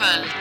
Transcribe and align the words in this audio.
Jazz 0.00 0.39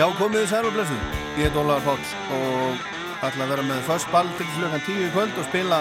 Já, 0.00 0.06
komið 0.16 0.38
þið 0.40 0.46
sæl 0.48 0.64
og 0.64 0.72
blessuð. 0.72 1.00
Ég 1.36 1.42
heit 1.44 1.56
Ólaður 1.60 1.82
Páll 1.84 2.12
og 2.32 2.84
ætla 3.26 3.44
að 3.44 3.50
vera 3.52 3.64
með 3.68 3.80
först 3.84 4.08
ball 4.08 4.28
til 4.38 4.46
klukkan 4.54 4.84
10 4.86 5.00
í 5.04 5.08
kvöld 5.12 5.40
og 5.42 5.44
spila 5.50 5.80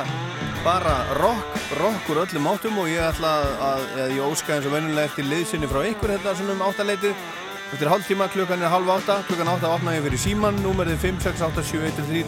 bara 0.65 0.95
rock, 1.21 1.53
rock 1.79 2.09
úr 2.11 2.19
öllum 2.25 2.49
áttum 2.51 2.81
og 2.81 2.89
ég 2.91 2.99
ætla 2.99 3.29
að, 3.63 3.85
eða 3.93 4.07
ég 4.17 4.25
óska 4.25 4.57
eins 4.57 4.67
og 4.67 4.73
vennulega 4.73 5.07
eftir 5.07 5.23
liðsynni 5.29 5.69
frá 5.71 5.85
ykkur 5.87 6.11
þetta 6.17 6.33
svona 6.35 6.55
um 6.57 6.63
áttaleitið. 6.67 7.21
Eftir 7.69 7.91
hálftíma 7.93 8.27
klukkan 8.33 8.65
er 8.65 8.73
halv 8.73 8.91
átta, 8.97 9.17
klukkan 9.29 9.53
átta 9.53 9.71
opna 9.77 9.95
ég 9.95 10.03
fyrir 10.09 10.23
síman, 10.25 10.59
númerið 10.65 10.99
5687103. 11.05 12.25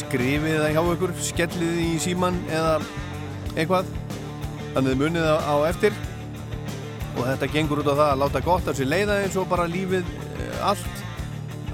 Skrifið 0.00 0.58
það 0.58 0.74
hjá 0.74 0.82
ykkur, 0.96 1.14
skellið 1.28 1.78
í 1.84 1.92
síman 2.02 2.42
eða 2.50 2.74
eitthvað. 3.54 3.94
Þannig 4.72 4.98
munið 5.04 5.30
á, 5.30 5.54
eftir 5.70 5.94
og 7.12 7.22
þetta 7.28 7.52
gengur 7.54 7.84
út 7.84 7.94
á 7.94 7.94
það 7.94 8.06
að 8.08 8.20
láta 8.24 8.42
gott 8.42 8.72
af 8.72 8.74
sér 8.74 8.90
leiða 8.90 9.22
eins 9.22 9.38
og 9.38 9.46
bara 9.52 9.70
lífið 9.70 10.08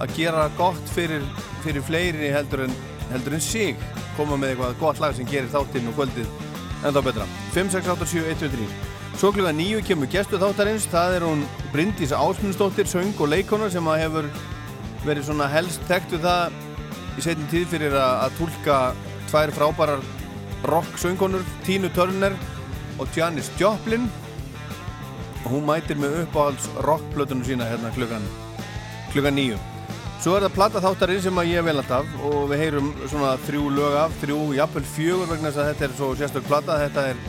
að 0.02 0.14
gera 0.18 0.48
gott 0.58 0.92
fyrir, 0.94 1.24
fyrir 1.64 1.84
fleiri 1.84 2.30
heldur 2.34 2.66
en, 2.66 2.76
heldur 3.12 3.38
en 3.38 3.42
sig. 3.44 3.88
Koma 4.18 4.38
með 4.38 4.54
eitthvað 4.54 4.78
gott 4.82 5.02
lag 5.02 5.16
sem 5.16 5.28
gerir 5.28 5.50
þáttinn 5.52 5.90
og 5.90 5.98
kvöldið 5.98 6.28
en 6.84 6.94
þá 6.94 7.00
betra. 7.02 7.26
5, 7.56 7.72
6, 7.74 7.90
8, 7.96 8.08
7, 8.14 8.24
1, 8.34 8.40
2, 8.44 8.52
3 8.54 8.96
Svo 9.18 9.32
klukka 9.34 9.50
nýju 9.50 9.80
kemur 9.82 10.06
gestu 10.12 10.38
þáttarins. 10.38 10.84
Það 10.92 11.16
er 11.16 11.24
hún 11.26 11.40
Bryndís 11.72 12.12
Ásmundsdóttir 12.14 12.86
söng 12.86 13.18
og 13.18 13.32
leikona 13.32 13.66
sem 13.72 13.86
að 13.90 14.04
hefur 14.04 14.28
verið 15.02 15.26
svona 15.26 15.48
helst 15.50 15.82
þekkt 15.88 16.14
við 16.14 16.26
það 16.28 16.60
í 17.18 17.24
setjum 17.24 17.48
tíð 17.50 17.66
fyrir 17.72 17.96
að, 17.98 18.12
að 18.22 18.36
tólka 18.38 18.76
tvær 19.32 19.54
frábærar 19.56 20.04
rock 20.70 21.00
söngonur 21.02 21.42
Tínu 21.66 21.90
Turner 21.96 22.36
og 23.02 23.10
Janis 23.16 23.50
Joplin. 23.58 24.06
Hún 25.48 25.66
mætir 25.66 25.98
með 25.98 26.20
uppáhalds 26.22 26.70
rockplötunum 26.86 27.42
sína 27.46 27.66
hérna 27.66 27.90
klukkan 27.98 28.22
klukkan 29.10 29.34
nýju 29.34 29.58
svo 30.18 30.34
er 30.34 30.44
það 30.46 30.54
platta 30.56 30.80
þáttarinn 30.82 31.20
sem 31.22 31.40
ég 31.46 31.66
vel 31.66 31.76
alltaf 31.78 32.08
og 32.26 32.48
við 32.50 32.62
heyrum 32.64 32.88
svona 33.06 33.36
þrjú 33.46 33.68
lög 33.76 33.98
af 34.00 34.16
þrjú, 34.22 34.38
jafnvel 34.58 34.86
fjögur 34.92 35.30
vegna 35.30 35.52
þess 35.52 35.62
að 35.62 35.68
þetta 35.70 35.86
er 35.86 35.94
svo 36.00 36.08
sérstök 36.18 36.48
plata. 36.48 36.78
Þetta 36.82 37.04
er, 37.12 37.22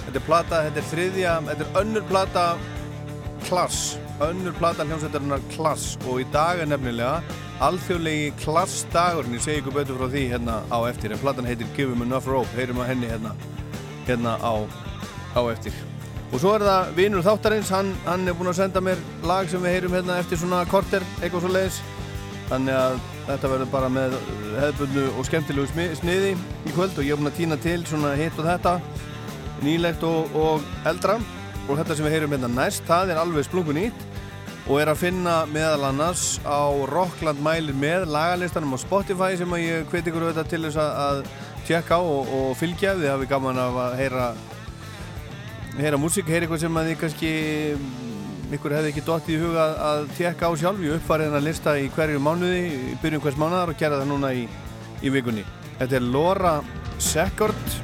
þetta 0.00 0.18
er 0.18 0.26
plata, 0.26 0.62
þetta 0.66 0.82
er 0.82 0.88
þriðja 0.90 1.36
þetta 1.50 1.68
er 1.68 1.80
önnur 1.82 2.08
plata 2.10 2.44
klass, 3.44 3.80
önnur 4.24 4.58
plata 4.58 4.88
hljómsveitarinnar 4.88 5.46
klass 5.54 5.94
og 6.08 6.20
í 6.24 6.28
dag 6.34 6.64
er 6.64 6.70
nefnilega 6.72 7.40
alþjóðlegi 7.64 8.34
klassdagurinn. 8.42 9.38
Ég 9.38 9.46
segi 9.46 9.62
ykkur 9.62 9.78
betur 9.78 10.00
frá 10.00 10.10
því 10.10 10.26
hérna 10.34 10.60
á 10.74 10.78
eftir 10.90 11.14
en 11.14 11.22
platan 11.22 11.46
heitir 11.46 11.70
Give 11.76 11.94
'em 11.94 12.02
Enough 12.02 12.26
Rope. 12.26 12.50
Heyrum 12.58 12.82
að 12.82 12.90
henni 12.90 13.10
hérna, 13.12 13.34
hérna 14.08 14.38
á, 14.42 14.66
á 15.38 15.42
eftir 15.52 15.93
og 16.34 16.42
svo 16.42 16.54
er 16.58 16.66
það 16.66 16.94
vinur 16.98 17.22
þáttarins, 17.22 17.70
hann, 17.70 17.94
hann 18.04 18.26
er 18.26 18.34
búin 18.34 18.50
að 18.50 18.58
senda 18.58 18.82
mér 18.82 19.02
lag 19.22 19.46
sem 19.48 19.62
við 19.62 19.76
heyrum 19.78 19.94
hérna 19.94 20.18
eftir 20.18 20.40
svona 20.42 20.64
korter, 20.66 21.04
eitthvað 21.22 21.46
svo 21.46 21.52
leiðis 21.54 21.82
þannig 22.48 22.76
að 22.76 22.96
þetta 23.24 23.50
verður 23.52 23.70
bara 23.72 23.90
með 23.92 24.16
hefðbundu 24.58 25.04
og 25.14 25.28
skemmtilegu 25.28 25.86
sniði 26.00 26.34
í 26.34 26.74
kvöld 26.74 26.98
og 26.98 27.06
ég 27.06 27.14
er 27.14 27.20
búin 27.20 27.30
að 27.30 27.38
týna 27.38 27.58
til 27.62 27.78
svona 27.88 28.12
hitt 28.18 28.36
og 28.40 28.48
þetta 28.48 28.74
nýlegt 29.64 30.04
og, 30.04 30.34
og 30.36 30.66
eldra. 30.88 31.18
Og 31.64 31.78
þetta 31.78 31.96
sem 31.96 32.04
við 32.04 32.18
heyrum 32.18 32.34
hérna 32.34 32.50
næst, 32.52 32.84
það 32.84 33.14
er 33.14 33.20
alveg 33.22 33.46
splungun 33.46 33.78
nýtt 33.80 34.02
og 34.64 34.80
er 34.80 34.88
að 34.88 35.00
finna 35.02 35.42
meðal 35.52 35.90
annars 35.90 36.38
á 36.44 36.72
Rockland 36.88 37.40
mælir 37.44 37.76
með 37.76 38.06
lagalistanum 38.12 38.76
á 38.76 38.78
Spotify 38.80 39.36
sem 39.36 39.56
ég 39.60 39.88
hveti 39.92 40.12
ykkur 40.12 40.24
auðvitað 40.24 40.50
til 40.52 40.60
þess 40.66 40.80
að 40.80 41.20
tjekka 41.68 41.98
á 42.00 42.02
og, 42.02 42.32
og 42.32 42.52
fylgja, 42.56 42.94
við 42.96 43.12
hafum 43.12 43.28
gaman 43.28 43.60
af 43.60 43.80
að 43.86 43.96
heyra 44.00 44.28
heyra 45.78 45.98
músík, 45.98 46.28
heyra 46.30 46.46
eitthvað 46.46 46.62
sem 46.62 46.76
að 46.78 46.90
þið 46.90 46.98
kannski 47.00 47.30
ykkur 48.54 48.74
hefði 48.76 48.90
ekki 48.92 49.04
dótt 49.06 49.30
í 49.32 49.38
huga 49.40 49.64
að 49.82 50.04
tjekka 50.18 50.50
á 50.50 50.52
sjálf 50.60 50.82
ég 50.84 50.98
uppfarið 50.98 51.30
hennar 51.30 51.44
lista 51.44 51.74
í 51.80 51.88
hverju 51.94 52.20
mánuði 52.22 52.60
í 52.68 52.94
byrjun 53.02 53.24
hvers 53.24 53.40
mánuðar 53.40 53.72
og 53.72 53.80
gera 53.80 53.98
það 53.98 54.12
núna 54.12 54.30
í, 54.36 54.44
í 55.02 55.12
vikunni. 55.14 55.42
Þetta 55.80 55.98
er 55.98 56.06
Laura 56.14 56.54
Seckert 57.02 57.78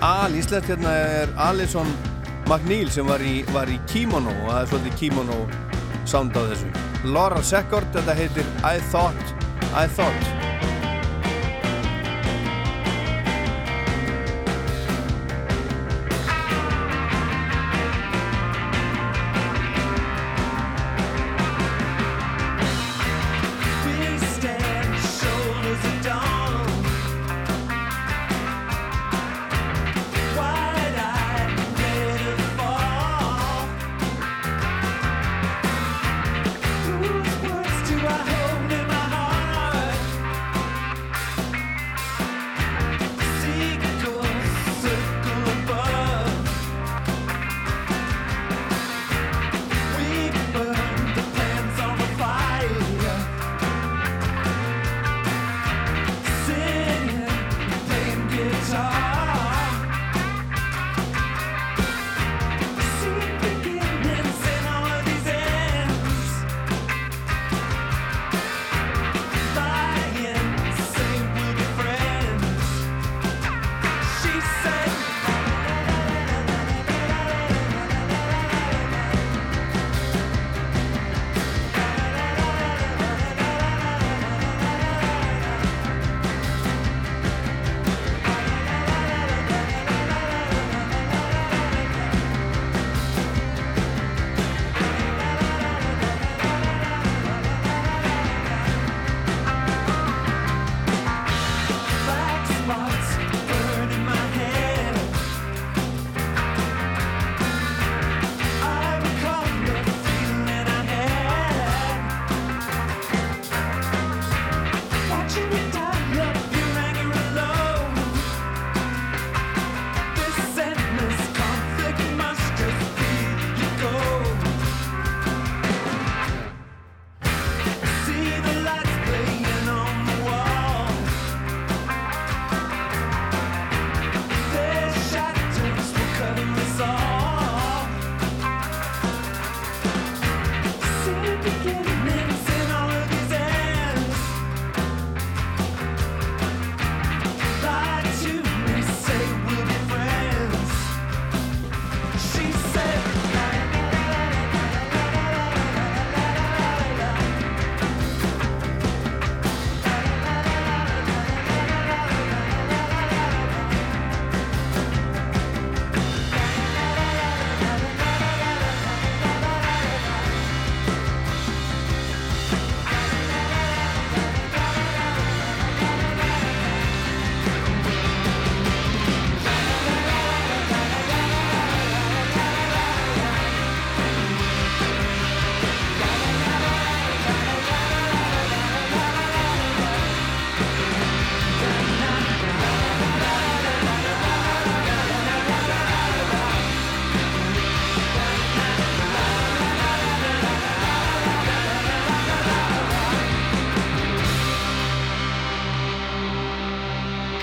Al 0.00 0.34
Ísland, 0.38 0.64
hérna 0.70 0.94
er 0.94 1.32
Alison 1.48 1.88
McNeil 2.46 2.88
sem 2.94 3.06
var 3.08 3.20
í, 3.20 3.42
var 3.52 3.68
í 3.68 3.80
Kimono 3.90 4.32
og 4.44 4.52
það 4.52 4.60
er 4.60 4.70
svolítið 4.72 5.00
Kimono 5.02 5.40
sound 6.08 6.38
á 6.38 6.42
þessu. 6.52 6.70
Laura 7.04 7.42
Seckert, 7.44 7.90
þetta 7.96 8.16
heitir 8.16 8.52
I 8.62 8.78
Thought 8.92 9.34
I 9.74 9.84
Thought 9.98 10.57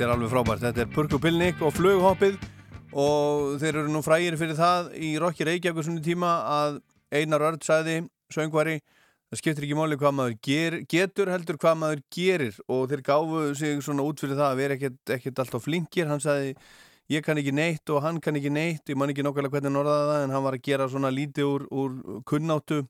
Þetta 0.00 0.14
er 0.14 0.16
alveg 0.16 0.30
frábært. 0.32 0.62
Þetta 0.64 0.80
er 0.80 0.92
Purku 0.94 1.18
Pilnik 1.20 1.58
og 1.60 1.74
Flughoppið 1.76 2.36
og 2.96 3.58
þeir 3.60 3.78
eru 3.82 3.90
nú 3.92 4.00
frægir 4.00 4.32
fyrir 4.40 4.56
það 4.56 4.86
í 4.96 5.10
Rokki 5.20 5.44
Reykjavík 5.44 5.84
svona 5.84 6.00
tíma 6.06 6.30
að 6.48 6.78
Einar 7.18 7.44
Örd 7.50 7.66
sæði, 7.66 7.96
söngvari, 8.32 8.78
það 9.28 9.42
skiptir 9.42 9.66
ekki 9.66 9.76
máli 9.76 9.98
hvað 10.00 10.14
maður 10.16 10.38
ger, 10.48 10.78
getur 10.88 11.28
heldur 11.28 11.58
hvað 11.60 11.76
maður 11.82 12.00
gerir 12.16 12.56
og 12.72 12.86
þeir 12.88 13.02
gáfu 13.10 13.42
sig 13.60 13.84
svona 13.84 14.06
út 14.08 14.24
fyrir 14.24 14.40
það 14.40 14.46
að 14.46 14.62
vera 14.62 14.78
ekkert, 14.78 14.98
ekkert 15.18 15.44
alltaf 15.44 15.66
flinkir. 15.68 16.08
Hann 16.08 16.24
sæði 16.24 16.56
ég 17.12 17.26
kann 17.26 17.42
ekki 17.44 17.52
neitt 17.60 17.92
og 17.92 18.00
hann 18.00 18.24
kann 18.24 18.40
ekki 18.40 18.56
neitt, 18.56 18.88
ég 18.88 18.96
man 18.96 19.12
ekki 19.12 19.26
nokkulega 19.28 19.52
hvernig 19.52 19.68
hann 19.68 19.82
orðaði 19.82 20.14
það 20.14 20.24
en 20.24 20.36
hann 20.38 20.48
var 20.48 20.56
að 20.56 20.64
gera 20.70 20.88
svona 20.88 21.12
lítið 21.12 21.50
úr, 21.50 21.68
úr 21.68 22.24
kunnáttu 22.24 22.86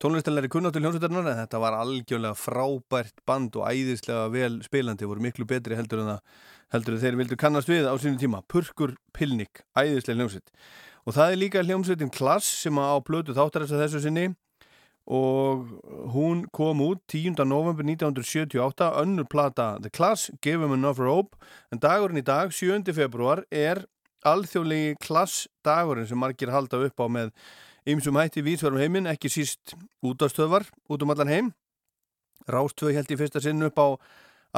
tónlistalari 0.00 0.48
kunnáttu 0.48 0.80
hljómsveitarnar 0.80 1.26
en 1.28 1.40
þetta 1.42 1.58
var 1.60 1.74
algjörlega 1.76 2.36
frábært 2.38 3.18
band 3.28 3.56
og 3.60 3.66
æðislega 3.68 4.30
vel 4.32 4.60
spilandi, 4.64 5.08
voru 5.08 5.20
miklu 5.20 5.44
betri 5.48 5.76
heldur 5.76 6.00
en, 6.04 6.14
að, 6.16 6.94
þeir 7.02 7.18
vildu 7.20 7.36
kannast 7.40 7.68
við 7.68 7.84
á 7.84 7.92
sínum 8.00 8.16
tíma, 8.20 8.40
Purkur 8.48 8.94
Pilnik 9.12 9.60
æðislega 9.76 10.22
hljómsveit 10.22 10.54
og 11.04 11.16
það 11.16 11.34
er 11.34 11.42
líka 11.42 11.64
hljómsveitin 11.66 12.12
Klass 12.16 12.48
sem 12.64 12.80
á 12.80 12.96
blödu 13.04 13.36
þáttarins 13.36 13.76
að 13.76 13.84
þessu 13.84 14.02
sinni 14.06 14.26
og 15.10 15.68
hún 16.14 16.46
kom 16.54 16.80
út 16.84 17.00
10. 17.10 17.36
november 17.44 17.84
1978 17.84 18.90
önnur 19.02 19.28
plata 19.28 19.74
The 19.82 19.90
Class, 19.90 20.30
Give 20.40 20.64
'em 20.64 20.76
Enough 20.76 21.00
Rope 21.00 21.36
en 21.72 21.80
dagurinn 21.80 22.20
í 22.20 22.24
dag, 22.24 22.52
7. 22.52 22.92
februar 22.94 23.44
er 23.50 23.84
alþjóðlegi 24.24 24.96
Klass 25.00 25.48
dagurinn 25.64 26.06
sem 26.06 26.18
margir 26.18 26.52
halda 26.52 26.84
upp 26.86 27.00
á 27.00 27.06
með 27.08 27.32
ymsum 27.88 28.18
hætti 28.20 28.42
vísverðum 28.44 28.82
heiminn, 28.82 29.08
ekki 29.10 29.30
síst 29.32 29.76
útastöðvar 30.04 30.66
út 30.90 31.04
um 31.04 31.12
allan 31.14 31.32
heim. 31.32 31.52
Rástöð 32.50 32.96
held 32.96 33.12
í 33.12 33.18
fyrsta 33.20 33.40
sinn 33.44 33.62
upp 33.64 33.78
á 33.80 33.88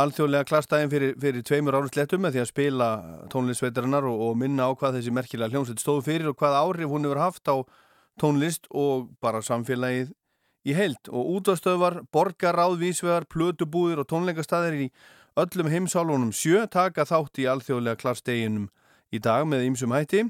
alþjóðlega 0.02 0.48
klastæðin 0.48 0.90
fyrir, 0.92 1.14
fyrir 1.20 1.44
tveimur 1.44 1.76
árum 1.76 1.90
slettum 1.92 2.22
með 2.24 2.36
því 2.36 2.42
að 2.42 2.50
spila 2.50 2.88
tónlistsveitarinnar 3.32 4.06
og, 4.08 4.20
og 4.28 4.36
minna 4.40 4.68
á 4.68 4.72
hvað 4.72 4.98
þessi 4.98 5.12
merkilega 5.12 5.52
hljómsveit 5.52 5.82
stóð 5.82 6.04
fyrir 6.06 6.30
og 6.30 6.38
hvað 6.40 6.58
áhrif 6.62 6.92
hún 6.92 7.04
hefur 7.04 7.20
haft 7.20 7.50
á 7.52 7.56
tónlist 8.20 8.68
og 8.70 9.10
bara 9.20 9.42
samfélagið 9.44 10.14
í 10.64 10.76
heilt 10.78 11.10
og 11.10 11.34
útastöðvar, 11.36 12.00
borgaráðvísvegar, 12.14 13.26
plötubúðir 13.28 14.00
og 14.00 14.08
tónleikastæðir 14.08 14.86
í 14.86 14.92
öllum 15.42 15.68
heimsálunum 15.72 16.32
sjö 16.36 16.64
taka 16.70 17.04
þátt 17.08 17.42
í 17.42 17.48
alþjóðlega 17.50 18.00
klastæginum 18.00 18.70
í 19.12 19.20
dag 19.20 19.44
með 19.48 19.66
ymsum 19.68 19.92
hætti 19.92 20.24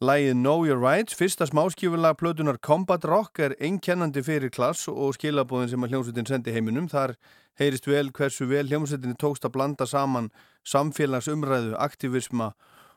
Lægið 0.00 0.32
Know 0.32 0.62
Your 0.64 0.80
Rights, 0.80 1.12
fyrsta 1.12 1.44
smáskífulega 1.44 2.14
plötunar 2.16 2.56
Combat 2.56 3.02
Rock 3.04 3.36
er 3.44 3.52
einkennandi 3.60 4.22
fyrir 4.24 4.48
klass 4.48 4.86
og 4.88 5.12
skilabóðin 5.12 5.68
sem 5.68 5.84
að 5.84 5.92
hljómsveitin 5.92 6.28
sendi 6.30 6.54
heiminum. 6.54 6.86
Þar 6.88 7.12
heyrist 7.60 7.84
vel 7.84 8.08
hversu 8.16 8.48
vel 8.48 8.64
hljómsveitinni 8.70 9.18
tókst 9.20 9.44
að 9.44 9.52
blanda 9.58 9.84
saman 9.84 10.30
samfélagsumræðu, 10.72 11.76
aktivisma 11.76 12.54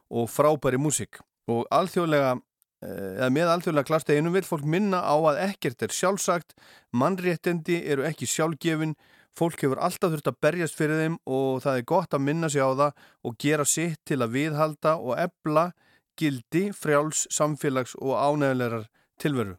og 0.08 0.32
frábæri 0.32 0.80
músik. 0.80 1.20
Og 1.52 1.68
alþjóðlega, 1.76 2.40
eh, 2.88 3.20
eða 3.20 3.32
með 3.36 3.52
alþjóðlega 3.58 3.90
klassteginu 3.92 4.32
vil 4.32 4.48
fólk 4.48 4.64
minna 4.64 5.04
á 5.04 5.20
að 5.20 5.44
ekkert 5.50 5.84
er 5.84 5.92
sjálfsagt, 5.92 6.56
mannréttendi 6.96 7.84
eru 7.84 8.08
ekki 8.08 8.24
sjálfgefin, 8.24 8.96
fólk 9.36 9.60
hefur 9.60 9.84
alltaf 9.84 10.16
þurft 10.16 10.32
að 10.32 10.40
berjast 10.40 10.80
fyrir 10.80 11.04
þeim 11.04 11.20
og 11.28 11.64
það 11.68 11.78
er 11.78 11.84
gott 11.84 12.14
að 12.16 12.24
minna 12.32 12.48
sig 12.48 12.64
á 12.64 12.72
það 12.72 12.92
og 13.26 13.38
gera 13.38 13.66
sitt 13.66 14.00
til 14.06 14.24
að 14.24 14.40
viðhalda 14.40 14.96
og 15.04 15.20
ebla 15.20 15.74
gildi, 16.18 16.72
frjáls, 16.72 17.28
samfélags 17.32 17.96
og 18.02 18.18
ánægulegar 18.18 18.86
tilveru. 19.20 19.56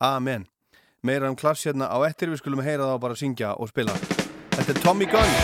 Amen. 0.00 0.46
Meira 1.02 1.30
um 1.30 1.36
klass 1.36 1.66
hérna 1.66 1.86
á 1.86 1.98
ettir, 2.08 2.30
við 2.30 2.42
skulum 2.42 2.64
heyra 2.66 2.94
og 2.94 3.00
bara 3.00 3.14
syngja 3.14 3.54
og 3.54 3.70
spila. 3.70 3.94
Þetta 4.56 4.72
er 4.74 4.82
Tommy 4.82 5.06
Gunn 5.10 5.36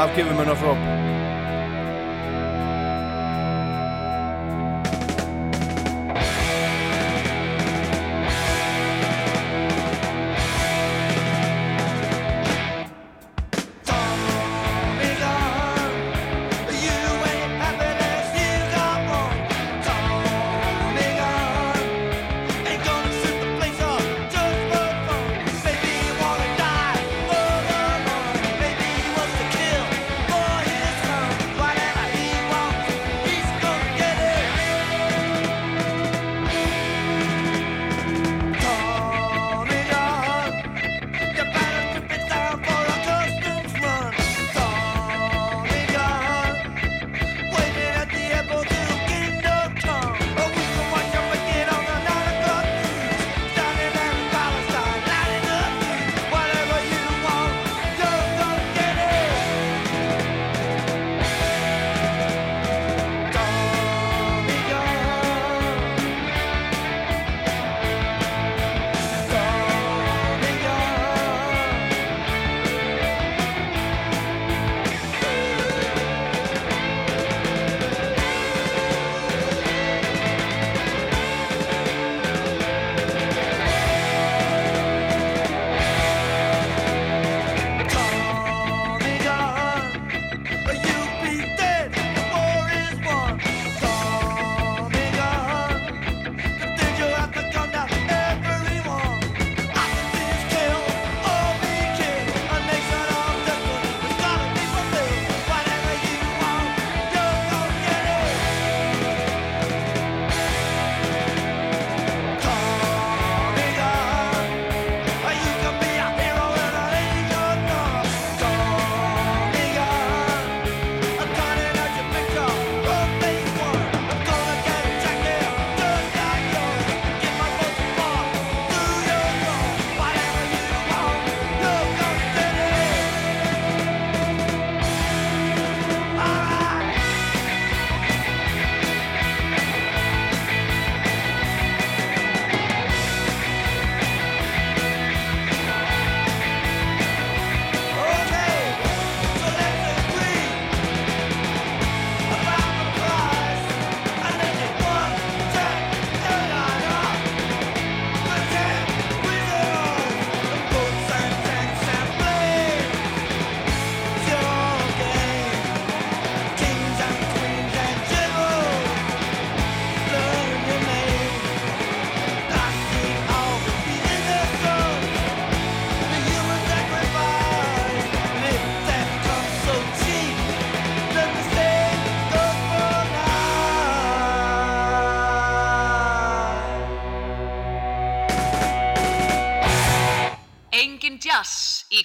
af 0.00 0.14
Give 0.16 0.28
Him 0.28 0.40
Enough 0.40 0.64
Rope. 0.64 1.19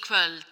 Jazz 0.07 0.44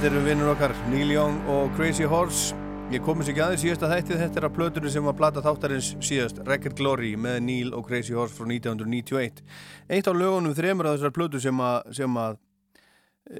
Þetta 0.00 0.14
eru 0.16 0.20
vinnur 0.24 0.48
okkar, 0.54 0.72
Neil 0.88 1.10
Young 1.12 1.34
og 1.52 1.74
Crazy 1.76 2.06
Horse. 2.08 2.54
Ég 2.88 3.02
komist 3.04 3.28
ekki 3.28 3.42
aðeins 3.44 3.60
síðasta 3.60 3.88
þættið, 3.90 4.20
þetta 4.22 4.38
er 4.40 4.44
að 4.46 4.52
plötunni 4.56 4.92
sem 4.94 5.04
var 5.04 5.16
plata 5.18 5.42
þáttarins 5.44 5.88
síðast, 6.00 6.38
Record 6.46 6.78
Glory 6.78 7.10
með 7.20 7.34
Neil 7.44 7.74
og 7.76 7.82
Crazy 7.84 8.14
Horse 8.16 8.32
frá 8.32 8.46
1991. 8.48 9.42
Eitt 9.92 10.06
á 10.08 10.12
lögunum 10.16 10.54
þremur 10.56 10.86
af 10.88 10.94
þessar 10.96 11.12
plötu 11.18 11.42
sem 11.44 11.60
að, 11.60 11.90
sem 11.98 12.16
að 12.16 12.38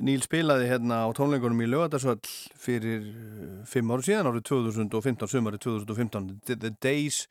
Neil 0.05 0.21
spilaði 0.21 0.67
hérna 0.69 0.99
á 1.01 1.17
tónleikunum 1.17 1.63
í 1.65 1.69
lögadagsvöll 1.73 2.35
fyrir 2.61 3.07
uh, 3.09 3.55
fimm 3.65 3.95
áru 3.97 4.05
síðan 4.05 4.29
árið 4.29 4.45
2015, 4.51 5.31
sumari 5.33 5.61
2015, 5.65 6.27
The, 6.45 6.59
The 6.61 6.75
Days 6.77 7.23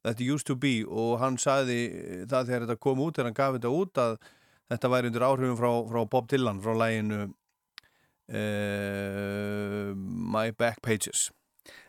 That 0.00 0.22
Used 0.24 0.48
To 0.48 0.56
Be 0.56 0.78
og 0.88 1.18
hann 1.20 1.36
sagði 1.36 2.24
það 2.24 2.54
þegar 2.54 2.64
þetta 2.64 2.80
kom 2.88 3.04
út, 3.04 3.20
þegar 3.20 3.28
hann 3.28 3.36
gaf 3.42 3.58
þetta 3.58 3.74
út 3.82 4.02
að 4.06 4.16
þetta 4.72 4.92
væri 4.96 5.12
undir 5.12 5.28
áhrifum 5.28 5.60
frá, 5.60 5.70
frá 5.92 6.08
Bob 6.08 6.32
Dylan 6.32 6.64
frá 6.64 6.72
læginu 6.72 7.28
uh, 8.32 9.94
My 9.96 10.52
Back 10.52 10.82
Pages. 10.84 11.28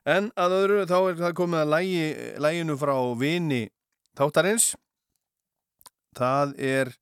En 0.08 0.32
að 0.40 0.56
öðru 0.62 0.86
þá 0.90 0.98
er 1.00 1.20
það 1.20 1.36
komið 1.40 1.60
að 1.64 1.74
lægi, 1.74 2.06
læginu 2.42 2.78
frá 2.80 2.96
vini 3.20 3.64
þáttarins. 4.20 4.74
Það 6.18 6.56
er 6.58 6.94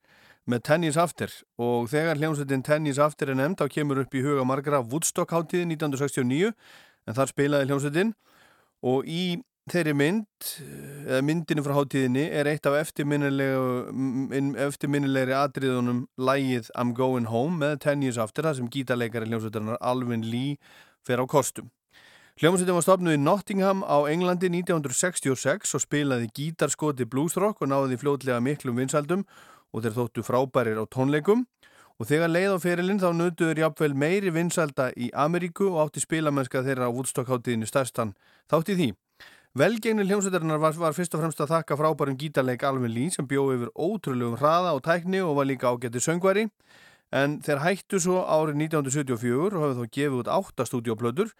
með 0.47 0.63
Tennis 0.67 0.97
After 0.99 1.31
og 1.59 1.89
þegar 1.91 2.19
hljómsveitin 2.21 2.63
Tennis 2.63 2.99
After 3.01 3.31
er 3.31 3.37
nefnd 3.39 3.59
þá 3.59 3.67
kemur 3.73 4.01
upp 4.03 4.15
í 4.15 4.23
huga 4.23 4.45
margra 4.47 4.79
Woodstock 4.83 5.33
háttíði 5.35 5.65
1969 5.75 6.53
en 7.07 7.17
þar 7.17 7.31
spilaði 7.31 7.69
hljómsveitin. 7.69 8.13
Og 8.85 9.07
í 9.09 9.39
þeirri 9.71 9.93
mynd 9.97 10.27
eða 11.07 11.21
myndinu 11.27 11.63
frá 11.65 11.73
háttíðinni 11.75 12.25
er 12.39 12.45
eitt 12.47 12.67
af 12.69 12.75
eftirminnilegri 12.79 15.33
atriðunum 15.35 15.99
lægið 16.15 16.65
I'm 16.75 16.93
Going 16.95 17.27
Home 17.31 17.55
með 17.63 17.73
Tennis 17.83 18.17
After 18.21 18.43
þar 18.47 18.55
sem 18.59 18.69
gítarleikari 18.71 19.27
hljómsveitarinnar 19.27 19.77
Alvin 19.81 20.23
Lee 20.27 20.57
fer 21.05 21.19
á 21.19 21.25
kostum 21.27 21.67
Hljómsveitin 22.37 22.77
var 22.77 22.85
stopnuð 22.85 23.17
í 23.17 23.23
Nottingham 23.23 23.79
á 23.81 23.97
Englandi 24.05 24.45
1966 24.53 25.73
og 25.73 25.81
spilaði 25.81 26.27
gítarskoti 26.37 27.07
bluesrock 27.09 27.57
og 27.65 27.71
náði 27.71 27.97
fljótlega 27.97 28.37
miklum 28.45 28.77
vinsaldum 28.77 29.23
og 29.73 29.81
þeir 29.81 29.95
þóttu 29.95 30.21
frábærir 30.27 30.77
á 30.77 30.85
tónleikum 30.85 31.47
og 31.97 32.05
þegar 32.05 32.29
leið 32.29 32.53
á 32.53 32.57
ferilinn 32.61 33.01
þá 33.01 33.09
nötuður 33.17 33.57
jafnvel 33.63 33.97
meiri 33.97 34.29
vinsalda 34.35 34.91
í 34.93 35.09
Ameríku 35.17 35.65
og 35.71 35.79
átti 35.87 35.99
spilamennska 36.03 36.61
þeirra 36.61 36.85
á 36.87 36.93
Woodstock-háttíðinu 36.93 37.65
stærstan 37.65 38.13
þátti 38.51 38.73
því. 38.77 38.89
Velgengni 39.57 40.03
hljómsveitarinnar 40.05 40.59
var, 40.61 40.75
var 40.77 40.93
fyrst 40.93 41.15
og 41.17 41.21
fremst 41.23 41.39
að 41.41 41.49
þakka 41.49 41.75
frábærum 41.79 42.17
gítarleik 42.19 42.61
Alvin 42.67 42.91
Lee 42.93 43.09
sem 43.09 43.25
bjóð 43.25 43.55
yfir 43.55 43.71
ótrúlegum 43.73 44.35
hraða 44.37 44.75
og 44.77 44.83
tækni 44.85 45.23
og 45.23 45.33
var 45.39 45.47
líka 45.49 45.71
ágætti 45.71 46.01
söngvari. 46.03 46.43
En 47.15 47.39
þeir 47.41 47.63
hættu 47.63 47.97
svo 48.03 48.19
árið 48.21 48.59
1974 48.67 49.57
og 49.57 49.63
hafði 49.63 49.79
þá 49.79 49.97
gefið 49.97 50.19
út 50.19 50.31
átta 50.35 50.67
stúdioplötur 50.67 51.33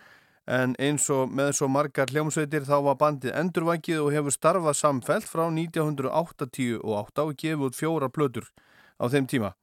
en 0.58 0.74
eins 0.82 1.06
og 1.14 1.30
með 1.30 1.54
svo 1.60 1.70
margar 1.70 2.10
hljómsveitir 2.10 2.66
þá 2.66 2.78
var 2.88 2.98
bandið 3.04 3.38
endurvækið 3.38 4.02
og 4.02 4.14
hefur 4.16 4.34
starfað 4.34 4.80
samfelt 4.82 5.30
frá 5.30 5.46
1988 5.52 6.82
og 7.28 7.38
gefið 7.44 7.66
út 7.70 7.78
fjóra 7.78 8.10
plötur 8.10 8.50
á 8.98 9.06
þeim 9.14 9.30
tíma. 9.30 9.54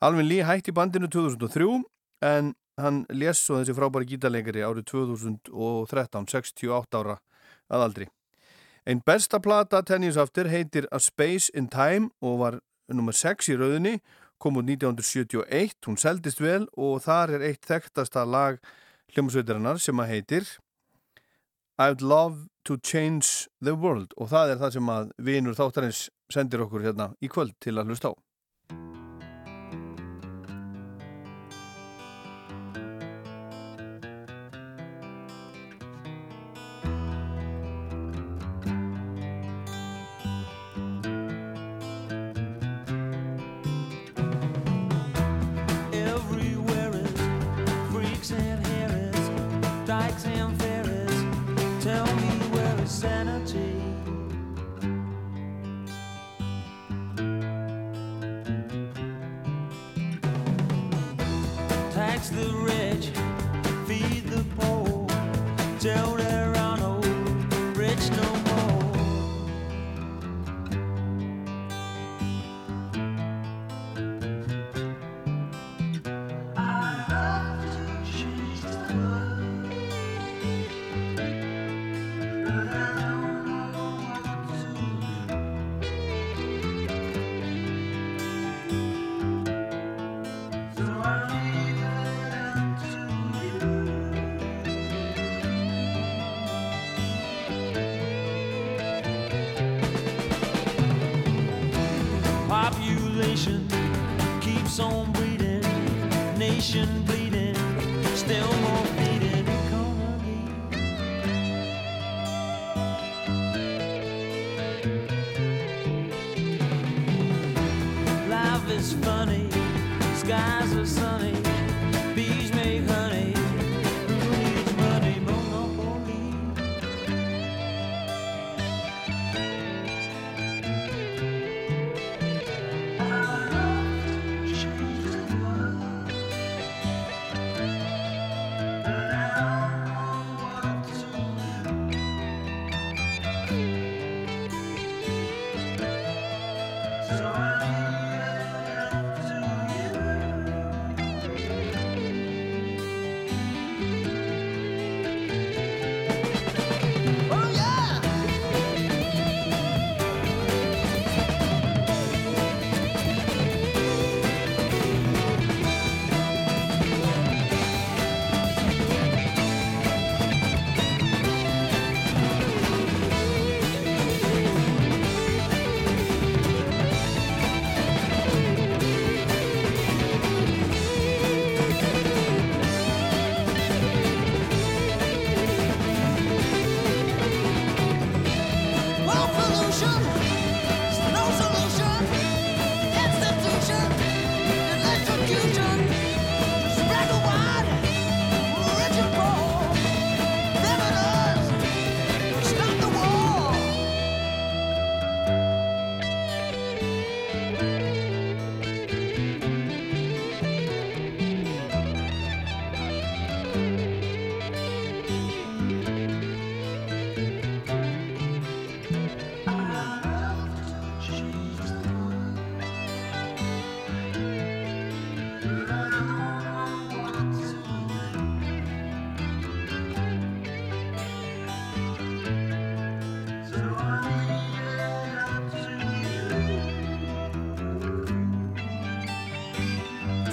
Alvin 0.00 0.30
Lee 0.30 0.46
hætti 0.48 0.72
bandinu 0.72 1.10
2003 1.10 1.82
en 2.30 2.54
hann 2.80 3.04
les 3.12 3.44
svo 3.44 3.60
þessi 3.60 3.76
frábæri 3.76 4.14
gítarleikari 4.14 4.64
árið 4.64 4.88
2013, 4.94 6.30
68 6.30 7.02
ára 7.02 7.20
að 7.70 7.86
aldri. 7.86 8.08
Einn 8.88 9.02
besta 9.06 9.40
plata 9.40 9.82
tennisaftur 9.86 10.48
heitir 10.50 10.88
A 10.90 10.98
Space 10.98 11.52
in 11.54 11.68
Time 11.68 12.10
og 12.20 12.38
var 12.40 12.58
nummer 12.90 13.14
6 13.14 13.52
í 13.52 13.58
rauðinni, 13.58 14.00
kom 14.40 14.56
út 14.56 14.66
1971, 14.66 15.76
hún 15.86 15.98
seldist 16.00 16.40
vel 16.40 16.64
og 16.76 17.02
þar 17.04 17.36
er 17.36 17.44
eitt 17.50 17.68
þekktasta 17.68 18.24
lag 18.24 18.58
hljómsveitarinnar 19.12 19.80
sem 19.82 20.00
að 20.00 20.12
heitir 20.14 20.48
I'd 21.80 22.02
love 22.02 22.48
to 22.64 22.76
change 22.76 23.48
the 23.60 23.74
world 23.74 24.12
og 24.16 24.30
það 24.32 24.54
er 24.54 24.58
það 24.64 24.74
sem 24.76 24.90
að 24.92 25.12
vinur 25.28 25.56
þáttarins 25.56 26.00
sendir 26.32 26.64
okkur 26.64 26.84
hérna 26.84 27.12
í 27.20 27.30
kvöld 27.32 27.56
til 27.60 27.76
að 27.78 27.92
hlusta 27.92 28.12
á. 28.12 28.14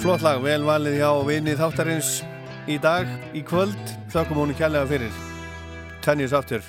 Flott 0.08 0.22
lag, 0.24 0.38
vel 0.40 0.62
valið 0.64 0.94
hjá 1.02 1.08
vinni 1.28 1.52
þáttarins 1.52 2.22
í 2.64 2.78
dag, 2.80 3.10
í 3.36 3.42
kvöld 3.44 3.90
þakkum 4.08 4.38
hún 4.40 4.54
kjærlega 4.56 4.88
fyrir. 4.88 5.16
Ten 6.00 6.22
years 6.22 6.32
after 6.32 6.64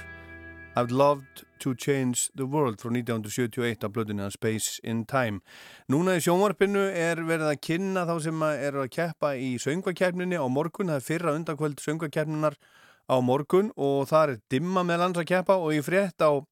I'd 0.76 0.92
loved 0.92 1.46
to 1.64 1.72
change 1.72 2.28
the 2.36 2.44
world 2.44 2.82
frá 2.84 2.92
1971 2.92 3.80
á 3.80 3.88
blöðunni 3.88 4.26
að 4.26 4.34
Space 4.36 4.82
in 4.84 5.06
Time. 5.08 5.40
Núna 5.88 6.18
í 6.20 6.26
sjónvarpinu 6.26 6.84
er 6.92 7.22
verið 7.30 7.54
að 7.54 7.62
kynna 7.64 8.04
þá 8.10 8.12
sem 8.26 8.44
eru 8.50 8.84
að 8.84 8.92
keppa 8.98 9.32
í 9.40 9.54
söngvakefninni 9.64 10.36
á 10.36 10.44
morgun, 10.52 10.92
það 10.92 11.00
er 11.00 11.08
fyrra 11.08 11.38
undakvöld 11.40 11.80
söngvakefninar 11.80 12.60
á 13.08 13.16
morgun 13.24 13.72
og 13.80 14.04
það 14.12 14.36
er 14.36 14.44
dimma 14.52 14.84
með 14.84 15.02
lands 15.06 15.24
að 15.24 15.30
keppa 15.32 15.62
og 15.64 15.78
ég 15.78 15.88
frétt 15.88 16.28
á, 16.28 16.44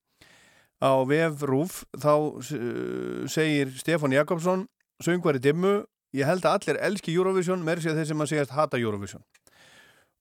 á 0.87 0.91
VF-rúf 1.03 1.83
þá 1.99 2.13
uh, 2.15 3.27
segir 3.27 3.75
Stefán 3.75 4.15
Jakobsson 4.15 4.69
söngvari 5.03 5.43
dimmu 5.43 5.81
ég 6.17 6.29
held 6.29 6.45
að 6.45 6.57
allir 6.57 6.81
elski 6.89 7.15
Eurovision 7.15 7.63
með 7.65 7.83
þess 7.83 7.93
að 7.93 8.01
þeir 8.01 8.11
sem 8.11 8.25
að 8.25 8.31
segjast 8.33 8.57
hata 8.57 8.81
Eurovision 8.81 9.25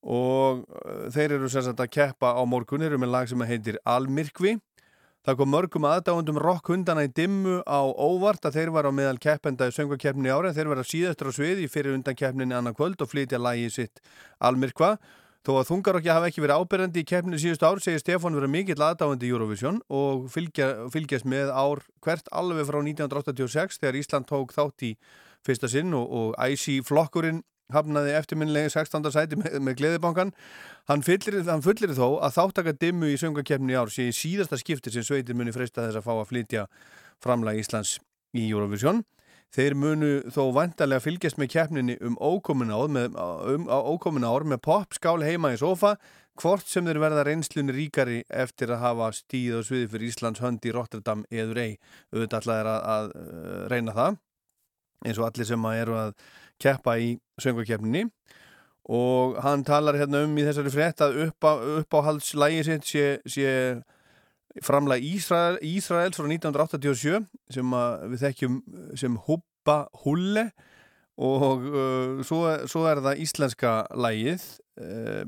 og 0.06 0.62
uh, 0.62 1.08
þeir 1.10 1.38
eru 1.38 1.50
sérstaklega 1.50 1.88
að 1.88 1.94
keppa 1.96 2.34
á 2.36 2.42
morgun 2.46 2.84
eru 2.86 3.00
með 3.00 3.14
lag 3.14 3.30
sem 3.30 3.46
heitir 3.48 3.80
Almirkvi 3.82 4.56
Það 5.26 5.38
kom 5.40 5.48
mörgum 5.50 5.86
aðdáðundum 5.90 6.36
rockhundana 6.38 7.02
í 7.02 7.08
dimmu 7.10 7.56
á 7.66 7.82
óvart 7.82 8.44
að 8.46 8.60
þeir 8.60 8.70
var 8.76 8.86
á 8.86 8.94
meðal 8.94 9.18
keppenda 9.18 9.66
í 9.66 9.72
söngvakeppninni 9.74 10.30
ára 10.30 10.52
en 10.52 10.54
þeir 10.54 10.68
var 10.70 10.78
að 10.78 10.86
síðastur 10.92 11.32
á 11.34 11.34
sviði 11.34 11.64
fyrir 11.66 11.96
undan 11.96 12.14
keppninni 12.14 12.54
annan 12.54 12.76
kvöld 12.78 13.02
og 13.02 13.10
flytja 13.10 13.40
lægi 13.42 13.72
sitt 13.74 13.98
almirkva. 14.38 14.92
Þó 15.42 15.50
að 15.56 15.66
þungarokki 15.72 16.12
hafa 16.14 16.30
ekki 16.30 16.44
verið 16.44 16.62
ábyrjandi 16.62 17.02
í 17.02 17.08
keppninni 17.10 17.42
síðust 17.42 17.66
ár 17.66 17.82
segir 17.82 18.04
Stefán 18.04 18.38
verið 18.38 18.54
mikill 18.54 18.78
aðdáðandi 18.78 19.26
í 19.26 19.32
Eurovision 19.34 19.82
og 19.90 20.28
fylgja, 20.30 20.70
fylgjast 20.94 21.26
með 21.26 21.50
ár 21.50 21.82
hvert 22.06 22.30
alveg 22.30 22.70
frá 22.70 22.78
1986 22.84 23.82
þegar 23.82 23.98
Ísland 23.98 24.30
tók 24.30 24.54
þátt 24.54 24.86
í 24.86 24.92
fyrsta 25.46 25.70
sinn 25.70 25.94
og, 25.96 26.06
og 26.10 26.50
IC 26.52 26.82
flokkurinn 26.86 27.42
hafnaði 27.74 28.14
eftirminnilegi 28.14 28.70
16. 28.76 29.10
sæti 29.14 29.38
með, 29.40 29.58
með 29.66 29.78
Gleðibankan. 29.80 30.32
Hann 30.90 31.02
fullir, 31.06 31.40
hann 31.48 31.64
fullir 31.64 31.94
þó 31.96 32.20
að 32.22 32.36
þáttaka 32.38 32.76
dimmu 32.78 33.10
í 33.10 33.18
söngakefni 33.20 33.74
í 33.74 33.78
ár 33.78 33.90
sé 33.92 34.08
í 34.10 34.14
síðasta 34.14 34.58
skipti 34.60 34.92
sem 34.94 35.06
sveitir 35.06 35.38
muni 35.38 35.54
freista 35.54 35.86
þess 35.86 36.00
að 36.00 36.06
fá 36.06 36.14
að 36.14 36.28
flytja 36.30 36.66
framlega 37.24 37.62
Íslands 37.62 37.96
í 38.36 38.46
Eurovision. 38.50 39.02
Þeir 39.54 39.76
munu 39.78 40.12
þó 40.34 40.50
vantarlega 40.54 41.04
fylgjast 41.04 41.38
með 41.40 41.52
keppninni 41.54 41.96
um 42.04 42.16
ókomin 42.18 42.74
ár 42.74 42.90
með, 42.92 43.14
um, 43.16 43.66
ókomin 43.70 44.26
ár 44.26 44.44
með 44.44 44.62
popskál 44.66 45.20
heima 45.24 45.54
í 45.54 45.60
sofa 45.60 45.94
hvort 46.36 46.66
sem 46.68 46.84
þeir 46.84 47.00
verða 47.00 47.24
reynslunni 47.24 47.72
ríkari 47.72 48.18
eftir 48.28 48.74
að 48.74 48.82
hafa 48.82 49.10
stíð 49.16 49.60
og 49.60 49.66
sviði 49.68 49.88
fyrir 49.94 50.10
Íslands 50.10 50.42
hönd 50.44 50.66
í 50.66 50.74
Rotterdam 50.74 51.24
eður 51.30 51.62
ei 51.62 51.70
auðvitað 52.12 52.38
allar 52.42 52.72
að, 52.74 52.90
að 52.96 53.70
reyna 53.72 53.96
það 53.96 54.18
eins 55.04 55.18
og 55.20 55.28
allir 55.28 55.48
sem 55.48 55.68
að 55.68 55.80
eru 55.82 55.98
að 56.00 56.14
keppa 56.62 56.96
í 57.02 57.16
söngvakeppninni. 57.42 58.06
Og 58.86 59.36
hann 59.42 59.64
talar 59.66 59.98
hérna 59.98 60.22
um 60.24 60.36
í 60.38 60.44
þessari 60.46 60.70
frétt 60.70 61.02
að 61.02 61.18
upp 61.26 61.46
uppáhaldslægi 61.82 62.62
sitt 62.68 62.86
sé, 62.86 63.06
sé 63.26 63.50
framlega 64.62 65.02
Ísrael, 65.02 65.58
Ísraels 65.58 66.16
frá 66.16 66.28
1987 66.30 67.26
sem 67.52 67.74
við 68.12 68.22
þekkjum 68.22 68.60
sem 68.98 69.18
Hubba 69.26 69.80
Hulle. 70.04 70.50
Og 71.16 71.62
uh, 71.72 72.22
svo, 72.28 72.42
svo 72.68 72.84
er 72.90 73.00
það 73.00 73.22
íslenska 73.24 73.70
lægið 73.96 74.42
uh, 74.84 75.22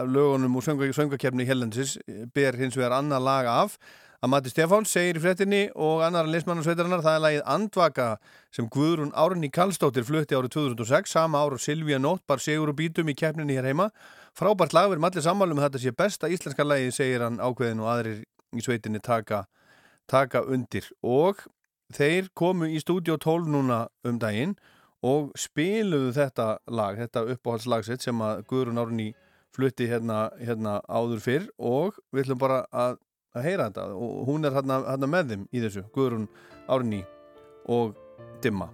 af 0.00 0.08
lögunum 0.10 0.58
og 0.58 0.66
söngvakeppni 0.66 1.46
Hellensis 1.46 1.94
ber 2.34 2.58
hins 2.58 2.74
vegar 2.74 2.98
annað 2.98 3.22
lag 3.22 3.50
af 3.52 3.78
að 4.22 4.30
Matti 4.32 4.52
Stefáns 4.52 4.92
segir 4.94 5.18
í 5.18 5.22
frettinni 5.22 5.62
og 5.74 6.02
annar 6.06 6.28
lesmannarsveitarinnar 6.30 7.02
það 7.04 7.16
er 7.16 7.24
lagið 7.24 7.42
Andvaka 7.54 8.06
sem 8.54 8.68
Guðrún 8.72 9.12
Árni 9.12 9.50
Kallstóttir 9.52 10.06
flutti 10.08 10.36
árið 10.38 10.54
2006 10.56 11.12
sama 11.16 11.42
ára 11.42 11.58
Silvíja 11.60 11.98
Nótt 12.00 12.24
bar 12.28 12.40
segur 12.42 12.72
og 12.72 12.78
bítum 12.78 13.10
í 13.12 13.16
keppninni 13.18 13.58
hér 13.58 13.68
heima. 13.68 13.90
Frábært 14.36 14.76
lag 14.76 14.88
verðum 14.90 15.08
allir 15.08 15.24
sammálum 15.24 15.60
þetta 15.60 15.82
sé 15.82 15.92
besta 15.96 16.30
íslenska 16.32 16.64
lagið 16.64 16.94
segir 16.96 17.26
hann 17.26 17.40
ákveðin 17.42 17.84
og 17.84 17.92
aðrir 17.92 18.24
í 18.56 18.64
sveitinni 18.64 19.02
taka, 19.04 19.44
taka 20.08 20.42
undir. 20.44 20.88
Og 21.04 21.44
þeir 21.92 22.32
komu 22.34 22.70
í 22.72 22.80
stúdíu 22.82 23.18
12 23.20 23.52
núna 23.52 23.86
um 24.06 24.18
daginn 24.22 24.56
og 25.06 25.30
spiluðu 25.38 26.14
þetta 26.16 26.56
lag, 26.72 26.96
þetta 26.98 27.26
uppáhaldslagsitt 27.36 28.04
sem 28.04 28.20
að 28.24 28.46
Guðrún 28.50 28.80
Árni 28.80 29.10
flutti 29.56 29.88
hérna, 29.88 30.30
hérna 30.40 30.80
áður 30.88 31.20
fyrr. 31.24 31.50
Og 31.56 32.00
við 32.12 32.26
ætlum 32.26 32.40
bara 32.40 32.64
að 32.72 32.98
að 33.36 33.46
heyra 33.50 33.68
þetta. 33.68 33.86
Og 33.94 34.24
hún 34.30 34.48
er 34.48 34.56
hérna 34.56 35.10
með 35.10 35.34
þeim 35.34 35.46
í 35.52 35.62
þessu 35.64 35.84
Guðrún 35.94 36.26
Árni 36.72 37.04
og 37.72 37.94
Dimma 38.42 38.70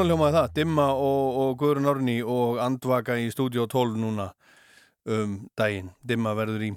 Svona 0.00 0.14
hljómaði 0.14 0.32
það, 0.32 0.52
Dimma 0.56 0.84
og, 0.96 1.24
og 1.36 1.50
Guðrun 1.60 1.88
Orni 1.90 2.14
og 2.24 2.56
Andvaka 2.64 3.18
í 3.20 3.26
stúdíu 3.28 3.66
12 3.68 3.98
núna 4.00 4.30
um 5.04 5.34
daginn. 5.60 5.90
Dimma 6.00 6.32
verður 6.38 6.64
í 6.64 6.70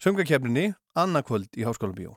söngakefninni 0.00 0.70
annarkvöld 0.96 1.60
í 1.60 1.68
Háskóla 1.68 1.92
Bíó. 1.92 2.16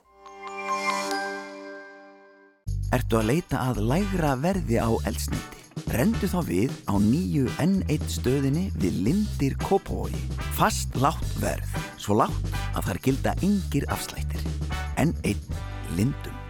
Ertu 2.96 3.20
að 3.20 3.28
leita 3.34 3.66
að 3.74 3.84
lægra 3.92 4.38
verði 4.40 4.80
á 4.80 4.88
eldsneiti? 5.12 5.68
Rendu 5.92 6.32
þá 6.32 6.40
við 6.48 6.80
á 6.88 6.96
nýju 6.96 7.52
N1 7.60 8.10
stöðinni 8.16 8.70
við 8.80 9.04
Lindir 9.10 9.60
Kópói. 9.68 10.16
Fast 10.56 10.96
látt 10.96 11.40
verð, 11.44 11.76
svo 12.00 12.22
látt 12.24 12.54
að 12.72 12.86
þar 12.88 13.08
gilda 13.10 13.40
yngir 13.44 13.92
afslættir. 13.92 14.48
N1 14.96 15.44
Lindum. 16.00 16.41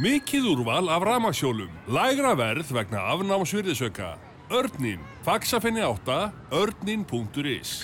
Mikið 0.00 0.46
úrval 0.54 0.86
af 0.88 1.02
ramaksjólum, 1.04 1.72
lægra 1.92 2.30
verð 2.32 2.70
vegna 2.72 3.02
afnámsvirðisauka. 3.12 4.14
Örnin, 4.48 5.02
faxafinni 5.26 5.82
8, 5.84 6.30
örnin.is 6.56 7.74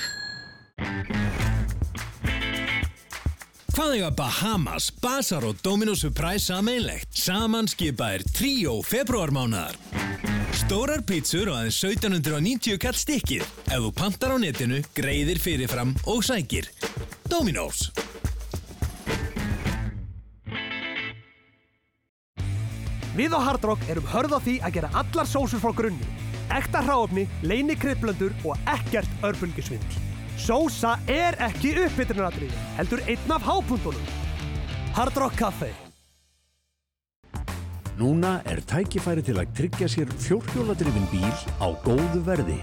Hvað 3.76 3.92
eiga 3.98 4.09
Bahamas, 4.16 4.88
Basar 5.02 5.44
og 5.44 5.61
Domino 5.61 5.92
Surprise 5.92 6.48
sameinlegt? 6.48 7.12
Saman 7.12 7.68
skipa 7.68 8.14
er 8.16 8.24
tríó 8.33 8.79
februarmánaðar. 8.81 9.76
Stórar 10.57 11.05
pítsur 11.05 11.52
og 11.52 11.59
aðeins 11.61 11.83
1790 11.85 12.81
kall 12.81 12.96
stikkið. 12.96 13.44
Ef 13.68 13.76
þú 13.76 13.92
pantar 14.00 14.33
á 14.33 14.40
netinu, 14.40 14.81
greiðir 14.96 15.37
fyrirfram 15.44 15.92
og 16.09 16.24
sækir. 16.24 16.72
Dominos. 17.29 17.90
Við 23.16 23.33
á 23.33 23.40
Hard 23.40 23.64
Rock 23.64 23.85
erum 23.88 24.05
hörð 24.12 24.35
á 24.37 24.40
því 24.44 24.55
að 24.61 24.74
gera 24.76 24.90
allar 25.00 25.29
sósur 25.29 25.61
frá 25.62 25.72
grunni. 25.72 26.05
Ekta 26.52 26.83
hráöfni, 26.85 27.24
leini 27.40 27.72
kryddblöndur 27.81 28.35
og 28.44 28.61
ekkert 28.68 29.24
örbulgisvindl. 29.24 30.02
Sósa 30.37 30.98
er 31.09 31.38
ekki 31.40 31.72
uppbyttunaratrið, 31.87 32.52
heldur 32.76 33.00
einn 33.09 33.33
af 33.33 33.46
hápuntunum. 33.48 34.11
Hard 34.96 35.16
Rock 35.16 35.40
Café. 35.40 35.72
Núna 37.96 38.42
er 38.44 38.61
tækifæri 38.68 39.24
til 39.24 39.38
að 39.40 39.55
tryggja 39.57 39.88
sér 39.88 40.12
fjórhjóladrifin 40.20 41.09
bíl 41.09 41.33
á 41.57 41.72
góðu 41.87 42.20
verði. 42.26 42.59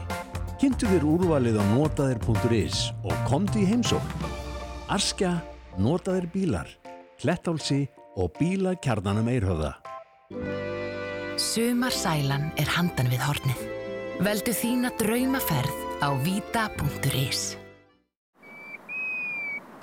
Kynntu 0.62 0.86
þér 0.92 1.08
úrvalið 1.16 1.58
á 1.58 1.64
notaðir.is 1.74 2.92
og 3.02 3.16
komdu 3.26 3.64
í 3.64 3.66
heimsókn. 3.74 4.30
Arskja, 4.94 5.40
notaðir 5.82 6.30
bílar, 6.30 6.70
Klettálsi 7.18 7.88
og 8.14 8.36
bíla 8.38 8.78
kjarnanum 8.78 9.34
eirhöða. 9.34 9.83
Sumarsælan 11.40 12.52
er 12.62 12.70
handan 12.76 13.10
við 13.12 13.24
hornið. 13.26 13.62
Veldu 14.24 14.54
þína 14.54 14.94
draumaferð 15.00 15.80
á 16.06 16.10
vita.is. 16.24 17.58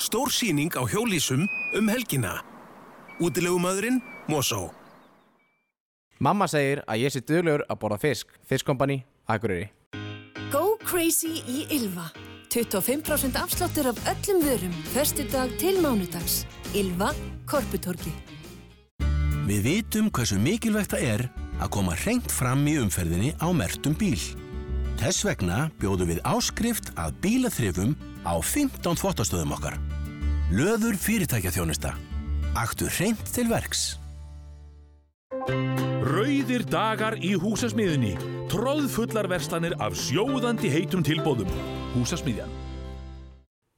Stórsýning 0.00 0.72
á 0.78 0.82
hjólísum 0.88 1.44
um 1.77 1.88
helgina. 1.92 2.40
Útilegumöðurinn 3.20 4.00
Mosó. 4.31 4.70
Mamma 6.20 6.48
segir 6.48 6.83
að 6.87 7.04
ég 7.04 7.12
sé 7.12 7.20
duglegur 7.25 7.66
að 7.68 7.79
borða 7.83 8.00
fisk. 8.00 8.33
Fiskkompani, 8.48 9.02
Akureyri. 9.29 9.70
Go 10.52 10.77
crazy 10.85 11.40
í 11.48 11.66
Ylva. 11.72 12.10
25% 12.50 13.38
afsláttur 13.38 13.92
af 13.92 14.00
öllum 14.10 14.42
vörum. 14.42 14.75
Förstu 14.94 15.25
dag 15.31 15.52
til 15.58 15.79
mánudags. 15.85 16.44
Ylva, 16.75 17.12
Korputorki. 17.46 18.12
Við 19.51 19.65
vitum 19.67 20.13
hversu 20.15 20.37
mikilvægt 20.38 20.92
það 20.92 21.05
er 21.11 21.23
að 21.59 21.71
koma 21.75 21.96
hreint 21.98 22.31
fram 22.31 22.61
í 22.71 22.77
umferðinni 22.79 23.33
á 23.42 23.51
mertum 23.51 23.96
bíl. 23.98 24.21
Þess 25.01 25.25
vegna 25.27 25.57
bjóðum 25.81 26.13
við 26.13 26.21
áskrift 26.23 26.92
að 26.94 27.17
bílaþrifum 27.25 27.96
á 28.23 28.38
15 28.38 29.01
þvottastöðum 29.01 29.55
okkar. 29.57 29.75
Löður 30.55 30.94
fyrirtækja 31.03 31.51
þjónusta. 31.57 31.96
Aktu 32.55 32.87
hreint 32.94 33.25
til 33.35 33.48
verks. 33.51 33.96
Rauðir 36.07 36.63
dagar 36.71 37.17
í 37.19 37.33
húsasmiðinni. 37.35 38.13
Tróðfullar 38.53 39.27
verslanir 39.33 39.75
af 39.83 39.96
sjóðandi 39.98 40.71
heitum 40.71 41.03
tilbóðum. 41.03 41.51
Húsasmiðjan. 41.96 42.55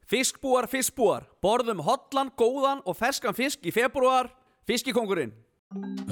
Fiskbúar, 0.04 0.68
fiskbúar. 0.68 1.24
Borðum 1.40 1.80
hotlan, 1.86 2.28
góðan 2.36 2.84
og 2.84 2.98
ferskan 3.00 3.32
fisk 3.32 3.64
í 3.64 3.72
februar. 3.72 4.28
Fiskikongurinn. 4.68 5.32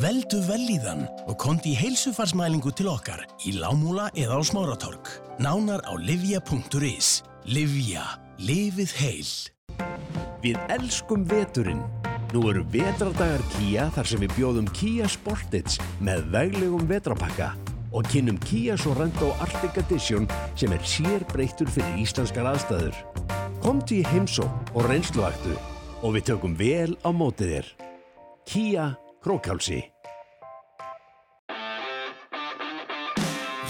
Veldu 0.01 0.39
velíðan 0.47 1.03
og 1.29 1.35
kondi 1.41 1.75
í 1.75 1.79
heilsufarsmælingu 1.79 2.73
til 2.77 2.89
okkar 2.89 3.27
í 3.45 3.53
Lámúla 3.61 4.09
eða 4.17 4.39
á 4.41 4.43
Smáratorg. 4.47 5.11
Nánar 5.43 5.85
á 5.85 5.93
livja.is. 6.01 7.21
Livja. 7.45 8.05
Livið 8.41 8.93
heil. 8.97 9.33
Við 10.41 10.57
elskum 10.73 11.27
veturinn. 11.29 11.83
Nú 12.33 12.47
eru 12.49 12.63
vetrardagar 12.73 13.43
Kia 13.57 13.89
þar 13.93 14.09
sem 14.09 14.23
við 14.25 14.33
bjóðum 14.39 14.71
Kia 14.73 15.11
Sportage 15.11 15.83
með 16.01 16.25
veglegum 16.33 16.87
vetrapakka 16.89 17.51
og 17.93 18.09
kynnum 18.09 18.39
Kia 18.47 18.79
Sorento 18.81 19.35
Arctic 19.43 19.77
Edition 19.83 20.31
sem 20.55 20.73
er 20.73 20.87
sér 20.87 21.27
breyttur 21.35 21.69
fyrir 21.69 22.01
íslenskar 22.01 22.49
aðstæður. 22.55 22.97
Komdu 23.61 23.99
í 23.99 24.09
heimsó 24.09 24.49
og 24.73 24.89
reynsluaktu 24.89 25.53
og 26.01 26.17
við 26.17 26.31
tökum 26.33 26.57
vel 26.57 26.97
á 27.05 27.11
mótið 27.13 27.57
þér. 27.59 27.73
Kia 28.49 28.89
Krókálsi. 29.21 29.83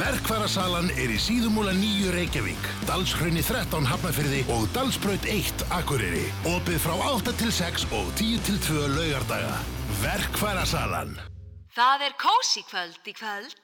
Verkværasalan 0.01 0.93
er 0.95 1.11
í 1.11 1.17
síðumúla 1.19 1.73
nýju 1.75 2.13
Reykjavík, 2.15 2.69
Dalshraunni 2.87 3.43
13 3.43 3.89
Hafnafyrði 3.91 4.45
og 4.55 4.69
Dalsbraut 4.77 5.27
1 5.27 5.65
Akureyri. 5.75 6.23
Opið 6.49 6.79
frá 6.85 6.95
8 7.11 7.35
til 7.43 7.51
6 7.53 7.89
og 7.91 8.13
10 8.15 8.39
til 8.47 8.61
2 8.69 8.87
laugardaga. 8.95 9.59
Verkværasalan. 10.05 11.17
Það 11.75 12.07
er 12.07 12.15
kósi 12.23 12.63
kvöld 12.71 13.11
í 13.11 13.15
kvöld. 13.19 13.59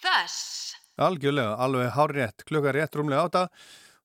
Þess. 0.00 0.38
Algjörlega, 0.94 1.58
alveg 1.58 1.90
hár 1.98 2.14
rétt, 2.14 2.46
klukka 2.46 2.72
rétt 2.76 2.94
rúmlega 2.94 3.26
átta. 3.26 3.48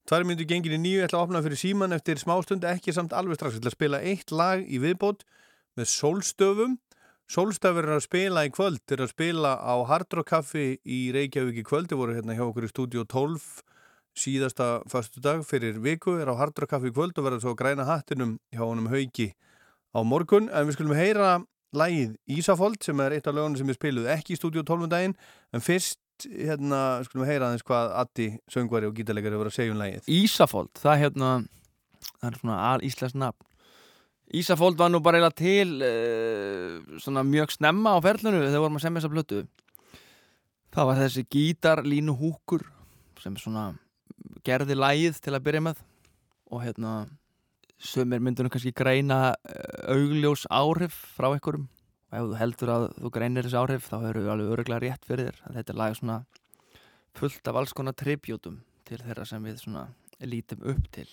Tvær 0.10 0.26
myndu 0.26 0.46
gengin 0.50 0.76
í 0.76 0.82
nýju, 0.82 1.04
ég 1.04 1.08
ætla 1.08 1.22
að 1.22 1.30
opna 1.30 1.44
fyrir 1.46 1.62
síman 1.62 1.94
eftir 1.94 2.18
smástund, 2.18 2.66
ekki 2.66 2.94
samt 2.98 3.14
alveg 3.14 3.38
strax. 3.38 3.56
Ég 3.56 3.62
ætla 3.62 3.72
að 3.72 3.78
spila 3.78 4.02
eitt 4.02 4.34
lag 4.34 4.66
í 4.66 4.82
viðbót 4.82 5.22
með 5.78 5.90
sólstöfum. 5.94 6.76
Sólstöfur 7.26 7.88
er 7.88 7.96
að 7.96 8.04
spila 8.06 8.44
í 8.46 8.52
kvöld, 8.54 8.84
er 8.94 9.02
að 9.02 9.10
spila 9.16 9.56
á 9.58 9.74
Hard 9.90 10.14
Rock 10.14 10.30
Café 10.30 10.66
í 10.86 11.00
Reykjavík 11.16 11.64
í 11.64 11.66
kvöld. 11.66 11.90
Þið 11.90 11.98
voru 11.98 12.18
hérna 12.18 12.36
hjá 12.38 12.44
okkur 12.46 12.68
í 12.68 12.70
stúdíu 12.70 13.06
12 13.10 13.48
síðasta 14.16 14.68
fastu 14.88 15.24
dag 15.24 15.42
fyrir 15.44 15.80
viku, 15.82 16.14
er 16.22 16.30
á 16.30 16.38
Hard 16.38 16.54
Rock 16.62 16.76
Café 16.76 16.92
í 16.92 16.94
kvöld 16.94 17.18
og 17.18 17.26
verður 17.26 17.42
svo 17.48 17.56
græna 17.58 17.88
hattinum 17.90 18.38
hjá 18.54 18.62
honum 18.62 18.92
haugi 18.94 19.32
á 19.98 20.00
morgun. 20.06 20.52
En 20.54 20.70
við 20.70 20.78
skulum 20.78 20.94
heyra 20.94 21.40
lagið 21.76 22.14
Ísafold 22.38 22.86
sem 22.86 23.02
er 23.02 23.18
eitt 23.18 23.26
af 23.26 23.36
lögunum 23.36 23.58
sem 23.58 23.74
við 23.74 23.80
spiluð 23.80 24.12
ekki 24.14 24.36
í 24.36 24.40
stúdíu 24.40 24.62
12 24.68 24.92
daginn. 24.94 25.18
En 25.50 25.66
fyrst 25.66 26.30
hérna 26.30 27.02
skulum 27.10 27.26
heyra 27.26 27.50
aðeins 27.50 27.66
hvað 27.66 27.92
Addi, 28.04 28.30
söngvari 28.54 28.86
og 28.86 28.96
gítarleikari 29.00 29.42
voru 29.42 29.50
að 29.50 29.58
segja 29.58 29.74
um 29.74 29.82
lagið. 29.82 30.06
Ísafold, 30.14 30.72
það, 30.78 31.02
hérna, 31.02 31.34
það 32.22 32.30
er 32.30 32.40
svona 32.44 32.62
al-íslensk 32.70 33.22
nafn. 33.26 33.50
Ísafold 34.34 34.80
var 34.80 34.90
nú 34.90 35.02
bara 35.06 35.20
eiginlega 35.20 35.38
til 35.38 35.84
uh, 35.86 37.00
svona 37.02 37.22
mjög 37.28 37.54
snemma 37.54 37.94
á 37.94 38.00
ferlunu 38.02 38.42
þegar 38.42 38.64
vorum 38.64 38.80
að 38.80 38.86
semja 38.88 39.04
þessa 39.04 39.14
blötu. 39.14 39.42
Það 40.74 40.90
var 40.90 41.02
þessi 41.04 41.26
gítarlínu 41.32 42.16
húkur 42.18 42.66
sem 43.22 43.38
svona 43.38 43.68
gerði 44.46 44.78
lægið 44.78 45.22
til 45.22 45.36
að 45.36 45.46
byrja 45.46 45.64
með 45.68 45.84
og 46.52 46.64
hérna 46.66 46.96
sömur 47.82 48.24
myndunum 48.24 48.52
kannski 48.54 48.74
greina 48.76 49.36
uh, 49.36 49.94
augljós 49.94 50.48
áhrif 50.50 50.98
frá 51.16 51.30
einhverjum 51.32 51.68
og 52.12 52.18
ef 52.18 52.26
þú 52.32 52.40
heldur 52.40 52.72
að 52.72 52.88
þú 53.02 53.12
greinir 53.18 53.46
þessi 53.46 53.60
áhrif 53.60 53.90
þá 53.90 53.96
hefur 54.00 54.22
þú 54.22 54.34
alveg 54.34 54.56
öruglega 54.56 54.84
rétt 54.84 55.08
fyrir 55.08 55.30
þér 55.30 55.60
þetta 55.60 55.74
er 55.74 55.80
lag 55.82 56.00
svona 56.00 56.18
fullt 57.16 57.52
af 57.52 57.62
alls 57.62 57.76
konar 57.76 57.98
tribjútum 57.98 58.60
til 58.88 59.02
þeirra 59.04 59.26
sem 59.28 59.44
við 59.44 59.62
svona 59.64 59.88
lítum 60.24 60.64
upp 60.72 60.90
til 60.96 61.10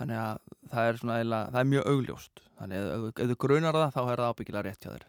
þannig 0.00 0.20
að 0.24 0.42
það 0.72 0.90
er 0.90 1.00
svona 1.00 1.40
það 1.54 1.62
er 1.62 1.70
mjög 1.74 1.88
augljóst. 1.94 2.44
Þannig 2.60 2.90
að 2.90 3.08
ef 3.10 3.30
þú 3.30 3.38
grunar 3.44 3.80
það 3.80 3.96
þá 3.96 4.02
er 4.02 4.22
það 4.22 4.30
ábyggilega 4.30 4.66
rétt 4.66 4.84
hjá 4.86 4.92
þér 4.94 5.08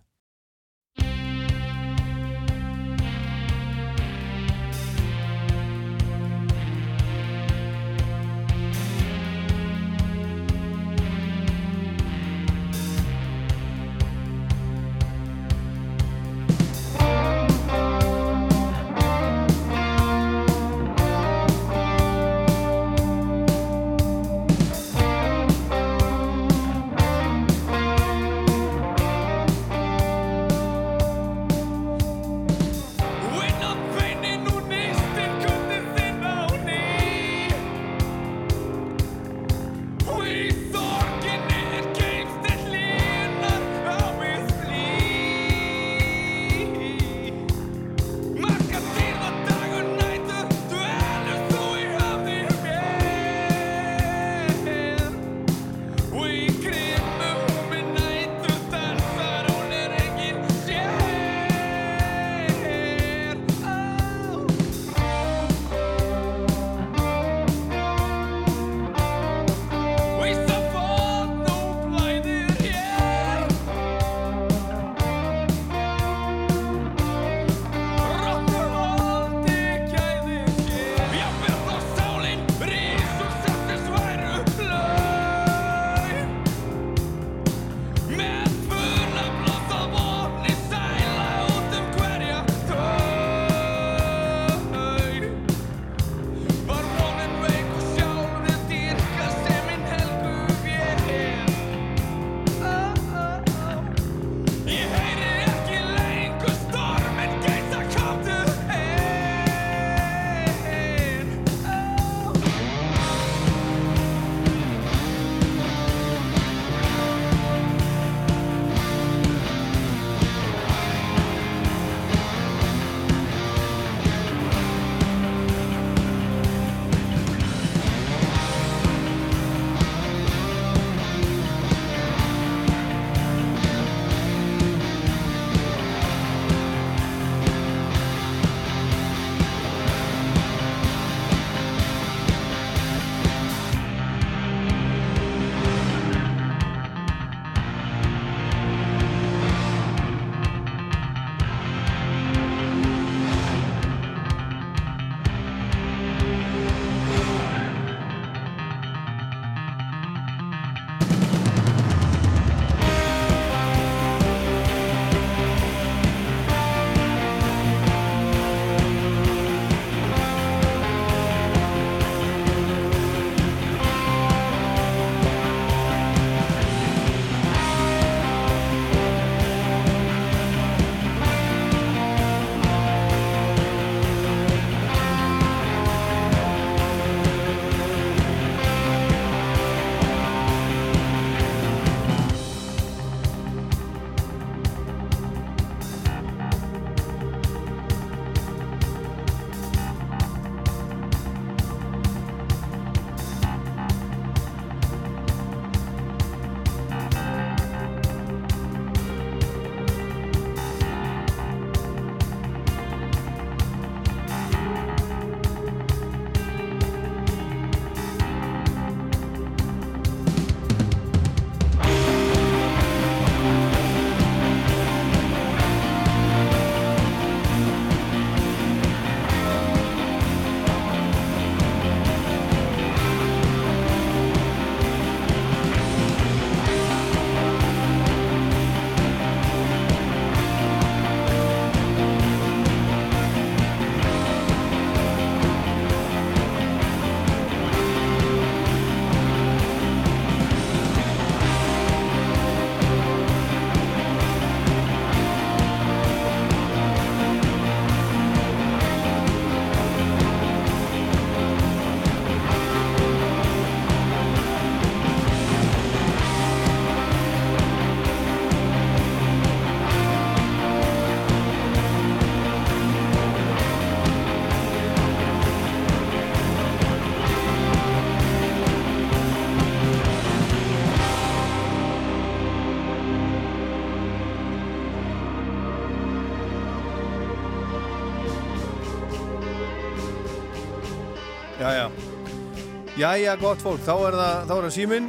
jæja, 293.02 293.36
gott 293.42 293.62
fólk, 293.64 293.82
þá 293.82 293.94
er 294.08 294.16
það, 294.20 294.52
það 294.52 294.68
síminn 294.76 295.08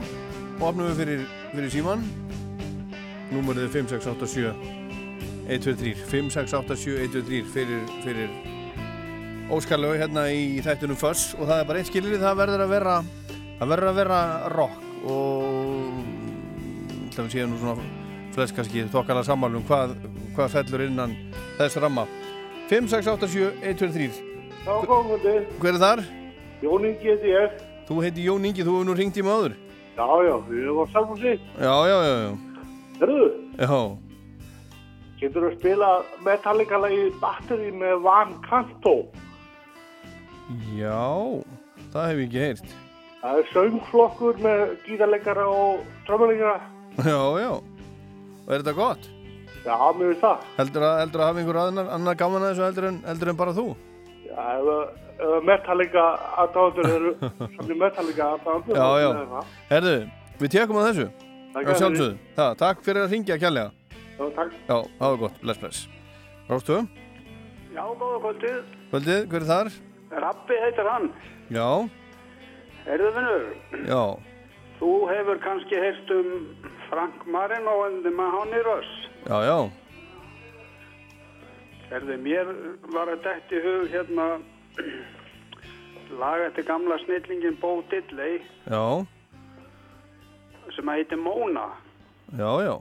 og 0.58 0.62
opnum 0.70 0.88
við 0.88 1.00
fyrir, 1.02 1.24
fyrir 1.52 1.72
síman. 1.74 2.04
Númerið 3.32 3.66
er 3.66 3.72
5687 3.74 4.80
123, 5.52 5.92
5687 6.08 6.94
123 7.08 7.42
fyrir, 7.52 7.82
fyrir 8.04 8.30
Óskarlegu 9.52 9.98
hérna 10.00 10.26
í 10.32 10.60
þættunum 10.64 10.96
Föss 10.96 11.32
og 11.36 11.48
það 11.50 11.58
er 11.58 11.66
bara 11.68 11.80
eitt 11.80 11.90
skilrið, 11.90 12.22
það 12.22 12.38
verður 12.40 12.64
að 12.64 12.72
vera, 12.72 12.94
það 13.58 13.72
verður 13.72 13.90
að 13.90 13.98
vera 14.00 14.20
rock 14.54 14.78
og 15.02 15.98
ætlum 17.08 17.26
við 17.26 17.34
séum 17.34 17.52
nú 17.52 17.58
svona 17.60 17.88
flest 18.32 18.56
kannski 18.56 18.86
þokkala 18.92 19.24
sammálum 19.26 19.66
hvað, 19.68 19.96
hvað 20.36 20.54
fellur 20.54 20.86
innan 20.86 21.16
þess 21.58 21.80
ramma. 21.82 22.06
5687 22.70 23.66
123 23.74 24.08
Já, 24.62 24.72
komandi. 24.86 25.36
Hver 25.58 25.74
er 25.74 25.82
þar? 25.82 26.06
Jón 26.62 26.88
Ingi 26.88 27.10
heiti 27.10 27.34
ég. 27.34 27.60
Þú 27.92 28.00
heiti 28.00 28.22
Jón 28.24 28.46
Ingi, 28.48 28.64
þú 28.64 28.72
hefur 28.78 28.86
nú 28.88 28.92
ringt 28.96 29.18
í 29.20 29.22
maður. 29.26 29.52
Já, 29.98 30.06
já, 30.24 30.32
við 30.48 30.60
erum 30.64 30.78
á 30.80 30.84
Salfossi. 30.94 31.32
Já, 31.60 31.74
já, 31.90 31.96
já, 32.08 32.14
já. 32.22 32.30
Herðu, 33.02 33.26
Já, 33.60 33.80
getur 35.20 35.44
að 35.50 35.56
spila 35.58 35.88
Metallica-lagi 36.24 37.02
Battery 37.20 37.68
með 37.76 37.98
Van 38.06 38.32
Canto. 38.46 38.94
já, 40.72 41.04
það 41.92 42.08
hef 42.08 42.16
ég 42.22 42.24
ekki 42.30 42.40
heyrt. 42.46 42.72
Það 43.20 43.38
er 43.42 43.50
söngflokkur 43.52 44.40
með 44.42 44.62
gítarleikara 44.86 45.44
og 45.52 45.84
trömmuleikara. 46.08 46.56
Já, 46.96 47.20
já. 47.44 47.52
Og 48.42 48.48
er 48.56 48.64
þetta 48.64 48.74
gott? 48.80 49.04
Já, 49.66 49.76
mér 49.94 50.14
finnst 50.14 50.24
það. 50.24 50.48
Heldur 50.56 50.82
að, 50.88 50.96
heldur 51.04 51.20
að 51.20 51.28
hafa 51.28 51.42
einhver 51.44 51.60
annar, 51.66 51.92
annar 51.98 52.16
gaman 52.24 52.42
að 52.48 52.54
þessu 52.54 52.64
heldur 52.70 52.88
en, 52.88 53.02
heldur 53.12 53.28
en 53.30 53.38
bara 53.44 53.54
þú? 53.60 53.66
Já, 54.24 54.40
ef, 54.56 54.72
ef 54.72 55.11
Metallica 55.46 56.04
aðdáðandur 56.42 56.88
eru 56.96 57.12
svolítið 57.20 57.78
Metallica 57.82 58.28
aðdáðandur. 58.36 58.76
Já, 58.76 58.88
já. 59.02 59.44
Herðu, 59.70 59.94
við 60.42 60.52
tekum 60.56 60.80
að 60.82 60.88
þessu. 60.90 61.06
Takk 61.52 61.70
fyrir. 61.76 62.18
Það, 62.36 62.52
takk 62.62 62.84
fyrir 62.86 63.04
að 63.06 63.14
ringja 63.16 63.38
kjærlega. 63.42 63.70
Já, 64.18 64.24
takk. 64.38 64.52
Já, 64.68 64.76
það 64.98 65.08
var 65.08 65.18
gott. 65.24 65.40
Bless, 65.42 65.60
bless. 65.62 65.82
Rástu? 66.50 66.78
Já, 67.72 67.82
góða 68.00 68.18
kvöldið. 68.26 68.60
Kvöldið, 68.92 69.20
hver 69.32 69.42
er 69.44 69.48
þar? 69.52 69.72
Rappi 70.22 70.58
heitir 70.64 70.88
hann. 70.92 71.10
Já, 71.52 71.68
Erðu 72.92 73.10
vinnur, 73.14 73.42
já. 73.86 74.00
þú 74.80 74.88
hefur 75.06 75.38
kannski 75.44 75.78
heyrst 75.78 76.08
um 76.10 76.32
Frank 76.88 77.20
Marino 77.30 77.76
and 77.86 78.02
the 78.02 78.10
Mahoney 78.10 78.58
Rush. 78.66 78.90
Já, 79.28 79.38
já. 79.46 79.58
Erðu, 81.92 82.16
mér 82.24 82.50
var 82.94 83.10
að 83.12 83.22
dætt 83.26 83.52
í 83.54 83.60
hug 83.62 83.86
hérna 83.92 84.26
lag 86.20 86.40
eftir 86.46 86.66
gamla 86.68 86.98
snillingin 87.04 87.56
Bo 87.60 87.82
Diddley 87.90 88.40
Já, 88.70 89.04
sem 90.76 90.88
heitir 90.88 91.16
Mona. 91.18 91.68
já, 92.38 92.50
já. 92.64 92.76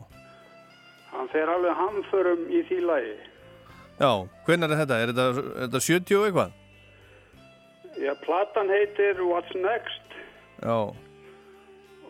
Hann 1.12 1.28
fer 1.34 1.50
alveg 1.52 1.76
hamförum 1.76 2.46
í 2.48 2.62
því 2.70 2.80
lagi. 2.88 3.16
Já, 4.00 4.12
hvernig 4.46 4.72
er 4.72 4.80
þetta? 4.82 5.00
Er 5.02 5.12
þetta, 5.12 5.26
er 5.28 5.66
þetta 5.66 5.82
70 5.88 6.20
og 6.20 6.28
eitthvað? 6.28 6.52
Já, 8.02 8.14
platan 8.24 8.70
heitir 8.72 9.20
What's 9.28 9.56
Next 9.60 10.16
Já, 10.64 10.78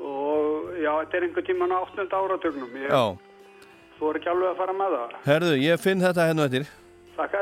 og 0.01 0.69
já, 0.81 0.91
þetta 1.01 1.17
er 1.17 1.25
einhver 1.27 1.45
tíman 1.47 1.73
á 1.73 1.79
8. 1.87 2.05
áratögnum. 2.11 2.71
Ég, 2.77 2.91
er 2.91 4.17
ekki 4.19 4.29
alveg 4.31 4.49
að 4.51 4.61
fara 4.61 4.75
með 4.75 4.95
það. 4.97 5.17
Herðu, 5.25 5.51
ég 5.61 5.81
finn 5.81 6.01
þetta 6.03 6.27
hérna 6.29 6.47
eftir. 6.49 6.69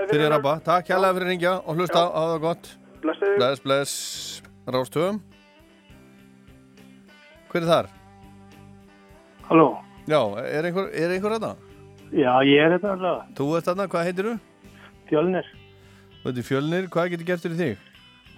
Fyrir 0.09 0.29
Rabba. 0.33 0.57
Takk 0.65 0.87
kjærlega 0.89 1.15
fyrir 1.15 1.27
að 1.27 1.31
ringja 1.33 1.53
og 1.63 1.79
hlusta 1.79 2.01
á 2.09 2.21
það 2.21 2.39
gott. 2.43 2.71
Bless, 3.03 3.61
bless. 3.63 3.93
Rástöðum. 4.69 5.21
Hver 7.49 7.63
er 7.63 7.69
þar? 7.69 7.89
Halló. 9.49 9.69
Já, 10.09 10.19
er 10.43 10.67
einhver, 10.69 10.89
er 10.93 11.13
einhver 11.15 11.37
þetta? 11.37 11.55
Já, 12.13 12.33
ég 12.45 12.59
er 12.65 12.75
þetta 12.75 12.91
alveg. 12.95 13.31
Þú 13.37 13.47
ert 13.57 13.69
þarna, 13.69 13.87
hvað 13.89 14.05
heitir 14.09 14.29
þú? 14.29 14.35
Fjölnir. 15.09 15.49
Þú 16.23 16.33
í 16.33 16.45
Fjölnir, 16.45 16.89
hvað 16.93 17.09
getur 17.13 17.29
gert 17.29 17.45
fyrir 17.45 17.59
þig? 17.63 17.87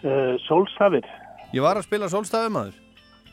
Uh, 0.02 0.38
Sólstafir. 0.46 1.08
Ég 1.52 1.66
var 1.66 1.80
að 1.80 1.88
spila 1.88 2.08
sólstafið 2.12 2.54
maður. 2.56 2.78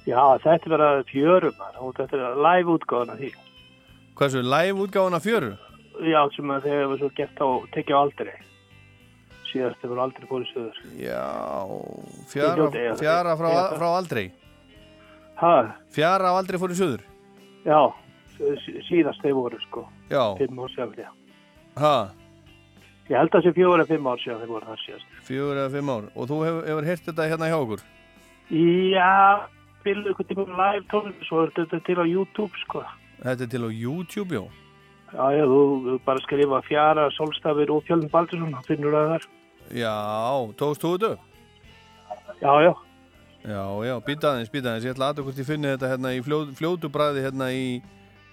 Já, 0.09 0.23
þetta 0.43 0.73
verða 0.73 0.91
fjörum. 1.11 1.63
Þetta 1.99 2.19
er 2.19 2.39
live 2.49 2.75
útgáðan 2.75 3.13
af 3.13 3.21
því. 3.21 3.33
Hversu, 4.19 4.43
live 4.43 4.87
útgáðan 4.87 5.19
af 5.19 5.27
fjöru? 5.27 5.53
Já, 5.99 6.21
sem 6.37 6.51
að 6.55 6.63
þeir 6.69 6.83
hefur 6.85 6.99
svo 7.01 7.09
gert 7.17 7.41
á, 7.43 7.49
tekið 7.75 7.97
á 7.97 8.01
aldrei. 8.01 8.35
Síðast 9.49 9.81
hefur 9.83 9.99
aldrei 10.05 10.27
fórið 10.29 10.51
söður. 10.53 10.79
Já, 11.01 11.23
fjara, 12.31 12.67
fjara 13.01 13.37
frá, 13.41 13.51
frá 13.79 13.89
aldrei. 13.97 14.27
Ha, 15.39 15.55
Fjara 15.95 16.31
á 16.31 16.39
aldrei 16.39 16.59
fór 16.59 16.75
í 16.75 16.79
suður. 16.79 17.03
já, 17.65 17.81
sí- 18.39 18.83
síðast 18.89 19.23
þeir 19.23 19.35
voru 19.35 19.59
sko. 19.69 19.87
Já. 20.11 20.35
Fimm 20.39 20.59
ár 20.59 20.71
sér. 20.75 21.07
Ha, 21.79 22.11
Ég 23.09 23.17
held 23.17 23.31
að 23.31 23.41
það 23.41 23.45
sé 23.47 23.53
fjóra 23.57 23.83
eða 23.85 23.89
fimm 23.89 24.07
ár 24.07 24.19
sér 24.21 24.37
þeir 24.37 24.49
voru 24.53 24.67
það 24.69 24.81
síðast. 24.85 25.07
fjögur 25.25 25.57
eða 25.57 25.71
fimm 25.73 25.89
ár. 25.91 26.05
Og 26.15 26.29
þú 26.29 26.37
hefur, 26.45 26.67
hefur 26.69 26.85
heyrt 26.85 27.05
þetta 27.09 27.29
hérna 27.31 27.49
hjá 27.49 27.57
okkur? 27.57 27.81
Já, 28.53 29.49
spilu 29.81 30.11
ykkur 30.13 30.27
tíma 30.29 30.45
live 30.59 30.85
tónlist, 30.93 31.25
svo 31.25 31.43
er 31.47 31.51
þetta 31.57 31.81
til 31.87 31.97
á 31.97 32.05
YouTube 32.05 32.53
sko. 32.67 32.83
Þetta 33.25 33.43
er 33.43 33.47
til 33.49 33.65
á 33.65 33.71
YouTube, 33.73 34.29
já. 34.37 34.45
Já, 35.09 35.25
já, 35.33 35.45
þú 35.49 35.61
þú 35.87 35.95
bara 36.05 36.21
skrifa 36.25 36.59
fjara, 36.67 37.07
sólstafir 37.17 37.71
og 37.73 37.85
fjöln 37.89 38.11
Baldursson, 38.13 38.53
þá 38.53 38.67
finnur 38.69 38.93
það 38.97 39.13
þar. 39.15 39.25
Já, 39.79 39.95
tókst 40.61 40.85
þú 40.85 40.91
þetta? 40.99 41.13
Já, 42.43 42.53
já. 42.67 42.73
Já, 43.49 43.63
já, 43.89 43.95
býta 44.05 44.33
aðeins, 44.35 44.51
býta 44.53 44.69
aðeins. 44.75 44.85
Ég 44.89 44.95
ætla 44.97 45.09
að 45.15 45.23
hvort 45.25 45.39
ég 45.41 45.49
finni 45.49 45.71
þetta 45.73 45.91
hérna 45.95 46.13
í 46.13 46.21
fljóð, 46.27 46.53
fljótu 46.59 46.91
bræði 46.93 47.23
hérna 47.25 47.49
í, 47.55 47.65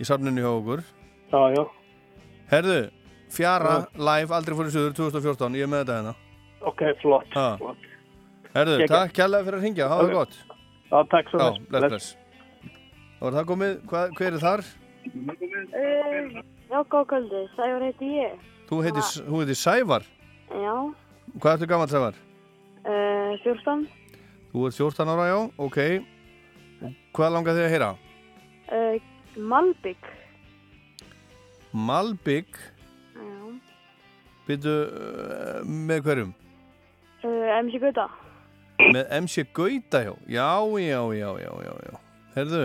í 0.01 0.07
safninu 0.07 0.43
hjá 0.43 0.51
okkur. 0.51 0.83
Já, 1.31 1.41
já. 1.55 1.63
Herðu, 2.51 2.79
fjara, 3.31 3.75
live, 3.95 4.35
aldrei 4.35 4.57
fór 4.59 4.67
í 4.69 4.73
suður 4.75 4.95
2014, 4.99 5.55
ég 5.61 5.67
er 5.67 5.71
með 5.71 5.83
þetta 5.85 5.99
hérna. 6.01 6.15
Ok, 6.65 6.83
flott. 7.01 7.31
Ha. 7.37 7.47
flott. 7.61 7.87
Herðu, 8.55 8.75
Geggjað. 8.81 8.97
takk 8.97 9.15
kærlega 9.19 9.45
fyrir 9.47 9.59
að 9.59 9.65
ringja, 9.69 9.87
hafa 9.91 10.03
það 10.03 10.11
Ok. 10.11 10.17
gott. 10.19 10.35
Já, 10.91 10.97
takk 11.15 11.31
svo 11.31 11.39
Já, 11.39 11.47
mest. 11.51 11.69
bless, 11.69 11.87
bless. 11.89 12.17
Þá 13.19 13.23
er 13.29 13.37
það 13.39 13.47
komið, 13.53 13.73
hvað, 13.89 14.13
hver 14.19 14.33
er 14.33 14.43
þar? 14.43 14.65
Uh, 15.05 16.43
já, 16.75 16.79
góð 16.91 17.05
kvöldi, 17.13 17.41
Sævar 17.55 17.85
heiti 17.87 18.11
ég. 18.19 18.35
Þú 18.67 18.81
heitir, 18.83 19.07
þú 19.29 19.41
heitir 19.41 19.59
Sævar. 19.63 20.03
Já, 20.51 20.75
Hvað 21.39 21.53
ertu 21.55 21.67
gammal 21.71 21.87
Sævar? 21.91 22.15
uh, 22.85 23.31
14. 23.43 23.87
Þú 24.51 24.67
ert 24.67 24.77
14 24.77 25.09
ára, 25.15 25.25
já, 25.31 25.39
ok. 25.57 25.79
Hvað 27.15 27.33
langar 27.33 27.55
þig 27.57 27.65
að 27.65 27.73
heyra? 27.73 27.89
Uh, 28.71 28.99
Malbygg. 29.35 30.05
Malbygg, 31.75 32.55
Já. 33.15 33.59
byrju, 34.47 34.75
uh, 34.87 35.65
með 35.67 36.01
hverjum? 36.05 36.33
MC 37.65 37.79
Gauta. 37.81 38.07
Með 38.93 39.11
MC 39.21 39.43
Gauta, 39.53 40.03
já. 40.05 40.13
Já, 40.27 40.49
já, 40.79 41.01
já, 41.19 41.29
já, 41.41 41.51
já, 41.67 41.73
já. 41.89 41.99
Herðu, 42.35 42.63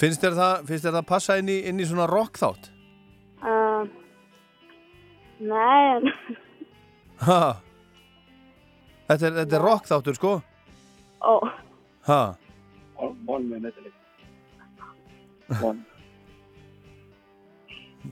finnst 0.00 0.22
þér 0.24 0.38
það, 0.38 0.70
það 0.80 1.06
passa 1.06 1.38
inn 1.38 1.50
í, 1.50 1.60
inn 1.68 1.78
í 1.82 1.86
svona 1.86 2.06
rock 2.10 2.38
þátt? 2.40 2.70
Uh, 3.44 3.84
nei, 5.44 5.96
en 5.96 6.08
Ha? 7.24 7.42
Þetta 9.08 9.26
er, 9.28 9.36
þetta 9.42 9.58
er 9.58 9.62
rock 9.62 9.88
þáttur, 9.90 10.16
sko? 10.16 10.32
ó, 11.20 11.34
Ha? 12.08 12.22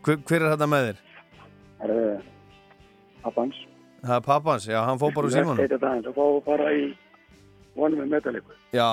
Hver, 0.03 0.19
hver 0.25 0.41
er 0.43 0.53
þetta 0.55 0.69
með 0.69 0.87
þér? 0.89 1.03
Það 1.83 1.93
er 1.97 2.25
pappans. 3.25 3.59
Það 4.03 4.17
er 4.17 4.25
pappans, 4.27 4.67
já, 4.69 4.79
hann 4.87 5.01
fór 5.01 5.13
bara 5.15 5.29
úr 5.29 5.37
er 5.77 5.83
það, 5.83 6.01
það 6.07 6.17
fór 6.17 6.41
bara 6.47 6.73
í 6.77 6.87
von 7.79 7.97
með 7.99 8.09
meðalik. 8.15 8.57
Já, 8.75 8.89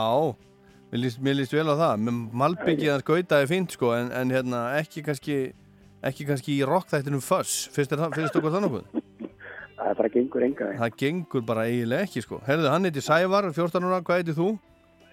mér 0.92 1.04
líst, 1.04 1.22
mér 1.24 1.40
líst 1.40 1.56
vel 1.56 1.68
á 1.72 1.76
það. 1.80 2.12
Malbyggið 2.44 2.92
hans 2.94 3.08
Gauta 3.08 3.40
er 3.42 3.50
fínt, 3.50 3.76
sko, 3.76 3.94
en, 3.98 4.12
en 4.16 4.36
hérna, 4.36 4.66
ekki 4.80 5.04
kannski, 5.08 5.40
ekki 6.06 6.26
kannski 6.30 6.56
í 6.60 6.66
rock 6.68 6.88
þættinum 6.91 7.24
Fuss. 7.24 7.68
Finnst 7.74 7.91
þér 7.91 8.04
það- 8.06 8.16
finnst 8.20 8.38
okkur 8.39 8.54
það 8.56 8.66
nokkuð? 8.68 8.86
Það 9.80 9.93
bara 9.95 10.10
gengur 10.12 10.43
enga. 10.43 10.66
Það 10.76 10.95
gengur 11.00 11.43
bara 11.47 11.62
eiginlega 11.70 12.04
ekki, 12.04 12.22
sko. 12.26 12.41
Herðu, 12.43 12.68
hann 12.68 12.84
heiti 12.84 13.00
Sævar, 13.02 13.45
14 13.56 13.86
ára, 13.88 14.02
hvað 14.04 14.18
heiti 14.20 14.34
þú? 14.36 14.47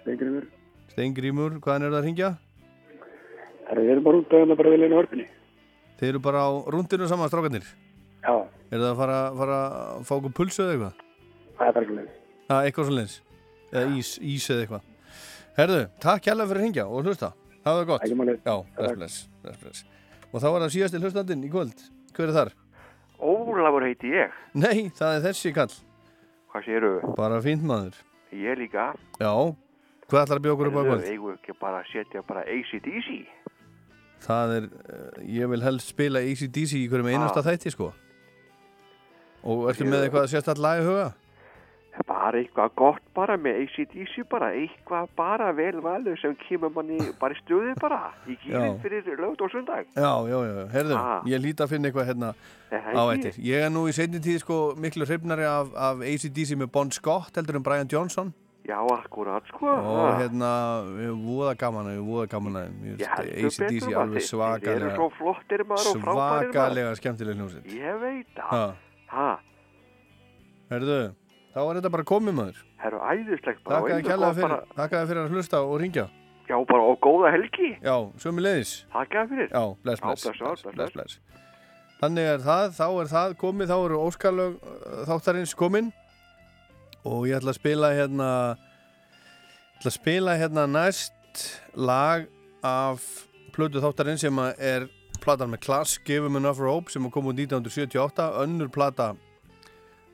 Steingrimur. 0.01 0.49
Steingrímur, 0.91 1.55
hvaðan 1.63 1.87
er 1.87 1.93
það 1.95 2.01
að 2.01 2.07
ringja? 2.09 2.31
Það 3.69 3.91
er 3.95 4.01
bara 4.03 4.21
út 4.23 4.35
að 4.35 4.55
bara 4.59 4.73
vilja 4.75 4.89
inn 4.89 4.97
á 4.97 4.99
hörpunni. 4.99 5.27
Þeir 6.01 6.09
eru 6.11 6.23
bara 6.27 6.43
á 6.43 6.51
rúndinu 6.75 7.07
saman 7.07 7.31
strákarnir. 7.31 7.71
Já. 8.27 8.35
Er 8.75 8.83
það 8.83 8.91
að 8.91 8.99
fara, 9.01 9.19
fara 9.39 9.61
að 9.95 10.05
fá 10.11 10.13
okkur 10.19 10.35
pulsu 10.41 10.67
eða 10.67 10.75
eitthvað? 10.75 11.01
Það 11.57 11.71
er 11.71 11.77
bara 11.79 11.89
svolítið. 11.89 12.21
Það 12.51 12.59
er 12.59 12.71
eitthvað 12.71 12.91
svona 12.91 13.07
Eða 13.77 13.97
ís, 13.99 14.11
ís 14.23 14.45
eða 14.51 14.63
eitthvað. 14.67 14.85
Herðu, 15.57 15.79
takk 16.03 16.23
kærlega 16.27 16.51
fyrir 16.51 16.61
að 16.61 16.67
ringja 16.67 16.85
og 16.87 17.07
hlusta. 17.07 17.33
Það 17.65 17.79
var 17.79 17.89
gott. 17.89 18.05
Ekki. 18.07 18.37
Já, 18.47 18.57
bless, 18.97 19.17
bless, 19.43 19.59
bless. 19.63 19.85
Og 20.37 20.43
þá 20.43 20.49
var 20.53 20.65
það 20.67 20.73
síðasti 20.75 20.99
hlustandinn 21.01 21.45
í 21.47 21.51
kvöld. 21.53 21.79
Hver 22.13 22.29
er 22.29 22.35
þar? 22.37 22.51
Ólafur 23.25 23.87
heiti 23.87 24.11
ég. 24.13 24.35
Nei, 24.53 24.91
það 24.93 25.15
er 25.17 25.23
þessi 25.31 25.53
kall. 25.57 25.73
Hvað 26.53 26.67
séru? 26.69 26.91
Bara 27.17 27.39
fínt 27.45 27.65
maður. 27.65 27.97
Ég 28.37 28.59
líka. 28.61 28.91
Já, 29.17 29.33
hvað 30.11 30.21
ætlar 30.27 30.41
að 30.41 30.45
bjóða 30.45 30.57
okkur 30.59 30.69
upp 30.71 30.77
á 30.77 30.85
kvöld? 30.91 31.07
Eigum 31.09 31.31
við 31.31 31.39
ekki 31.39 31.57
bara 31.63 31.81
setja 31.89 32.23
bara 32.29 32.43
ACDC? 32.45 33.09
Það 34.27 34.53
er, 34.59 34.67
uh, 34.93 35.23
ég 35.25 35.49
vil 35.53 35.65
helst 35.65 35.93
spila 35.93 36.21
ACDC 36.25 36.77
í 36.83 36.89
hverjum 36.93 37.09
einasta 37.15 37.41
Ah. 37.41 37.49
þætti 37.49 37.73
sko. 37.73 37.93
Og 39.47 39.69
ertu 39.71 39.89
með 39.89 40.05
eitthvað 40.11 40.29
sérstætt 40.33 40.61
lag 40.61 40.83
í 40.83 40.87
huga? 41.97 42.07
Bara 42.09 42.39
eitthvað 42.43 42.71
gott 42.77 43.03
bara 43.15 43.37
með 43.37 43.63
ACDC 43.65 44.25
bara. 44.31 44.51
Eitthvað 44.53 45.09
bara 45.17 45.51
vel 45.57 45.81
valið 45.81 46.21
sem 46.21 46.37
kemur 46.49 46.71
manni 46.77 46.99
bara 47.21 47.35
í 47.35 47.41
stöðu 47.43 47.75
bara. 47.81 48.13
Í 48.29 48.37
Já. 48.47 48.63
fyrir 48.83 49.03
lögut 49.19 49.41
og 49.43 49.51
sundag. 49.51 49.87
Já, 49.97 50.13
já, 50.29 50.39
já, 50.47 50.67
herðu, 50.77 50.95
Ah. 50.97 51.23
ég 51.27 51.41
líti 51.41 51.63
að 51.65 51.69
finna 51.75 51.89
eitthvað 51.91 52.07
hérna 52.13 52.35
Er 52.71 52.81
það 52.81 52.97
á 52.97 53.05
ekki? 53.15 53.27
eftir. 53.29 53.45
Ég 53.45 53.67
er 53.67 53.71
nú 53.71 53.87
í 53.89 53.93
seinni 53.93 54.19
tíð 54.21 54.39
sko 54.41 54.75
miklu 54.77 55.07
hrifnari 55.07 55.45
af, 55.45 55.69
af 55.75 56.01
ACDC 56.03 56.57
með 56.57 56.71
Bon 56.73 56.91
Scott 56.91 57.35
heldur 57.35 57.57
en 57.57 57.63
Brian 57.63 57.89
Johnson 57.89 58.33
Já, 58.67 58.81
akkurat 58.83 59.45
sko. 59.47 59.67
og 59.69 60.19
hérna, 60.19 60.83
við 60.91 61.05
erum 61.07 61.21
voða 61.27 61.53
gaman 61.57 61.87
við 61.87 61.95
erum 62.01 62.09
voða 62.11 62.29
gaman 62.29 62.57
að 62.57 62.67
ACDC 63.47 63.59
betur, 63.87 63.95
alveg 63.95 64.23
svakalega 64.27 64.97
svakalega 65.87 66.97
skemmtileg 66.99 67.37
hljómsveit 67.39 67.67
Ég 67.71 68.01
veit 68.01 68.27
það. 68.35 68.75
Ha. 69.07 69.39
Herðu, 70.71 71.15
þá 71.57 71.61
er 71.65 71.79
þetta 71.81 71.93
bara 71.97 72.05
komið 72.13 72.37
maður 72.37 72.63
Herru, 72.83 72.99
æðislegt 73.01 73.63
bara. 73.65 73.81
Þakkaði 73.81 73.95
einnig 73.97 74.09
kærlega 74.11 74.29
gott 74.29 74.37
fyrir, 74.37 74.57
bara- 74.77 75.07
fyrir 75.09 75.23
að 75.23 75.35
hlusta 75.37 75.63
og 75.65 75.81
ringja 75.81 76.07
Já, 76.47 76.55
bara 76.63 76.83
og 76.87 77.01
góða 77.03 77.33
helgi. 77.35 77.73
Já, 77.83 77.97
sömu 78.23 78.43
leiðis 78.45 78.85
Þakkaði 78.93 79.29
fyrir. 79.33 79.49
Já, 79.51 79.63
bless, 79.83 80.01
Já, 80.01 80.07
bless, 80.07 80.23
bless, 80.23 80.39
bless, 80.39 80.63
bless, 80.63 80.77
bless, 80.77 80.93
bless. 80.95 81.19
Þannig 81.97 82.29
er 82.29 82.43
það, 82.45 82.67
þá 82.77 82.87
er 83.01 83.09
það 83.11 83.35
komið, 83.41 83.71
þá 83.73 83.77
eru 83.87 84.01
óskalög 84.05 84.59
uh, 84.61 85.01
þáttarins 85.09 85.55
komin 85.57 85.89
og 87.07 87.25
ég 87.27 87.39
ætla 87.39 87.55
að 87.55 87.59
spila 87.59 87.91
hérna 87.97 88.29
ætla 89.79 89.91
að 89.91 89.97
spila 89.97 90.37
hérna 90.37 90.67
næst 90.71 91.43
lag 91.75 92.29
af 92.67 93.03
plötu 93.57 93.81
þáttarins 93.81 94.23
sem 94.27 94.39
að 94.43 94.61
er 94.61 94.87
platan 95.25 95.51
með 95.51 95.65
Klass, 95.65 95.97
Give 96.05 96.29
'em 96.29 96.37
Enough 96.37 96.61
Rope 96.61 96.93
sem 96.93 97.11
kom 97.11 97.27
út 97.33 97.35
1978, 97.41 98.29
önnur 98.45 98.69
plata 98.71 99.15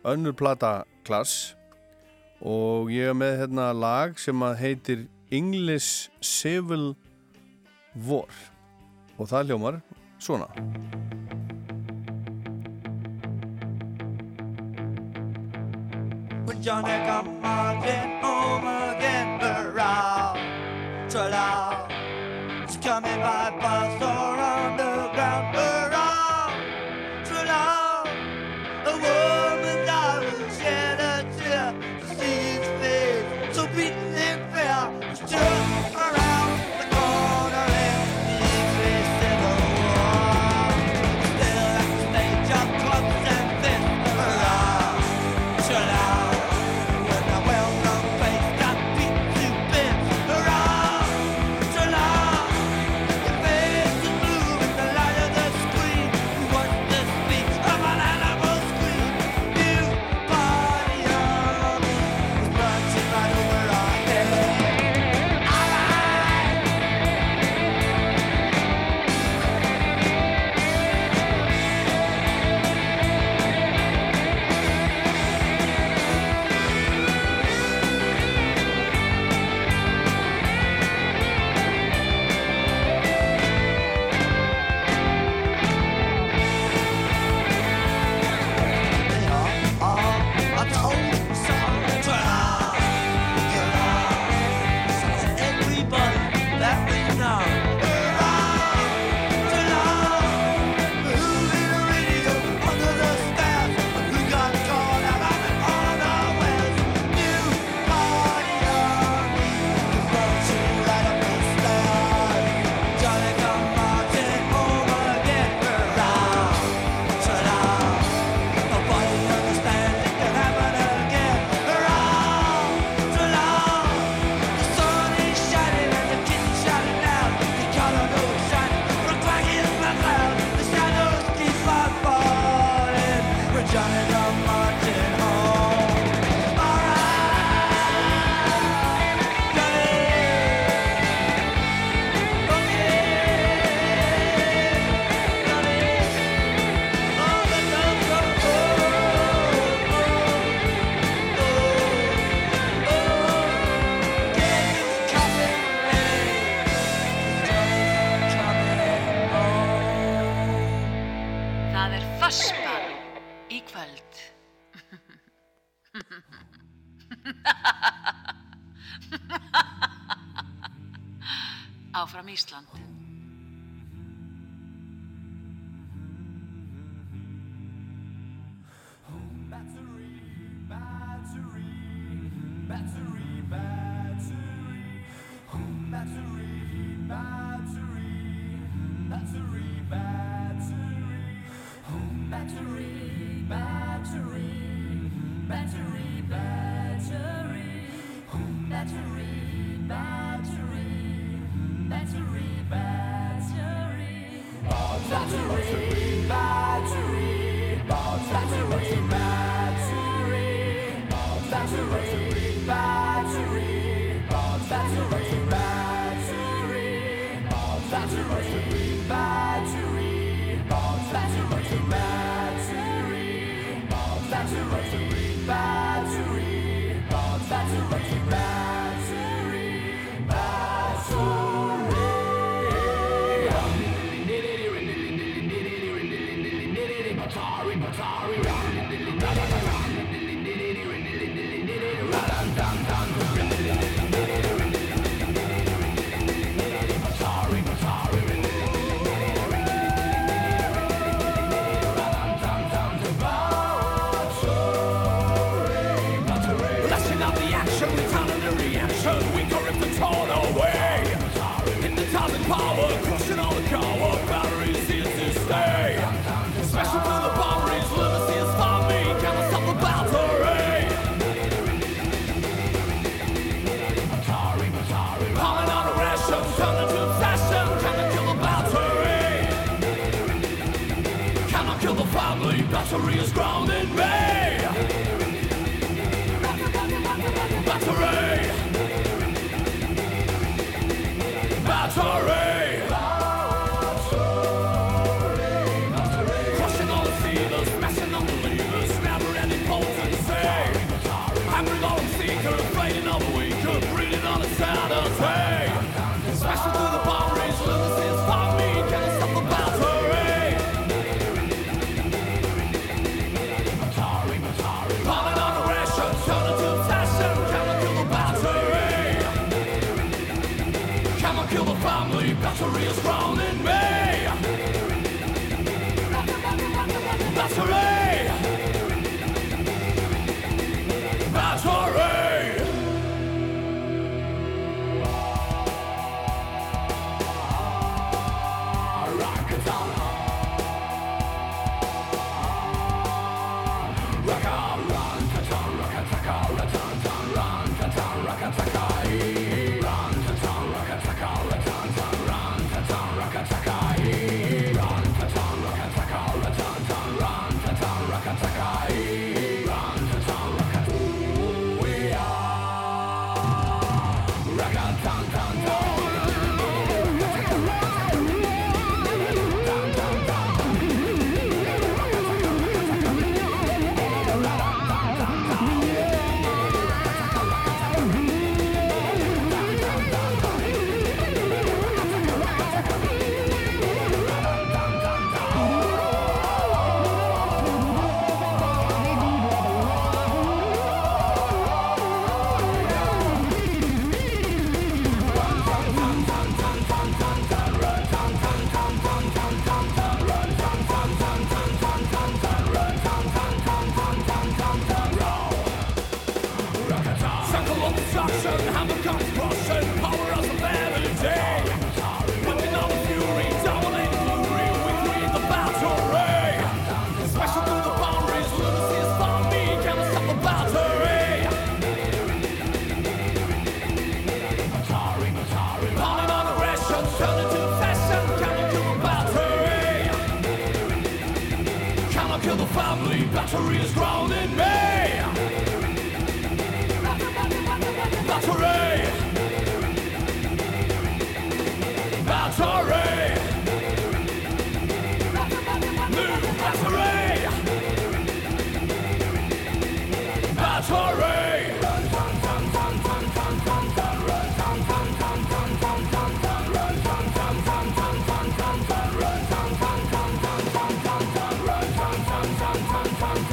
önnur 0.05 0.33
plata 0.33 0.85
Klass. 1.05 1.57
Og 2.43 2.91
ég 2.91 3.11
er 3.11 3.17
með 3.17 3.37
hérna 3.43 3.71
lag 3.75 4.19
sem 4.19 4.43
að 4.43 4.59
heitir 4.63 5.05
English 5.35 6.11
Civil 6.23 6.93
War. 8.07 8.31
Og 9.19 9.29
það 9.31 9.53
hljómar 9.53 9.81
svona. 10.23 10.49
When 16.47 16.63
Johnny 16.63 16.99
come 17.07 17.41
marching 17.41 18.19
home 18.23 18.67
again, 18.67 19.41
hurrah, 19.41 20.37
tra-la. 21.09 21.89
It's 22.65 22.77
coming 22.77 23.21
by 23.21 23.51
bus 23.63 24.03
or 24.03 24.42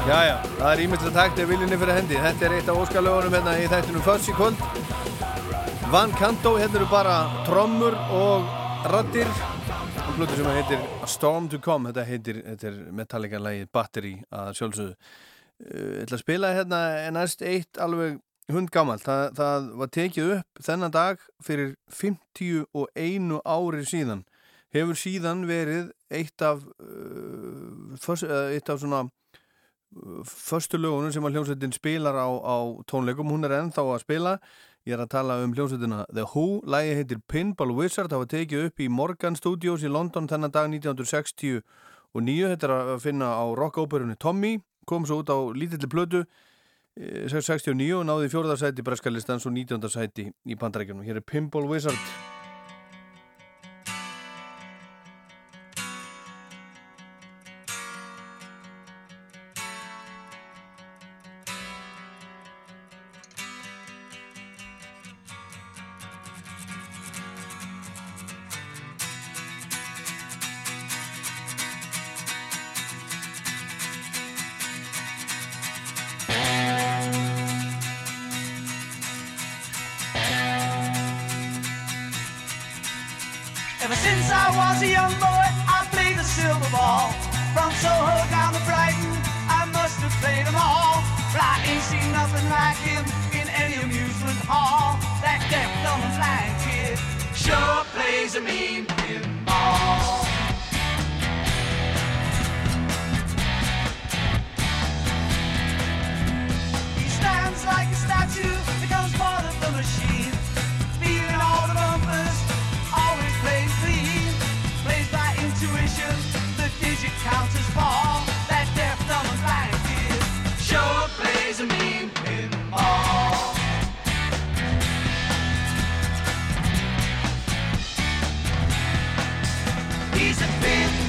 Jæja, 0.10 0.40
það 0.58 0.72
er 0.72 0.80
ímyndilegt 0.82 1.14
takt 1.20 1.40
ef 1.44 1.50
viljunni 1.52 1.78
fyrir 1.78 1.94
hendi. 1.94 2.16
Þetta 2.18 2.46
er 2.48 2.54
eitt 2.58 2.70
af 2.72 2.78
óskalögunum 2.82 3.36
hérna 3.36 3.52
í 3.62 3.66
þættinum 3.70 4.02
Föss 4.02 4.30
í 4.32 4.34
kvöld. 4.34 4.62
Van 5.94 6.16
Canto, 6.18 6.56
hérna 6.58 6.80
eru 6.80 6.88
bara 6.90 7.18
trommur 7.46 7.94
og 8.18 8.48
raddir. 8.90 9.30
Og 10.02 10.16
hlutur 10.18 10.40
sem 10.40 10.50
heitir 10.50 10.82
A 11.06 11.10
Storm 11.14 11.46
to 11.52 11.60
Come, 11.62 11.92
þetta 11.92 12.06
heitir, 12.08 12.40
þetta 12.42 12.68
er 12.72 12.80
Metallica-lægið 12.98 13.70
Battery 13.78 14.16
að 14.34 14.50
sjálfsögðu. 14.58 14.96
Ég 15.76 16.02
ætla 16.08 16.18
að 16.18 16.24
spila 16.24 16.52
hérna 16.58 16.82
næst 17.14 17.46
eitt 17.46 17.82
alveg 17.86 18.18
hundgamalt. 18.50 19.06
Það, 19.06 19.24
það 19.44 19.70
var 19.84 19.94
tekið 20.00 20.34
upp 20.40 20.64
þennan 20.72 20.98
dag 20.98 21.30
fyrir 21.46 21.76
51 22.00 23.38
ári 23.46 23.86
síðan. 23.94 24.26
Hefur 24.74 24.98
síðan 25.06 25.46
verið 25.46 25.94
eitt 26.10 26.42
af, 26.50 26.66
uh, 26.82 28.50
eitt 28.50 28.74
af 28.74 28.82
svona 28.82 29.06
förstu 30.26 30.78
lögunum 30.78 31.12
sem 31.14 31.26
að 31.26 31.38
hljómsveitin 31.38 31.74
spilar 31.74 32.18
á, 32.18 32.30
á 32.30 32.58
tónleikum, 32.90 33.30
hún 33.32 33.48
er 33.48 33.58
ennþá 33.58 33.86
að 33.86 34.04
spila. 34.04 34.36
Ég 34.88 34.96
er 34.96 35.04
að 35.04 35.12
tala 35.12 35.40
um 35.44 35.54
hljómsveitina 35.54 36.06
The 36.14 36.26
Who, 36.32 36.62
lægi 36.64 36.96
heitir 37.00 37.22
Pinball 37.28 37.74
Wizard 37.76 38.14
það 38.14 38.24
var 38.24 38.32
tekið 38.34 38.66
upp 38.70 38.80
í 38.80 38.88
Morgan 38.90 39.36
Studios 39.36 39.84
í 39.84 39.92
London 39.92 40.30
þennan 40.30 40.54
dag 40.56 40.70
1960 40.72 41.62
og 42.16 42.26
nýju, 42.26 42.54
þetta 42.54 42.70
er 42.70 42.76
að 42.78 43.04
finna 43.04 43.34
á 43.38 43.46
rockóperunni 43.58 44.18
Tommy, 44.18 44.56
kom 44.90 45.06
svo 45.06 45.22
út 45.22 45.30
á 45.30 45.38
lítilli 45.54 46.24
eh, 46.96 47.30
69 47.30 48.00
og 48.00 48.08
náði 48.08 48.32
fjórðarsæti 48.34 48.86
breskalistans 48.86 49.46
og 49.46 49.54
19. 49.54 49.90
sæti 49.90 50.30
í 50.46 50.58
bandarækjunum, 50.58 51.06
hér 51.06 51.22
er 51.22 51.28
Pinball 51.28 51.70
Wizard 51.70 52.39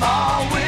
a 0.02 0.06
pinball 0.06 0.59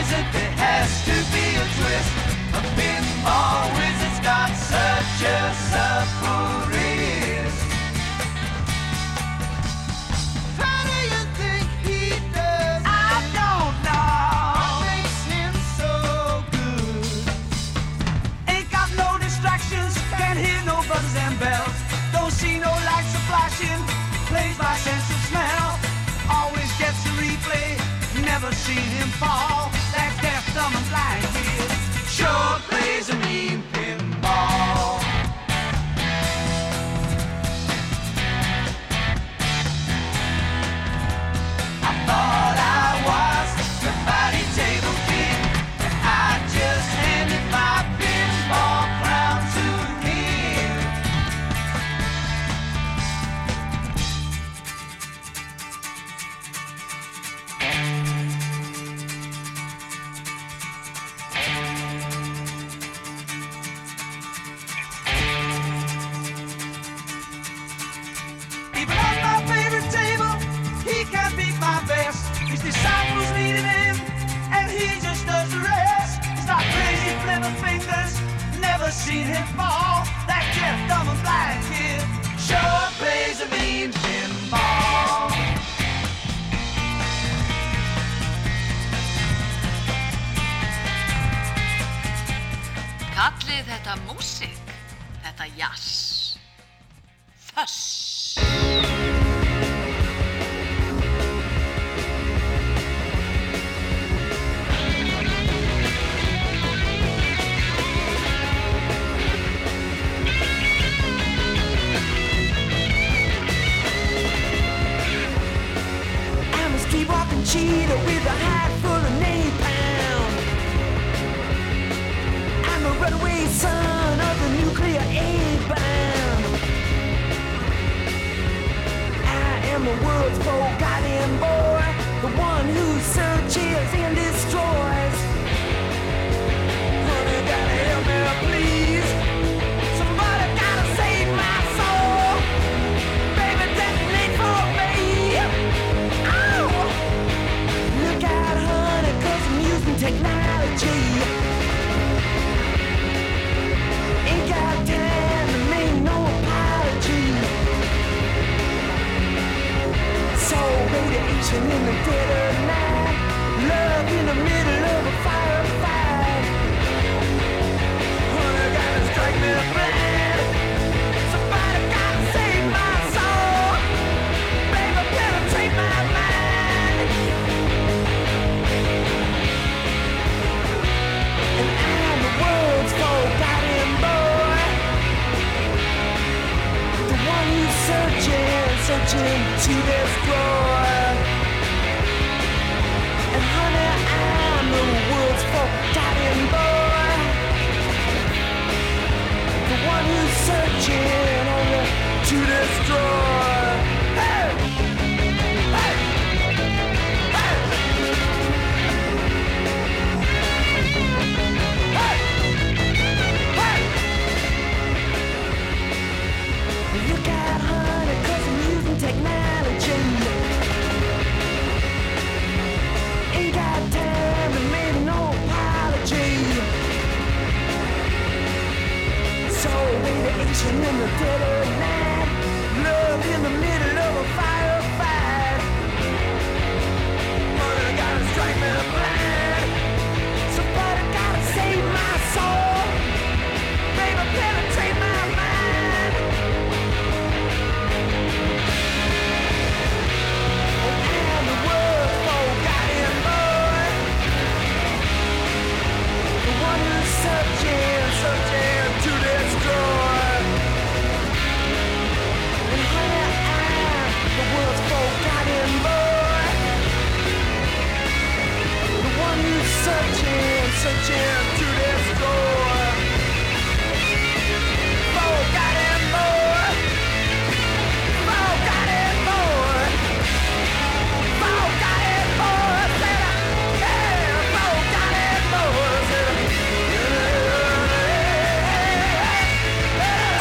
seen 28.75 28.91
him 28.91 29.09
fall. 29.09 29.82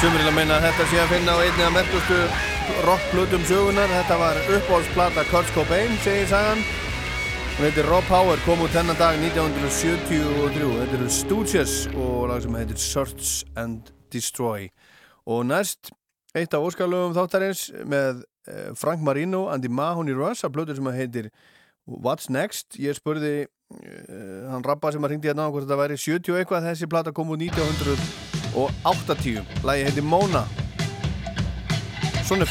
Sumir 0.02 0.18
vil 0.18 0.32
að 0.32 0.34
meina 0.34 0.56
að 0.58 0.64
þetta 0.66 0.86
sé 0.89 0.97
að 0.97 1.12
finna 1.12 1.34
á 1.38 1.43
einni 1.45 1.62
af 1.62 1.74
merkustu 1.76 2.16
rockplutum 2.88 3.43
sögunar. 3.45 3.91
Þetta 3.93 4.16
var 4.18 4.39
uppáhaldsplata 4.56 5.26
Kurt 5.30 5.52
Cobain, 5.54 5.93
segir 6.02 6.26
sagan. 6.32 6.64
Hún 7.54 7.68
heitir 7.68 7.86
Raw 7.86 8.02
Power, 8.08 8.41
kom 8.41 8.64
út 8.66 8.74
þennan 8.74 8.97
dag 8.97 9.20
1973. 9.22 10.72
Þetta 10.80 10.97
eru 10.97 11.12
Stooges 11.14 11.76
og 11.93 12.32
lag 12.32 12.41
sem 12.41 12.58
heitir 12.58 12.82
Search 12.82 13.36
and 13.62 13.93
Destroy. 14.10 14.72
Og 15.30 15.45
næst, 15.45 15.93
eitt 16.34 16.58
af 16.58 16.66
óskalöfum 16.66 17.14
þáttarins 17.20 17.68
með 17.86 18.26
eh, 18.49 18.74
Frank 18.74 19.06
Marino, 19.06 19.52
Andy 19.54 19.70
Mahoney 19.70 20.18
Russ 20.18 20.41
af 20.41 20.58
plötu 20.58 20.74
sem 20.82 20.91
heitir 20.97 21.30
What's 21.86 22.26
Next? 22.34 22.74
Ég 22.82 22.97
spurði 22.97 23.45
uh, 23.45 24.49
hann 24.49 24.66
rappa 24.66 24.89
sem 24.89 25.06
að 25.06 25.14
ringdi 25.14 25.30
hérna 25.30 25.45
á 25.45 25.54
hvort 25.54 25.70
þetta 25.70 25.82
væri 25.86 26.02
70 26.10 26.34
og 26.34 26.41
eitthvað 26.41 26.70
þessi 26.72 26.89
plata 26.89 27.14
kom 27.14 27.38
úr 27.38 28.30
1980 28.56 29.64
Lægi 29.64 29.84
heiti 29.84 30.02
Mona. 30.02 30.43
Svona 32.24 32.41
er 32.41 32.47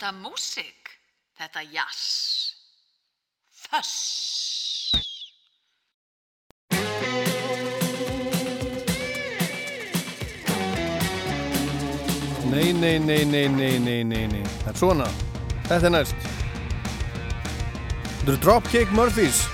þetta 0.00 0.16
músik, 0.16 0.94
þetta 1.36 1.60
jazz. 1.68 2.54
Þess! 3.52 3.98
Nei, 12.48 12.72
nei, 12.72 12.96
nei, 12.98 13.24
nei, 13.28 13.46
nei, 13.48 13.78
nei, 13.78 14.02
nei, 14.02 14.24
nei. 14.26 14.42
Það 14.64 14.72
er 14.72 14.80
svona. 14.80 15.12
Þetta 15.68 15.90
er 15.90 15.96
næst. 15.98 16.28
Þetta 18.08 18.30
eru 18.32 18.40
Dropkick 18.40 18.96
Murphys. 18.96 19.44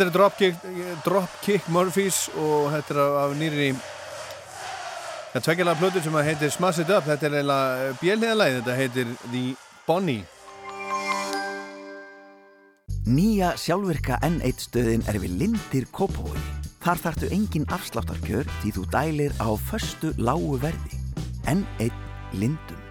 Þetta 0.00 0.08
er 0.08 0.14
Dropkick, 0.16 0.62
Dropkick 1.04 1.66
Murphys 1.68 2.22
og 2.40 2.70
þetta 2.72 2.94
er 2.94 3.00
af, 3.20 3.34
nýri 3.36 3.66
Það 5.34 5.44
tvekkilega 5.44 5.80
plötur 5.82 6.04
sem 6.06 6.16
að 6.16 6.28
heitir 6.30 6.54
Smash 6.54 6.80
It 6.80 6.92
Up 6.96 7.04
Þetta 7.04 7.28
er 7.28 7.36
eiginlega 7.36 7.90
bjelniðalæð 8.00 8.56
Þetta 8.56 8.78
heitir 8.78 9.12
The 9.26 9.44
Bonnie 9.84 10.24
Nýja 13.10 13.52
sjálfvirka 13.60 14.16
N1 14.24 14.64
stöðin 14.70 15.04
er 15.10 15.20
við 15.20 15.36
Lindir 15.40 15.88
Kópavogi. 15.92 16.40
Þar 16.80 17.04
þarftu 17.04 17.30
engin 17.36 17.68
afsláttarkjör 17.72 18.48
því 18.60 18.76
þú 18.76 18.84
dælir 18.92 19.34
á 19.36 19.50
föstu 19.68 20.12
lágu 20.16 20.60
verði. 20.62 21.00
N1 21.50 21.90
Lindum. 22.40 22.89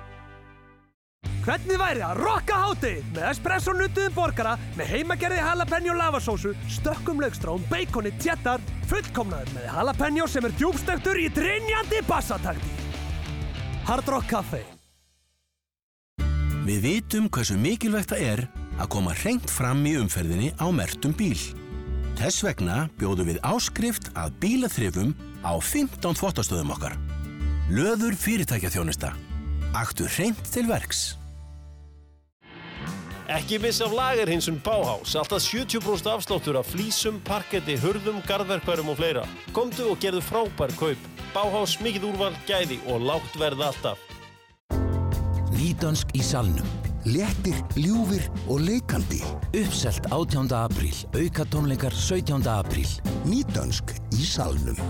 Hvernig 1.49 1.79
væri 1.81 2.01
að 2.05 2.19
rocka 2.21 2.57
háti 2.61 2.91
með 3.09 3.23
espresso 3.31 3.73
nuttuðum 3.73 4.13
borgara 4.13 4.51
með 4.77 4.91
heimagerði 4.93 5.39
jalapeno 5.39 5.95
lavasósu, 5.97 6.51
stökkum 6.69 7.23
laugstrám, 7.23 7.63
beikoni, 7.71 8.11
tjettar, 8.21 8.61
fullkomnaður 8.85 9.55
með 9.55 9.63
jalapeno 9.65 10.27
sem 10.29 10.45
er 10.45 10.53
djúbstöktur 10.59 11.17
í 11.17 11.23
drinjandi 11.33 12.03
bassatakti. 12.05 12.69
Hard 13.87 14.11
Rock 14.13 14.29
Café. 14.29 14.61
Við 16.67 16.85
vitum 16.85 17.31
hversu 17.33 17.57
mikilvægt 17.57 18.13
það 18.13 18.25
er 18.27 18.43
að 18.77 18.91
koma 18.93 19.15
hreint 19.17 19.49
fram 19.49 19.81
í 19.89 19.95
umferðinni 19.97 20.51
á 20.61 20.69
mertum 20.69 21.17
bíl. 21.17 21.39
Þess 22.19 22.45
vegna 22.45 22.83
bjóðum 23.01 23.31
við 23.31 23.39
áskrift 23.41 24.11
að 24.13 24.37
bílaþrifum 24.43 25.15
á 25.41 25.57
15 25.57 26.13
þvottastöðum 26.21 26.75
okkar. 26.77 26.99
Löður 27.73 28.13
fyrirtækja 28.21 28.69
þjónusta. 28.77 29.15
Aktu 29.73 30.05
hreint 30.13 30.45
til 30.53 30.69
verks. 30.69 31.18
Ekki 33.29 33.59
missa 33.61 33.85
af 33.85 33.91
lagerhinsun 33.93 34.55
Bauhaus, 34.65 35.11
alltaf 35.15 35.43
70% 35.45 36.07
afsláttur 36.09 36.57
af 36.57 36.65
flísum, 36.65 37.19
parketti, 37.21 37.75
hurðum, 37.77 38.23
garðverkværum 38.25 38.89
og 38.89 38.97
fleira. 38.97 39.25
Komdu 39.53 39.91
og 39.91 39.99
gerðu 40.01 40.23
frábær 40.25 40.73
kaup. 40.79 41.03
Bauhaus, 41.35 41.75
mikið 41.85 42.07
úrval, 42.09 42.33
gæði 42.49 42.79
og 42.89 43.05
lágt 43.05 43.37
verð 43.37 43.61
alltaf. 43.67 44.01
Nýdönsk 45.53 46.15
í 46.17 46.23
salnum. 46.25 46.73
Léttir, 47.05 47.61
ljúfir 47.77 48.25
og 48.49 48.65
leikandi. 48.65 49.21
Uppselt 49.61 50.09
18. 50.09 50.49
apríl. 50.57 50.97
Auka 51.13 51.45
tónleikar 51.53 51.93
17. 51.93 52.49
apríl. 52.49 52.89
Nýdönsk 53.29 53.93
í 54.17 54.25
salnum. 54.25 54.81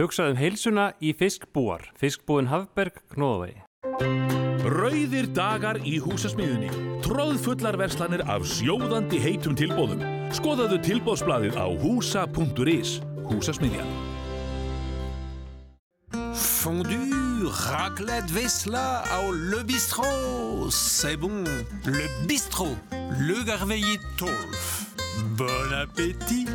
Hugsaðum 0.00 0.40
heilsuna 0.40 0.94
í 1.04 1.12
fiskbúar. 1.12 1.90
Fiskbúin 2.00 2.48
Hafberg, 2.48 3.02
Knóðavegi. 3.12 3.67
Rauðir 3.78 5.28
dagar 5.30 5.78
í 5.86 6.00
húsasmiðunni. 6.02 6.66
Tróðfullar 7.04 7.76
verslanir 7.78 8.24
af 8.26 8.42
sjóðandi 8.50 9.20
heitum 9.22 9.54
tilbóðum. 9.54 10.02
Skoðaðu 10.34 10.80
tilbóðsbladið 10.82 11.54
á 11.54 11.66
húsa.is. 11.78 12.96
Húsasmiðjan. 13.30 13.86
Fondue, 16.34 17.52
raclette, 17.70 18.34
vesla 18.34 19.04
au 19.14 19.30
Le 19.30 19.62
Bistrot. 19.62 20.74
C'est 20.74 21.16
bon. 21.16 21.46
Le 21.86 22.10
Bistrot. 22.26 22.74
Le 23.22 23.44
Garveillé 23.46 24.00
12. 24.18 24.68
Bon 25.38 25.78
appétit. 25.78 26.50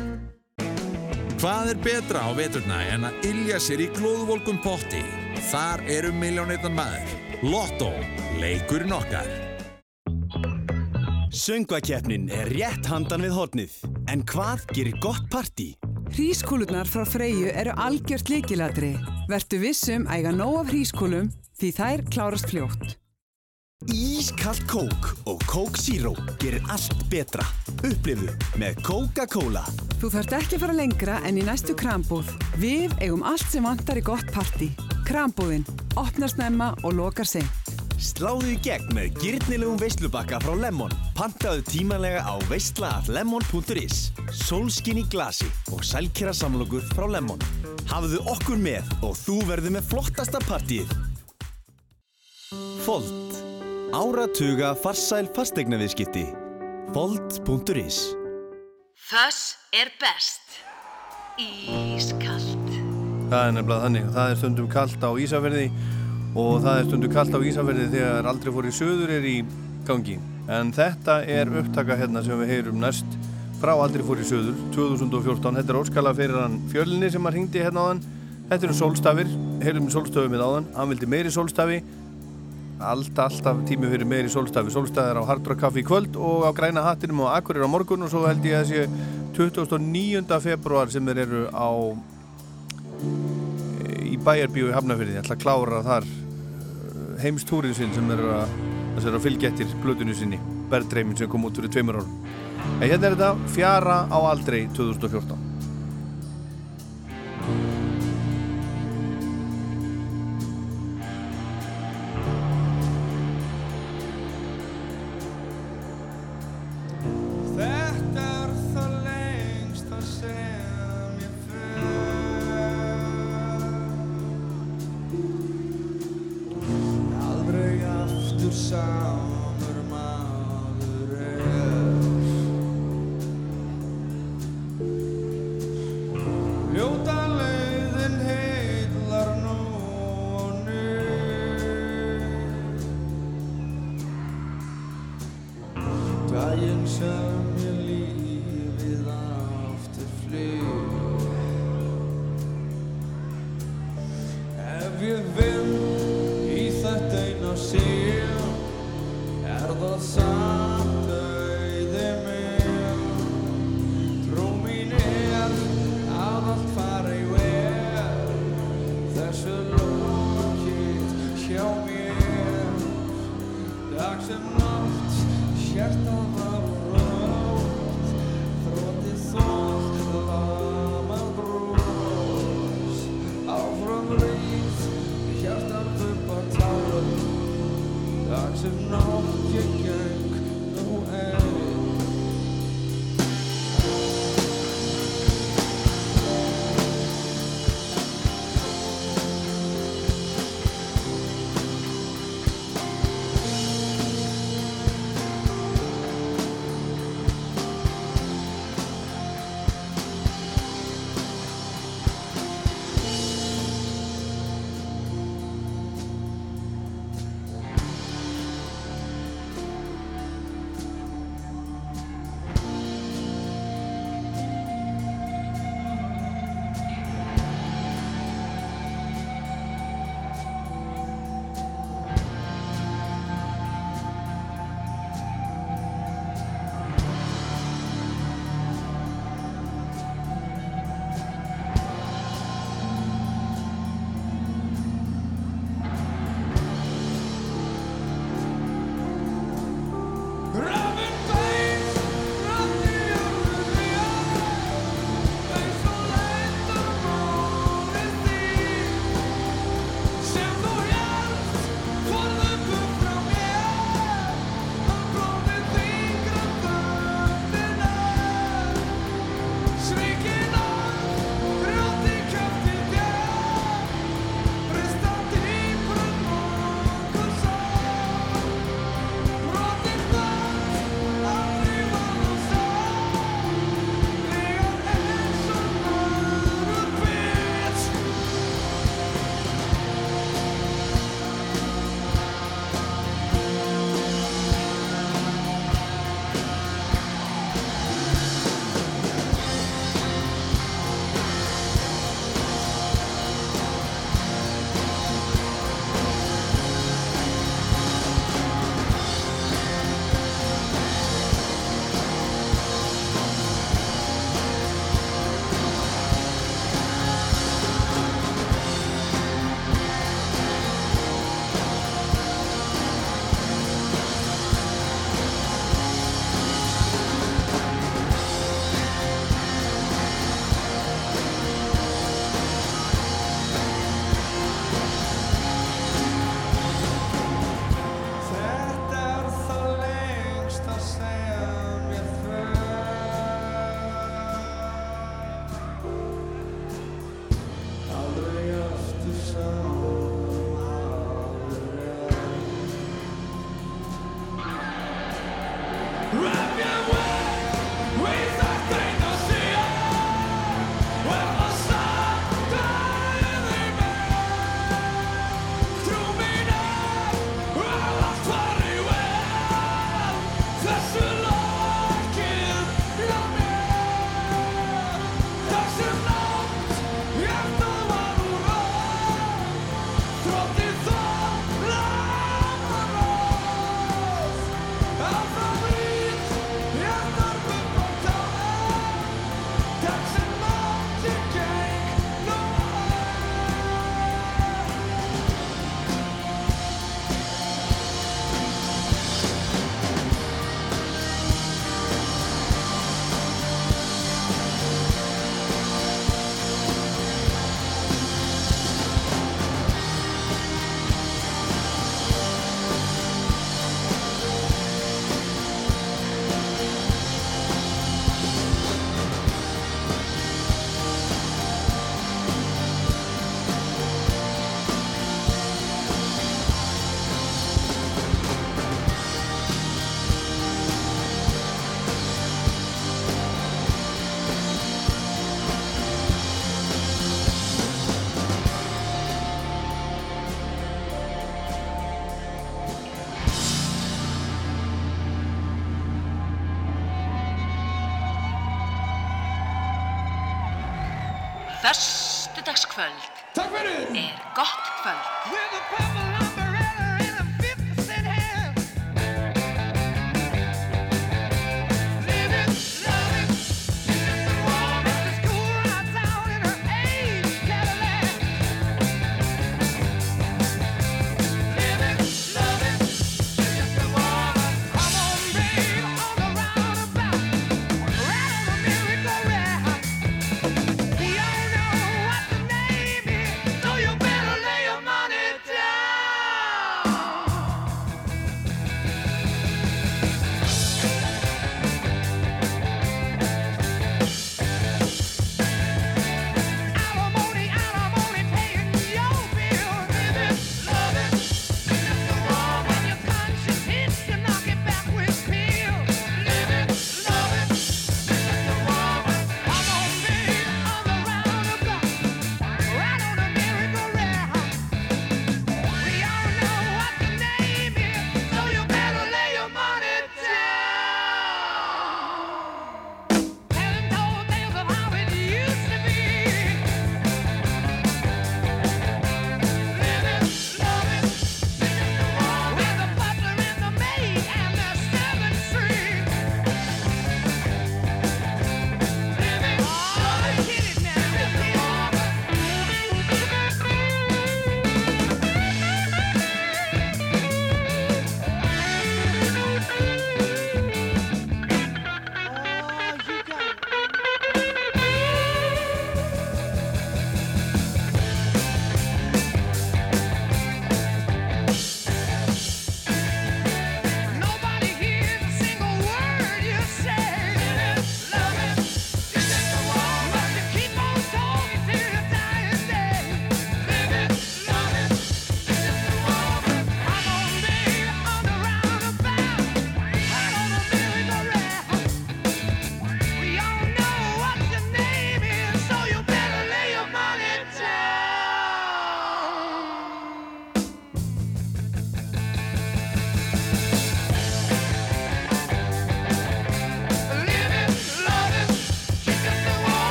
Hvað 1.40 1.72
er 1.72 1.84
betra 1.88 2.28
á 2.28 2.30
veturna 2.36 2.84
en 2.92 3.08
að 3.08 3.30
ylja 3.32 3.60
sér 3.60 3.88
í 3.88 3.92
glóðvolkum 3.96 4.60
potti? 4.64 5.23
Þar 5.44 5.82
eru 5.92 6.10
miljónirnar 6.16 6.72
maður. 6.72 7.10
Lotto, 7.44 7.90
leikurinn 8.40 8.94
okkar. 8.96 9.28
Söngvakeppnin 11.34 12.30
er 12.32 12.48
rétt 12.54 12.88
handan 12.88 13.26
við 13.26 13.34
hornið. 13.36 13.76
En 14.08 14.24
hvað 14.24 14.64
gerir 14.72 14.96
gott 15.04 15.28
partí? 15.32 15.74
Hrískúlurnar 16.14 16.88
frá 16.88 17.04
Freyju 17.08 17.52
eru 17.52 17.74
algjört 17.76 18.32
líkilatri. 18.32 18.94
Vertu 19.28 19.60
vissum 19.60 20.08
að 20.08 20.20
eiga 20.22 20.36
nóg 20.36 20.60
af 20.62 20.72
hrískúlum 20.72 21.32
því 21.60 21.72
þær 21.76 22.04
klárast 22.14 22.52
fljótt. 22.52 22.94
Ískalt 23.92 24.64
kók 24.66 25.16
og 25.24 25.42
kók 25.46 25.76
zero 25.76 26.14
gerir 26.38 26.62
allt 26.68 27.08
betra. 27.10 27.44
Upplifu 27.84 28.30
með 28.56 28.80
Coca-Cola. 28.86 29.64
Þú 30.00 30.10
þarft 30.14 30.36
ekki 30.38 30.56
að 30.56 30.64
fara 30.64 30.76
lengra 30.78 31.18
en 31.28 31.38
í 31.40 31.44
næstu 31.44 31.76
krambúð. 31.76 32.30
Við 32.60 32.94
eigum 33.04 33.24
allt 33.26 33.46
sem 33.52 33.64
vantar 33.66 34.00
í 34.00 34.04
gott 34.04 34.30
partí. 34.32 34.70
Krambúðin. 35.08 35.66
Opnar 36.00 36.32
snemma 36.32 36.72
og 36.82 36.96
lokar 36.96 37.28
seint. 37.28 37.60
Sláðu 38.00 38.54
í 38.54 38.56
gegn 38.64 38.90
með 38.96 39.20
gyrnilegum 39.22 39.78
veislubakka 39.80 40.40
frá 40.42 40.56
Lemon. 40.64 40.92
Pantaðu 41.16 41.64
tímanlega 41.68 42.24
á 42.24 42.34
veisla.lemon.is 42.50 44.00
Sólskin 44.44 45.00
í 45.00 45.06
glasi 45.12 45.48
og 45.72 45.84
sælkera 45.86 46.34
samlokur 46.36 46.84
frá 46.92 47.08
Lemon. 47.08 47.40
Hafðu 47.88 48.20
okkur 48.32 48.60
með 48.60 48.92
og 49.04 49.16
þú 49.20 49.40
verður 49.48 49.76
með 49.78 49.90
flottasta 49.92 50.40
partíið. 50.48 50.92
Fold. 52.84 53.53
Áratuga 53.94 54.72
farsæl 54.74 55.28
fastegnaviðskipti. 55.36 56.24
Fold.is 56.94 57.98
Föss 58.98 59.54
er 59.70 59.92
best. 60.02 60.56
Ískalt. 61.38 62.72
Það 63.30 63.38
er 63.38 63.54
nefnilega 63.54 63.84
þannig. 63.84 64.08
Það 64.16 64.32
er 64.32 64.40
stundum 64.40 64.72
kallt 64.72 65.06
á 65.06 65.10
Ísafjörði 65.14 65.68
og 66.34 66.66
það 66.66 66.80
er 66.80 66.88
stundum 66.88 67.14
kallt 67.14 67.38
á 67.38 67.40
Ísafjörði 67.52 67.88
þegar 67.94 68.30
aldrei 68.32 68.54
fór 68.58 68.66
í 68.66 68.74
söður 68.80 69.14
er 69.14 69.30
í 69.30 69.38
gangi. 69.86 70.18
En 70.50 70.74
þetta 70.74 71.20
er 71.38 71.54
upptaka 71.62 72.02
hérna 72.02 72.26
sem 72.26 72.42
við 72.42 72.50
heyrum 72.56 72.82
næst 72.82 73.18
frá 73.62 73.76
aldrei 73.76 74.02
fór 74.02 74.18
í 74.18 74.26
söður 74.26 74.58
2014. 74.74 75.60
Þetta 75.60 75.70
er 75.70 75.82
óskala 75.84 76.18
fyrir 76.18 76.42
hann 76.42 76.64
fjölinni 76.74 77.14
sem 77.14 77.30
hann 77.30 77.38
ringdi 77.38 77.62
hérna 77.62 77.86
á 77.86 77.90
hann. 77.92 78.06
Þetta 78.50 78.66
eru 78.66 78.74
sólstafir, 78.82 79.36
heyrum 79.62 79.86
sólstöfu 79.86 80.34
með 80.34 80.42
á 80.42 80.48
hann. 80.58 80.72
Hann 80.74 80.90
vildi 80.90 81.14
meiri 81.14 81.30
sólstafi. 81.30 81.84
Allt, 82.80 83.18
alltaf 83.18 83.62
tími 83.68 83.90
fyrir 83.92 84.08
meiri. 84.08 84.32
Sólstafi 84.32 84.72
er 85.02 85.20
á 85.20 85.22
Hard 85.22 85.46
Rock 85.46 85.60
Café 85.60 85.82
í 85.82 85.86
kvöld 85.86 86.16
og 86.16 86.48
á 86.48 86.50
Græna 86.56 86.82
hattinum 86.82 87.20
og 87.26 87.34
Akkurir 87.36 87.66
á 87.66 87.70
morgun 87.70 88.02
og 88.02 88.10
svo 88.10 88.26
held 88.26 88.44
ég 88.44 88.58
að 88.58 88.72
sé 88.72 88.88
29. 89.36 90.40
februar 90.40 90.90
sem 90.90 91.06
þeir 91.06 91.22
eru 91.26 91.46
á 91.54 91.68
í 94.04 94.18
bæjarbíu 94.18 94.70
í 94.70 94.74
Hafnafyrði. 94.74 95.16
Ég 95.16 95.24
ætla 95.24 95.38
að 95.38 95.42
klára 95.42 95.82
þar 95.86 96.12
heimstúrið 97.22 97.78
sinn 97.78 97.94
sem 97.94 98.10
er 98.14 98.22
að, 98.40 98.52
að, 98.98 99.18
fylgja 99.22 99.52
eftir 99.52 99.70
blötunni 99.82 100.16
sinni 100.16 100.40
Berðdreimin 100.72 101.16
sem 101.18 101.30
kom 101.30 101.46
út 101.46 101.56
fyrir 101.58 101.72
tveimur 101.72 102.00
árum 102.00 102.14
en 102.80 102.86
hérna 102.88 103.10
er 103.10 103.16
þetta 103.16 103.50
fjara 103.54 103.98
á 104.10 104.18
aldrei 104.32 104.64
2014 104.76 105.53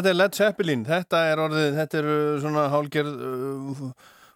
Þetta 0.00 0.14
er 0.14 0.16
Led 0.16 0.32
Zeppelin, 0.38 0.82
þetta 0.88 1.18
er 1.28 1.40
orðið, 1.44 1.74
þetta 1.76 1.98
er 1.98 2.06
svona 2.40 2.62
hálgerð 2.72 3.18
uh, 3.20 3.82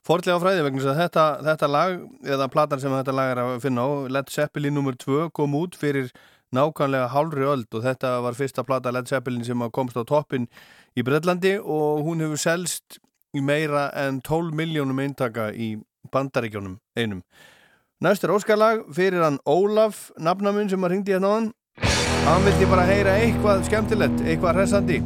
fordlega 0.04 0.42
fræði 0.42 0.66
vegna 0.66 0.82
þess 0.82 0.90
að 0.90 0.98
þetta, 1.00 1.24
þetta 1.46 1.68
lag, 1.72 1.94
eða 2.34 2.48
platan 2.52 2.82
sem 2.82 2.92
þetta 2.92 3.14
lag 3.16 3.30
er 3.32 3.40
að 3.40 3.52
finna 3.62 3.86
á, 3.88 3.88
Led 4.12 4.32
Zeppelin 4.34 4.76
nr. 4.76 4.98
2 5.00 5.30
kom 5.40 5.56
út 5.56 5.80
fyrir 5.80 6.12
nákvæmlega 6.52 7.08
hálfri 7.14 7.48
öld 7.48 7.78
og 7.80 7.86
þetta 7.86 8.12
var 8.26 8.36
fyrsta 8.36 8.66
plata 8.68 8.92
Led 8.92 9.08
Zeppelin 9.08 9.48
sem 9.48 9.64
komst 9.72 9.96
á 9.96 10.04
toppin 10.04 10.50
í 10.92 11.06
Breitlandi 11.08 11.56
og 11.56 12.04
hún 12.04 12.20
hefur 12.26 12.44
selst 12.44 13.00
í 13.32 13.40
meira 13.40 13.88
en 14.04 14.20
12 14.20 14.52
miljónum 14.60 15.00
eintaka 15.00 15.48
í 15.56 15.78
bandaríkjónum 16.12 16.76
einum. 16.92 17.24
Næst 18.04 18.28
er 18.28 18.36
óskarlag 18.36 18.84
fyrir 18.92 19.24
hann 19.24 19.40
Ólaf, 19.48 20.10
nafnaminn 20.20 20.68
sem 20.68 20.84
að 20.84 20.98
ringdi 20.98 21.16
hérna 21.16 21.32
á 21.32 21.36
hann. 21.40 21.52
Hann 22.28 22.50
vildi 22.52 22.68
bara 22.68 22.84
heyra 22.84 23.16
eitthvað 23.24 23.70
skemmtilegt, 23.72 24.28
eitthvað 24.28 24.60
hressandi 24.60 25.00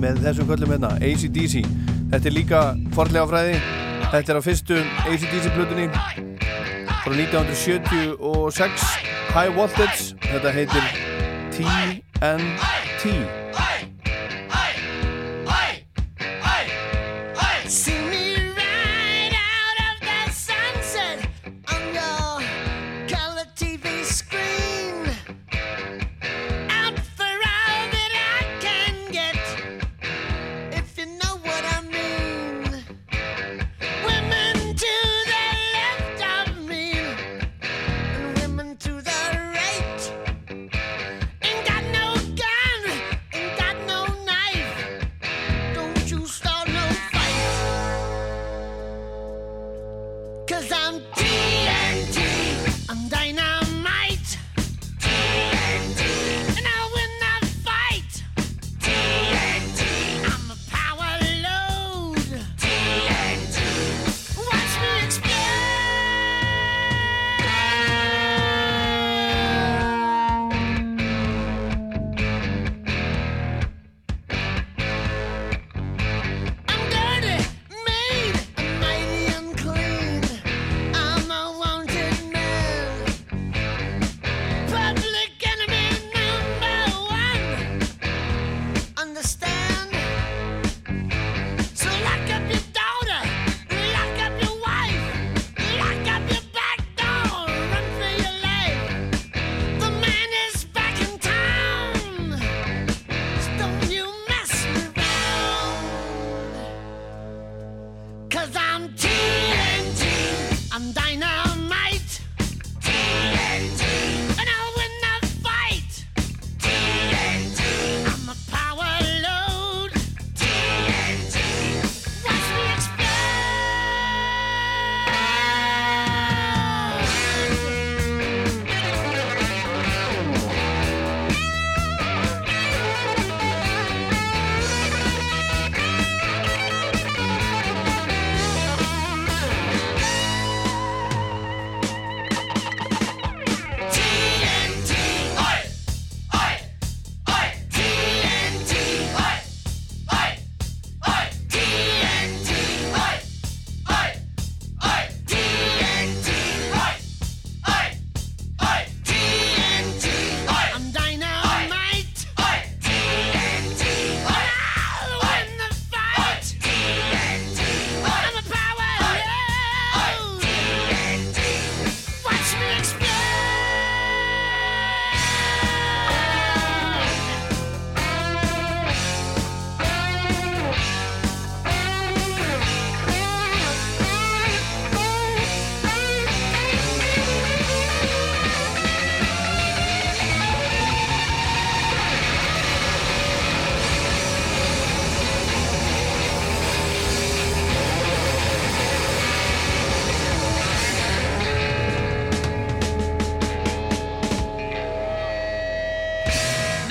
með 0.00 0.14
þessum 0.26 0.46
köllum 0.50 0.70
hérna, 0.76 0.90
ACDC 1.00 1.54
þetta 2.12 2.26
er 2.28 2.36
líka 2.36 2.60
forlega 2.96 3.26
fræði 3.30 3.56
þetta 4.12 4.28
er 4.32 4.38
á 4.38 4.42
fyrstum 4.44 4.86
ACDC 5.08 5.44
blutunni 5.56 5.86
frá 7.02 7.12
1976 7.18 9.12
High 9.32 9.54
Voltage. 9.56 10.12
Þetta 10.20 10.50
heitir 10.52 10.82
TNT 11.56 13.41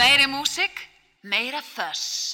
Meiri 0.02 0.26
músík, 0.26 0.80
meira 1.22 1.60
þöss. 1.62 2.31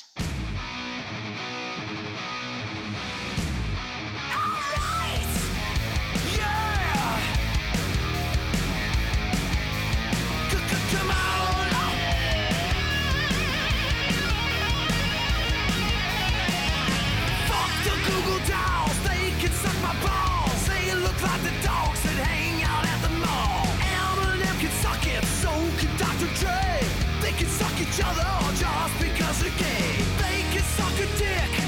suck 27.57 27.81
each 27.81 27.99
other 28.03 28.27
just 28.55 28.99
because 29.01 29.39
they're 29.41 29.57
gay. 29.57 29.89
They 30.21 30.41
can 30.53 30.63
suck 30.63 30.93
a 30.99 31.07
dick. 31.17 31.66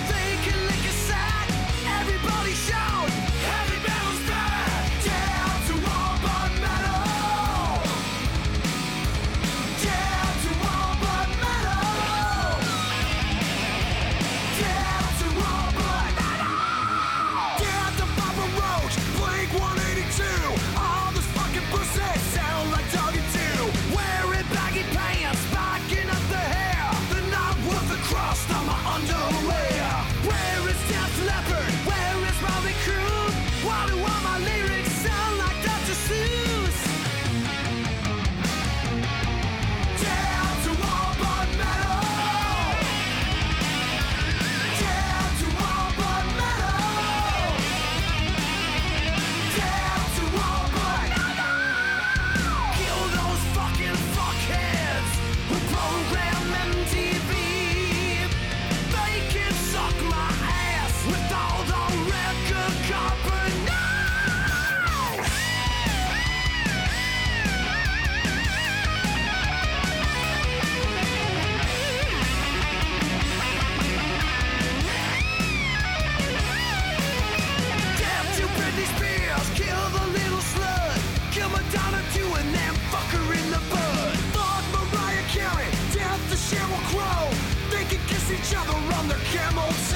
Camel 89.39 89.88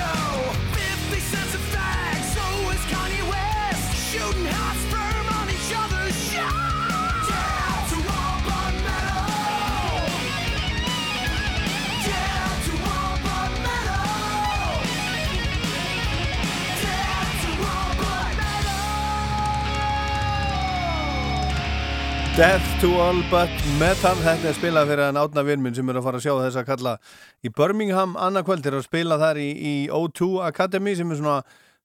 Death 22.37 22.81
to 22.81 22.95
all 22.97 23.19
but 23.29 23.51
metal. 23.77 24.15
Þetta 24.17 24.47
er 24.49 24.55
spilað 24.57 24.87
fyrir 24.89 25.05
en 25.05 25.17
átna 25.21 25.43
vinnminn 25.45 25.75
sem 25.77 25.89
er 25.91 25.99
að 25.99 26.05
fara 26.07 26.17
að 26.17 26.23
sjá 26.25 26.31
þess 26.39 26.57
að 26.57 26.63
kalla 26.65 26.93
í 27.45 27.51
Birmingham 27.53 28.15
annað 28.17 28.47
kvöld 28.47 28.65
er 28.65 28.77
að 28.79 28.87
spila 28.87 29.19
þar 29.21 29.37
í, 29.37 29.49
í 29.53 29.73
O2 29.93 30.29
Academy 30.47 30.95
sem 30.97 31.11
er 31.13 31.19
svona 31.19 31.35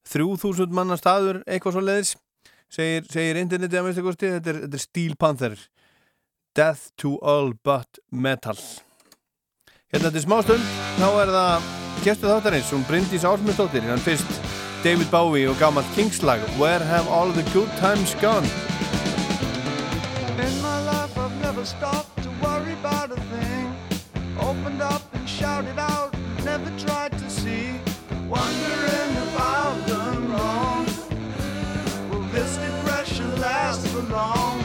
3000 0.09 0.73
manna 0.73 0.97
staður 0.97 1.43
eitthvað 1.45 1.75
svo 1.75 1.83
leiðis 1.85 2.15
segir, 2.65 3.05
segir 3.13 3.37
interneti 3.43 3.77
að 3.77 3.85
minnstu 3.85 4.05
kosti. 4.07 4.31
Þetta 4.39 4.51
er, 4.55 4.59
er 4.65 4.83
Steel 4.87 5.13
Panther. 5.21 5.53
Death 6.57 6.89
to 6.97 7.13
all 7.21 7.53
but 7.53 8.01
metal. 8.09 8.57
Hérna 9.93 10.09
til 10.09 10.25
smástund 10.25 10.65
þá 10.97 11.07
er 11.11 11.35
það 11.35 11.69
gestu 12.07 12.33
þáttarins 12.33 12.73
hún 12.73 12.89
Bryndís 12.89 13.29
Ásmundsdóttir 13.29 13.85
hann 13.85 14.01
fyrst 14.01 14.41
David 14.81 15.13
Bowie 15.13 15.45
og 15.53 15.61
gammalt 15.61 15.93
Kingslag 15.93 16.41
Where 16.57 16.81
have 16.89 17.05
all 17.05 17.29
the 17.37 17.45
good 17.53 17.69
times 17.77 18.17
gone 18.17 18.49
In 20.39 20.61
my 20.61 20.79
life, 20.85 21.17
I've 21.17 21.35
never 21.41 21.65
stopped 21.65 22.23
to 22.23 22.29
worry 22.41 22.71
about 22.71 23.11
a 23.11 23.19
thing. 23.33 23.75
Opened 24.39 24.81
up 24.81 25.03
and 25.13 25.27
shouted 25.27 25.77
out, 25.77 26.15
never 26.45 26.71
tried 26.79 27.11
to 27.11 27.29
see. 27.29 27.77
Wondering 28.29 29.11
if 29.23 29.37
I've 29.37 29.85
done 29.85 30.31
wrong. 30.31 30.85
Will 32.09 32.25
this 32.31 32.55
depression 32.55 33.29
last 33.41 33.85
for 33.89 34.03
long? 34.03 34.63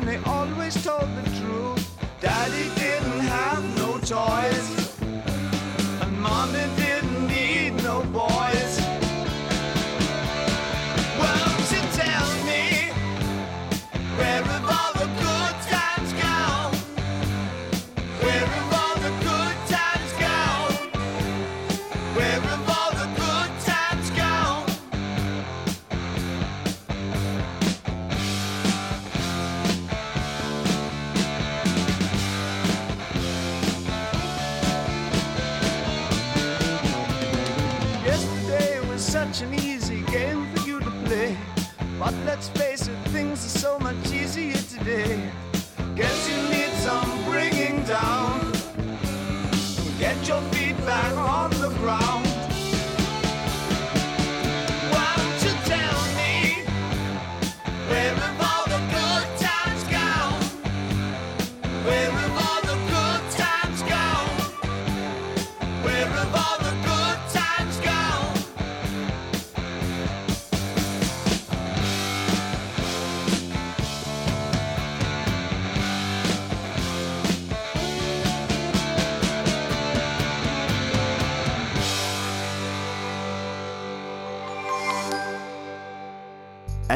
And 0.00 0.08
they 0.08 0.16
always 0.30 0.82
told 0.82 1.08
the 1.16 1.22
truth. 1.38 1.98
Daddy 2.20 2.79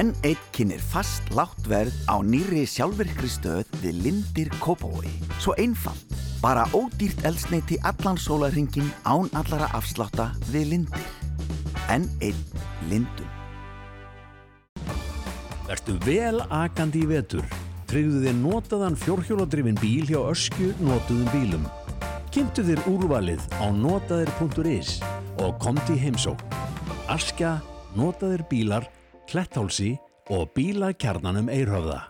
N1 0.05 0.36
kynir 0.52 0.81
fast 0.85 1.31
látt 1.32 1.64
verð 1.70 1.94
á 2.10 2.20
nýri 2.20 2.66
sjálfvirkri 2.68 3.28
stöð 3.31 3.68
við 3.81 4.01
Lindir 4.05 4.51
Kópói. 4.60 5.09
Svo 5.40 5.55
einfalt, 5.56 6.10
bara 6.43 6.66
ódýrt 6.76 7.22
elsneiti 7.24 7.78
allan 7.89 8.18
sólarringin 8.20 8.90
án 9.09 9.31
allara 9.32 9.70
afslátta 9.72 10.26
við 10.51 10.74
Lindir. 10.74 11.06
N1 11.89 12.36
Lindum. 12.90 13.31
Ertu 15.72 15.94
vel 16.05 16.43
akandi 16.52 17.06
í 17.06 17.09
vetur? 17.09 17.47
Tryggðu 17.89 18.26
þér 18.26 18.36
notaðan 18.43 18.98
fjórhjóladrifin 19.01 19.78
bíl 19.81 20.05
hjá 20.10 20.20
öskju 20.26 20.74
notuðum 20.85 21.31
bílum. 21.32 21.64
Kynntu 22.35 22.66
þér 22.66 22.82
úrvalið 22.93 23.47
á 23.56 23.72
notaðir.is 23.72 24.98
og 25.40 25.56
komdu 25.64 25.97
í 25.97 26.02
heimsók. 26.02 26.44
Askja, 27.09 27.56
notaðir 27.97 28.44
bílar, 28.52 28.90
kletthálsi 29.31 29.95
og 30.33 30.51
bílakjarnanum 30.57 31.51
eirhöfða. 31.53 32.01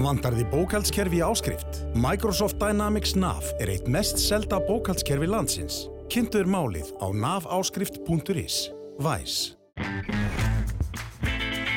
Vandar 0.00 0.36
því 0.36 0.44
bókaldskerfi 0.52 1.22
áskrift? 1.24 1.80
Microsoft 1.96 2.60
Dynamics 2.60 3.16
NAV 3.16 3.46
er 3.60 3.72
eitt 3.74 3.88
mest 3.88 4.20
selda 4.20 4.60
bókaldskerfi 4.68 5.28
landsins. 5.30 5.86
Kynntuður 6.12 6.50
málið 6.50 6.92
á 7.00 7.06
navaáskrift.is. 7.14 8.68
Væs. 9.00 9.38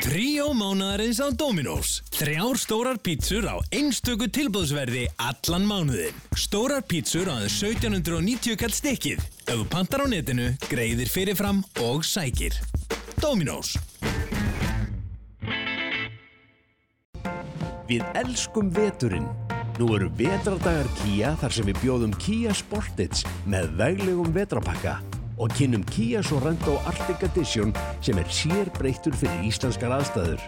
Tríó 0.04 0.52
mánaðarins 0.54 1.22
á 1.24 1.32
Dominos. 1.32 2.02
Þrjár 2.14 2.60
stórar 2.60 2.98
pítsur 3.02 3.48
á 3.48 3.58
einstöku 3.74 4.28
tilbúðsverði 4.30 5.08
allan 5.16 5.64
mánuðin. 5.66 6.18
Stórar 6.38 6.84
pítsur 6.86 7.32
á 7.32 7.40
aðeins 7.40 7.56
1790 7.64 8.60
kall 8.60 8.76
stykkið. 8.76 9.24
Ef 9.48 9.56
þú 9.56 9.66
pantar 9.72 10.04
á 10.04 10.08
netinu, 10.12 10.52
greiðir 10.68 11.10
fyrirfram 11.10 11.64
og 11.88 12.04
sækir. 12.06 12.60
Dominos. 13.24 13.78
Við 17.94 18.06
elskum 18.18 18.72
veturinn. 18.74 19.26
Nú 19.78 19.92
eru 19.94 20.08
vetrardagar 20.18 20.88
Kia 20.98 21.34
þar 21.38 21.54
sem 21.54 21.68
við 21.68 21.82
bjóðum 21.84 22.14
Kia 22.22 22.54
Sportage 22.58 23.34
með 23.50 23.68
veglegum 23.78 24.32
vetrapakka 24.34 24.96
og 25.38 25.54
kynnum 25.54 25.84
Kia 25.92 26.24
Sorento 26.26 26.80
Arctic 26.90 27.22
Edition 27.28 27.74
sem 28.02 28.18
er 28.18 28.32
sér 28.34 28.72
breyttur 28.80 29.14
fyrir 29.20 29.46
íslenskar 29.46 29.94
aðstæður. 30.00 30.42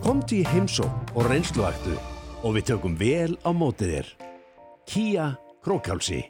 Komdu 0.00 0.38
í 0.38 0.46
heimsó 0.48 0.88
og 1.12 1.28
reynsluaktu 1.28 1.98
og 2.40 2.56
við 2.56 2.70
tökum 2.70 2.96
vel 2.96 3.36
á 3.44 3.50
mótið 3.52 3.92
þér. 3.98 4.10
Kia 4.88 5.28
Krókálsi. 5.60 6.22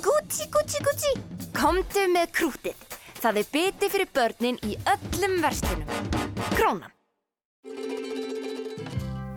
Gucci, 0.00 0.48
Gucci, 0.48 0.80
Gucci, 0.88 1.14
komdu 1.52 2.08
með 2.16 2.32
krútið. 2.40 2.88
Það 3.20 3.44
er 3.44 3.54
biti 3.60 3.92
fyrir 3.92 4.12
börnin 4.16 4.60
í 4.64 4.78
öllum 4.88 5.40
verslunum. 5.44 6.12
Krónan. 6.56 6.94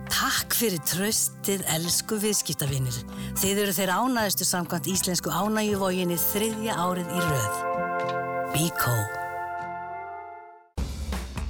Takk 0.08 0.54
fyrir 0.56 0.80
tröstið, 0.88 1.62
elsku 1.74 2.16
viðskiptavinir. 2.22 2.96
Þið 3.38 3.60
eru 3.64 3.74
þeir 3.76 3.90
ánæðustu 3.92 4.46
samkvæmt 4.48 4.88
íslensku 4.88 5.32
ánægjuvóginni 5.32 6.16
þriðja 6.22 6.76
árið 6.80 7.12
í 7.12 7.24
röð. 7.26 7.58
Bíkó. 8.54 8.94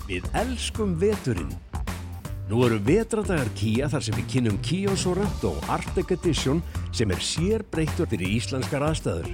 Við 0.08 0.26
elskum 0.42 0.96
veturinn. 0.98 1.54
Nú 2.48 2.64
eru 2.66 2.80
vetradagar 2.82 3.50
Kia 3.54 3.90
þar 3.92 4.06
sem 4.08 4.18
við 4.18 4.28
kynnum 4.32 4.58
Kia 4.64 4.96
Sorento 4.96 5.54
Arctic 5.70 6.16
Edition 6.16 6.62
sem 6.90 7.12
er 7.14 7.22
sér 7.22 7.66
breyttur 7.70 8.10
fyrir 8.10 8.38
íslenskar 8.40 8.88
aðstæður. 8.88 9.30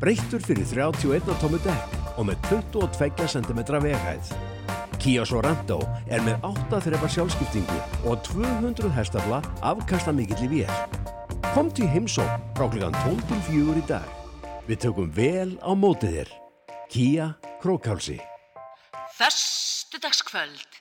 Breyttur 0.00 0.40
fyrir 0.40 0.64
31 0.72 1.36
tómu 1.42 1.60
dekk 1.66 2.00
og 2.16 2.30
með 2.30 2.52
22 2.52 3.32
cm 3.36 3.64
veghæð. 3.82 4.53
Kia 5.02 5.24
Sorento 5.28 5.80
er 6.08 6.22
með 6.24 6.46
8 6.48 6.80
þrepa 6.86 7.08
sjálfskiptingu 7.12 7.78
og 8.08 8.22
200 8.28 8.92
hestafla 8.96 9.42
afkasta 9.60 10.14
mikill 10.16 10.46
í 10.46 10.50
vél. 10.52 10.76
Kom 11.52 11.68
til 11.70 11.88
heimsókn 11.92 12.46
frá 12.56 12.66
klukkan 12.72 12.96
12 13.04 13.26
til 13.30 13.42
4 13.50 13.80
í 13.82 13.84
dag. 13.90 14.06
Við 14.68 14.80
tökum 14.86 15.10
vel 15.14 15.56
á 15.60 15.70
mótið 15.76 16.16
þér. 16.18 16.30
Kia 16.90 17.26
Krókálsi. 17.62 18.18
Föstudagskvöld 19.18 20.80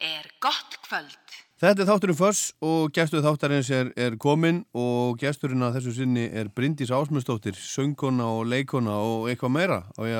er 0.00 0.26
gott 0.42 0.80
kvöld. 0.86 1.23
Þetta 1.64 1.80
er 1.80 1.86
þátturinn 1.88 2.16
Föss 2.18 2.40
og 2.60 2.90
gestur 2.92 3.22
þáttarins 3.24 3.68
er, 3.72 3.88
er 3.96 4.18
komin 4.20 4.58
og 4.76 5.14
gesturinn 5.16 5.64
að 5.64 5.78
þessu 5.78 5.94
sinni 5.96 6.26
er 6.36 6.50
Bryndís 6.52 6.92
Ásmundsdóttir, 6.92 7.56
söngkona 7.56 8.26
og 8.36 8.42
leikona 8.52 8.98
og 9.00 9.30
eitthvað 9.32 9.54
meira. 9.54 9.78
Á 9.96 10.02
ég 10.04 10.18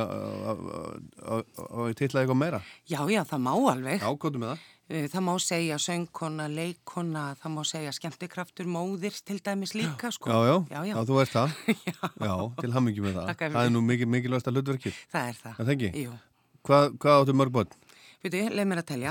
að 1.21 1.93
tilla 2.01 2.23
eitthvað 2.23 2.41
meira? 2.41 2.63
Já, 2.89 3.03
já, 3.13 3.21
það 3.29 3.45
má 3.45 3.53
alveg. 3.59 4.01
Já, 4.01 4.09
hvað 4.09 4.41
með 4.41 4.55
það? 4.55 4.65
Eh, 4.89 5.05
Það 5.13 5.27
má 5.29 5.33
segja 5.51 5.81
söngkona, 5.85 6.49
leikona, 6.49 7.29
það 7.43 7.57
má 7.59 7.63
segja 7.69 7.93
skemmtikraftur, 7.99 8.69
móðir 8.69 9.21
til 9.29 9.41
dæmis 9.45 9.77
líka, 9.77 10.15
sko. 10.17 10.33
Já, 10.33 10.49
já, 10.49 10.57
já, 10.73 10.81
já. 10.81 10.95
já 10.97 11.09
þú 11.13 11.25
ert 11.27 11.37
það. 11.37 11.59
já. 12.31 12.37
til 12.63 12.73
hammingi 12.79 13.05
með 13.05 13.21
það. 13.21 13.35
Það 13.45 13.65
er 13.67 13.75
nú 13.77 13.85
mikil, 13.85 14.09
mikilvægsta 14.17 14.53
hlutverkið. 14.55 15.05
Það 15.13 15.29
er 15.29 15.43
það. 15.45 15.61
Það 15.61 15.75
ekki? 15.77 15.93
Jú. 16.07 16.21
Hvað, 16.65 16.95
hvað 16.97 17.21
áttu 17.21 17.37
mörg 17.37 17.53
Veitu, 18.25 18.41
leið 18.57 18.69
mér 18.71 18.81
að 18.81 18.87
telja. 18.89 19.11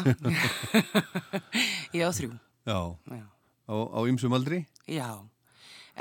ég 1.94 2.02
á 2.02 2.10
þrjú. 2.18 2.32
Já. 2.66 2.78
Já. 3.14 3.26
Á, 3.70 4.00
ymsum 4.10 4.34
aldri? 4.34 4.64
Já. 4.90 5.22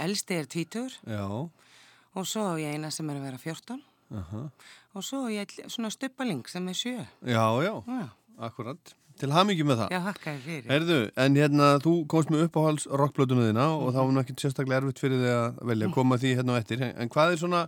Elsti 0.03 0.39
er 0.41 0.49
tvítur 0.49 0.95
Já. 1.05 1.27
og 1.29 2.25
svo 2.25 2.47
á 2.49 2.55
ég 2.57 2.73
eina 2.73 2.89
sem 2.89 3.11
er 3.13 3.21
að 3.21 3.27
vera 3.29 3.41
14 3.41 3.83
Uh 4.13 4.49
og 4.93 5.05
svo 5.05 5.23
á 5.25 5.29
ég 5.33 5.53
svona 5.73 5.89
stuppaling 5.93 6.43
sem 6.49 6.67
er 6.69 6.77
7. 6.77 7.05
Já, 7.25 7.45
já, 7.65 7.75
Já. 7.85 8.09
akkurat. 8.49 8.95
Til 9.21 9.33
hammingi 9.33 9.65
með 9.65 9.83
það. 9.83 9.93
Já, 9.93 10.01
hakkaði 10.05 10.41
fyrir. 10.45 10.67
Herðu, 10.73 10.99
en 11.25 11.37
hérna, 11.37 11.69
þú 11.85 11.93
komst 12.09 12.33
með 12.33 12.47
uppáhalds 12.47 12.85
rockblötuna 12.89 13.47
þína 13.51 13.67
og 13.77 13.93
það 13.93 14.09
var 14.09 14.21
ekkert 14.23 14.45
sérstaklega 14.45 14.81
erfitt 14.83 15.01
fyrir 15.01 15.21
þig 15.21 15.33
að 15.37 15.63
velja 15.71 15.89
að 15.89 15.95
koma 15.97 16.19
því 16.21 16.33
hérna 16.39 16.57
á 16.57 16.61
eftir. 16.61 16.85
En 16.93 17.13
hvað 17.13 17.33
er 17.33 17.41
svona, 17.41 17.63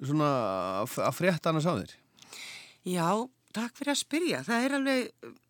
svona 0.00 0.30
að 0.84 1.16
frétta 1.16 1.52
annars 1.52 1.68
af 1.68 1.80
þér? 1.80 1.96
Já, 2.92 3.08
takk 3.56 3.76
fyrir 3.78 3.92
að 3.94 4.00
spyrja. 4.02 4.42
Það 4.46 4.66
er 4.66 4.76
alveg 4.78 5.00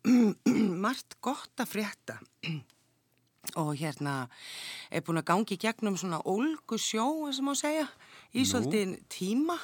margt 0.85 1.17
gott 1.23 1.63
að 1.63 1.71
frétta. 1.75 2.17
Og 3.61 3.71
hérna 3.79 4.25
er 4.91 5.03
búin 5.07 5.21
að 5.21 5.29
gangi 5.29 5.55
gegnum 5.61 5.95
svona 5.99 6.19
ólgu 6.27 6.75
sjó, 6.81 7.05
sem 7.31 7.45
má 7.47 7.53
segja, 7.55 7.85
í 8.35 8.43
Nú. 8.43 8.49
svolítið 8.49 8.97
tíma 9.13 9.55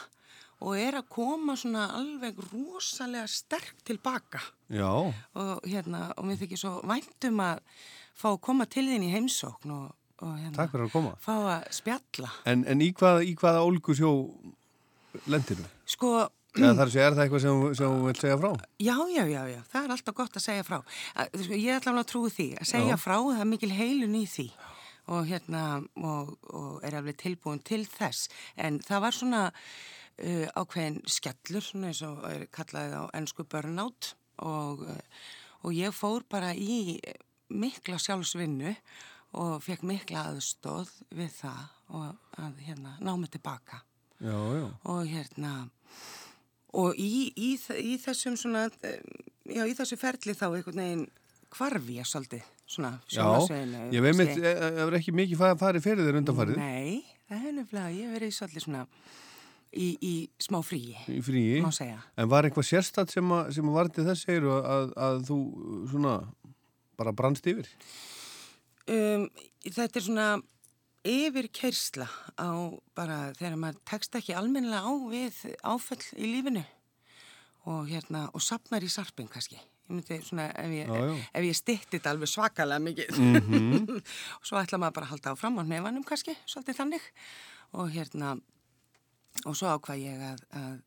og 0.63 0.77
er 0.79 0.95
að 0.95 1.09
koma 1.11 1.57
svona 1.59 1.89
alveg 1.97 2.37
rosalega 2.53 3.25
sterk 3.27 3.81
tilbaka. 3.83 4.39
Já, 4.71 4.87
Og 5.35 5.65
hérna, 5.67 6.05
og 6.15 6.23
mér 6.29 6.39
þykir 6.39 6.61
svo 6.61 6.77
væntum 6.87 7.41
að 7.43 7.59
fá 8.15 8.29
að 8.31 8.39
koma 8.47 8.69
til 8.71 8.85
þín 8.87 9.03
í 9.03 9.11
heimsókn 9.11 9.73
og, 9.75 9.89
og 10.23 10.37
hérna, 10.39 10.55
takk 10.55 10.71
fyrir 10.71 10.87
að 10.87 10.93
koma. 10.95 11.11
fá 11.19 11.33
að 11.57 11.67
spjalla. 11.75 12.31
En, 12.47 12.63
en 12.71 12.85
í 12.85 12.93
hvaða, 12.95 13.25
í 13.27 13.33
hvaða 13.35 13.65
ólgu 13.67 13.97
sjó 13.99 14.13
lendir 15.27 15.59
þú? 15.59 15.67
Sko, 15.97 16.13
Eða 16.53 16.73
þar 16.77 16.91
sé, 16.93 16.99
er 17.01 17.15
það 17.15 17.23
eitthvað 17.23 17.41
sem, 17.43 17.61
sem 17.79 17.93
þú 17.95 18.07
vilt 18.07 18.19
segja 18.21 18.37
frá? 18.37 18.49
Já, 18.85 18.95
já, 19.09 19.23
já, 19.25 19.41
já, 19.49 19.59
það 19.71 19.87
er 19.87 19.93
alltaf 19.95 20.17
gott 20.19 20.37
að 20.37 20.43
segja 20.45 20.65
frá. 20.67 20.77
Ég 21.49 21.71
ætla 21.73 21.93
alveg 21.93 22.03
að 22.03 22.11
trúi 22.11 22.33
því, 22.35 22.47
að 22.59 22.69
segja 22.69 22.93
Já. 22.93 23.01
frá, 23.01 23.15
það 23.17 23.41
er 23.41 23.49
mikil 23.49 23.71
heilun 23.73 24.19
í 24.19 24.23
því 24.29 24.47
og 25.13 25.25
hérna, 25.27 25.63
og, 25.99 26.29
og 26.53 26.85
er 26.85 26.95
alveg 26.99 27.17
tilbúin 27.19 27.63
til 27.65 27.81
þess. 27.89 28.29
En 28.55 28.77
það 28.85 29.01
var 29.03 29.17
svona 29.17 29.41
uh, 29.49 30.45
ákveðin 30.61 31.01
skellur, 31.09 31.65
svona 31.65 31.89
eins 31.89 32.03
og 32.07 32.21
er 32.29 32.45
kallaðið 32.53 32.95
á 33.01 33.03
ennsku 33.19 33.47
burnout 33.49 34.13
og, 34.45 34.85
uh, 34.85 35.25
og 35.65 35.75
ég 35.75 35.95
fór 35.97 36.23
bara 36.29 36.53
í 36.55 36.99
mikla 37.53 37.97
sjálfsvinnu 38.01 38.75
og 39.41 39.57
fekk 39.65 39.83
mikla 39.89 40.27
aðstóð 40.29 40.91
við 41.17 41.33
það 41.41 41.63
og 41.97 42.37
að 42.39 42.61
hérna 42.67 42.95
ná 43.01 43.15
mig 43.17 43.33
tilbaka 43.33 43.81
Já, 44.23 44.37
já. 44.55 44.67
og 44.87 45.09
hérna 45.09 45.53
og 46.73 46.97
í, 46.99 47.31
í, 47.37 47.51
í 47.79 47.97
þessum 48.01 48.37
svona 48.39 48.67
já, 48.73 49.63
í 49.65 49.75
þessu 49.77 49.97
ferli 50.01 50.35
þá 50.37 50.47
einhvern 50.51 50.81
veginn 50.83 51.03
hvarfi 51.53 51.99
ég 51.99 52.07
svolítið 52.09 52.45
svona 52.65 52.93
Já, 53.05 53.17
sjónvarpssviðinu, 53.19 53.81
ég 53.93 54.05
veit 54.05 54.17
mitt, 54.17 54.37
það 54.39 54.79
er 54.87 54.95
ekki 54.97 55.13
mikið 55.19 55.41
fa- 55.43 55.57
farið 55.59 55.85
fyrir 55.85 56.07
þér 56.07 56.21
undanfarið 56.21 56.61
Nei, 56.61 57.03
það 57.29 57.49
er 57.49 57.57
nefnilega, 57.59 57.97
ég 57.99 58.15
verið 58.15 58.33
svolítið 58.37 58.65
svona 58.65 58.85
í, 59.73 59.89
í 60.01 60.13
smá 60.41 60.59
fríi 60.65 60.95
í 61.09 61.19
fríi. 61.25 61.61
En 61.61 62.31
var 62.31 62.47
eitthvað 62.47 62.69
sérstatt 62.69 63.13
sem, 63.13 63.35
að, 63.35 63.51
sem 63.57 63.69
að 63.69 63.77
var 63.77 63.91
til 63.93 64.07
þess 64.07 64.25
segir 64.27 64.49
að, 64.49 64.65
að, 64.75 64.89
að 65.07 65.21
þú 65.29 65.37
svona 65.91 66.15
bara 66.99 67.13
brannst 67.15 67.47
yfir? 67.49 67.69
Um, 68.89 69.27
þetta 69.65 69.99
er 69.99 70.05
svona 70.05 70.27
yfir 71.03 71.47
kersla 71.51 72.07
á 72.39 72.49
bara 72.95 73.33
þegar 73.35 73.57
maður 73.59 73.81
tekst 73.89 74.15
ekki 74.19 74.35
almennilega 74.37 74.87
á 74.87 74.93
við 75.11 75.41
áföll 75.67 75.99
í 76.15 76.29
lífinu 76.31 76.63
og 77.67 77.87
hérna 77.91 78.25
og 78.35 78.43
sapnar 78.43 78.83
í 78.83 78.89
sarping 78.91 79.29
kannski 79.31 79.57
ég 79.59 79.91
myndi 79.91 80.17
svona 80.23 80.45
ef 80.55 80.71
ég, 80.71 80.93
ég 81.43 81.57
stytti 81.59 81.97
þetta 81.97 82.13
alveg 82.13 82.31
svakalega 82.31 82.79
mikið 82.85 83.19
Mhm. 83.19 83.99
og 84.39 84.47
svo 84.47 84.57
ætla 84.61 84.79
maður 84.79 84.95
bara 84.99 85.05
að 85.09 85.13
halda 85.13 85.33
áfram 85.35 85.59
á 85.59 85.63
nefanum 85.67 86.05
kannski, 86.07 86.35
svolítið 86.47 86.79
þannig 86.79 87.07
og 87.73 87.91
hérna 87.91 88.33
og 89.45 89.55
svo 89.59 89.67
ákvað 89.75 90.03
ég 90.05 90.23
að, 90.31 90.43
að 90.55 90.81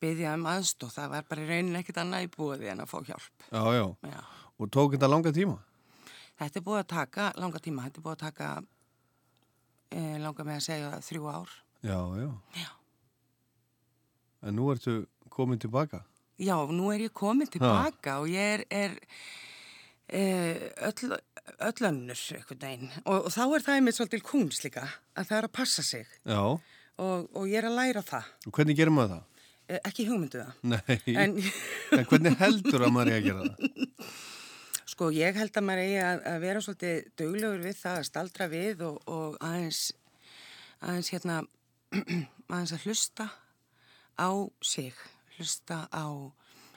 byggja 0.00 0.34
um 0.36 0.44
aðstóð, 0.50 0.92
það 0.98 1.08
var 1.14 1.24
bara 1.30 1.42
í 1.44 1.48
raunin 1.48 1.76
ekkert 1.80 2.00
annað 2.04 2.26
í 2.26 2.30
búið 2.36 2.66
en 2.74 2.84
að 2.84 2.90
fá 2.92 2.98
hjálp 3.08 3.48
Já, 3.48 3.64
já. 3.80 3.84
Já. 4.12 4.20
Og 4.60 4.70
tók 4.70 4.92
þetta 4.94 5.08
langa 5.10 5.32
tíma? 5.34 5.56
Þetta 6.38 6.60
er 6.60 6.64
búið 6.68 6.80
að 6.82 6.88
taka 6.92 7.28
langa 7.40 7.60
tíma, 7.64 7.84
þetta 7.88 8.00
er 8.00 8.04
búið 8.04 8.16
að 8.18 8.24
taka 8.28 8.48
e, 9.90 10.00
langa 10.22 10.46
með 10.46 10.58
að 10.60 10.64
segja 10.68 10.90
þrjú 11.08 11.28
ár. 11.32 11.52
Já, 11.84 11.98
já. 12.20 12.28
Já. 12.62 12.70
En 14.44 14.56
nú 14.58 14.68
ertu 14.72 14.98
komin 15.32 15.60
tilbaka? 15.60 16.02
Já, 16.40 16.56
nú 16.70 16.90
er 16.92 17.06
ég 17.06 17.14
komin 17.16 17.48
tilbaka 17.50 18.18
og 18.22 18.28
ég 18.32 18.58
er, 18.58 18.64
er 18.70 18.96
e, 20.08 20.22
öll, 20.88 21.14
öll 21.68 21.88
önnur 21.88 22.24
og, 23.04 23.18
og 23.26 23.30
þá 23.32 23.42
er 23.44 23.64
það 23.66 23.76
einmitt 23.78 23.98
svolítil 23.98 24.24
kúns 24.26 24.62
líka 24.64 24.84
að 25.14 25.28
það 25.30 25.38
er 25.38 25.48
að 25.48 25.54
passa 25.60 25.84
sig 25.86 26.06
Já. 26.26 26.40
og, 26.42 27.28
og 27.32 27.46
ég 27.48 27.60
er 27.62 27.68
að 27.70 27.78
læra 27.78 28.02
það. 28.04 28.28
Og 28.48 28.58
hvernig 28.58 28.76
gerir 28.78 28.94
maður 28.94 29.16
það? 29.16 29.30
E, 29.64 29.78
ekki 29.88 30.04
hugmyndu 30.10 30.42
það. 30.42 30.52
Nei. 30.74 30.98
En- 31.14 31.38
en 31.98 32.08
hvernig 32.10 32.36
heldur 32.42 32.84
að 32.84 32.92
maður 32.96 33.14
er 33.14 33.20
að 33.20 33.28
gera 33.30 33.46
það? 33.48 33.92
Sko 34.94 35.10
ég 35.10 35.34
held 35.34 35.56
að 35.58 35.66
maður 35.66 35.82
eigi 35.82 35.98
að, 36.06 36.20
að 36.30 36.36
vera 36.44 36.62
svolítið 36.62 37.06
duglegur 37.18 37.64
við 37.64 37.76
það 37.80 37.96
að 37.98 38.08
staldra 38.08 38.46
við 38.52 38.84
og, 38.86 39.00
og 39.10 39.36
aðeins, 39.42 39.80
aðeins 40.78 41.10
hérna, 41.10 41.38
aðeins 42.52 42.74
að 42.76 42.86
hlusta 42.86 43.26
á 44.14 44.30
sig, 44.62 45.00
hlusta 45.34 45.80
á 45.90 46.06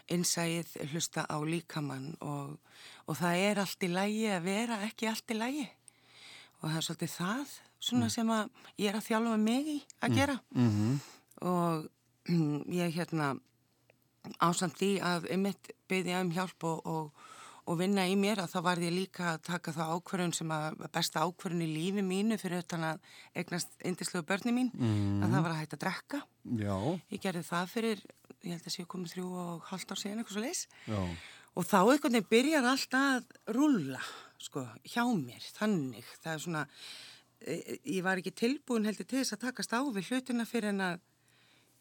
innsæið, 0.09 0.71
hlusta 0.89 1.27
á 1.29 1.37
líkamann 1.45 2.15
og, 2.25 2.57
og 3.05 3.19
það 3.19 3.43
er 3.43 3.61
allt 3.61 3.85
í 3.85 3.91
lægi 3.91 4.25
að 4.33 4.47
vera 4.47 4.79
ekki 4.87 5.11
allt 5.11 5.35
í 5.35 5.37
lægi 5.37 5.67
og 6.57 6.71
það 6.71 6.79
er 6.79 6.87
svolítið 6.87 7.13
það 7.19 7.53
svona 7.77 8.09
sem 8.09 8.33
að 8.33 8.49
ég 8.81 8.89
er 8.89 8.97
að 8.97 9.07
þjálfa 9.11 9.37
mig 9.43 9.71
í 9.75 9.77
að 10.01 10.17
gera. 10.17 10.39
Mm 10.57 10.97
og 11.41 11.85
ég 12.73 12.93
hérna 12.95 13.35
ásamt 14.41 14.77
því 14.79 14.91
að 15.05 15.27
einmitt 15.31 15.71
byggja 15.89 16.21
um 16.23 16.31
hjálp 16.35 16.65
og, 16.67 16.87
og, 16.87 17.27
og 17.67 17.77
vinna 17.81 18.05
í 18.07 18.13
mér 18.15 18.39
að 18.39 18.51
þá 18.53 18.59
var 18.63 18.79
ég 18.79 18.93
líka 18.95 19.25
að 19.33 19.41
taka 19.49 19.73
það 19.75 19.89
ákvörðun 19.97 20.33
sem 20.37 20.51
að 20.55 20.77
besta 20.95 21.23
ákvörðun 21.27 21.65
í 21.65 21.69
lífi 21.73 22.03
mínu 22.05 22.37
fyrir 22.39 22.63
utan 22.63 22.85
að 22.93 22.99
eignast 23.35 23.73
indislegu 23.85 24.23
börni 24.29 24.53
mín 24.55 24.69
Mhm. 24.73 25.23
að 25.25 25.33
það 25.35 25.43
var 25.43 25.51
að 25.51 25.59
hætta 25.61 25.77
að 25.77 25.83
drekka. 25.83 26.21
Já. 26.63 26.77
Ég 27.11 27.21
gerði 27.25 27.43
það 27.43 27.67
fyrir, 27.73 28.01
ég 28.43 28.51
held 28.55 28.63
að 28.69 28.75
sé 28.77 28.85
komið 28.85 29.13
þrjú 29.15 29.27
og 29.43 29.61
halvt 29.71 29.91
ár 29.91 29.99
síðan 29.99 30.21
eitthvað 30.23 30.37
svo 30.37 30.45
leis 30.45 30.67
Já. 30.87 31.01
og 31.57 31.65
þá 31.65 31.77
einhvern 31.91 32.15
veginn 32.15 32.31
byrjar 32.31 32.63
allt 32.71 32.91
að 32.91 33.25
rúlla 33.57 34.01
sko 34.39 34.63
hjá 34.85 35.03
mér, 35.17 35.43
þannig 35.57 36.05
það 36.23 36.33
er 36.33 36.39
svona, 36.39 36.67
e, 37.41 37.79
ég 37.85 38.03
var 38.03 38.17
ekki 38.21 38.31
tilbúin 38.31 38.85
heldur 38.85 39.07
til 39.09 39.19
þess 39.23 39.33
að 39.33 39.43
takast 39.49 39.73
á 39.73 39.81
við 39.91 40.07
hlutina 40.11 40.45
fyrir 40.45 40.69
en 40.69 40.79
að 40.81 40.99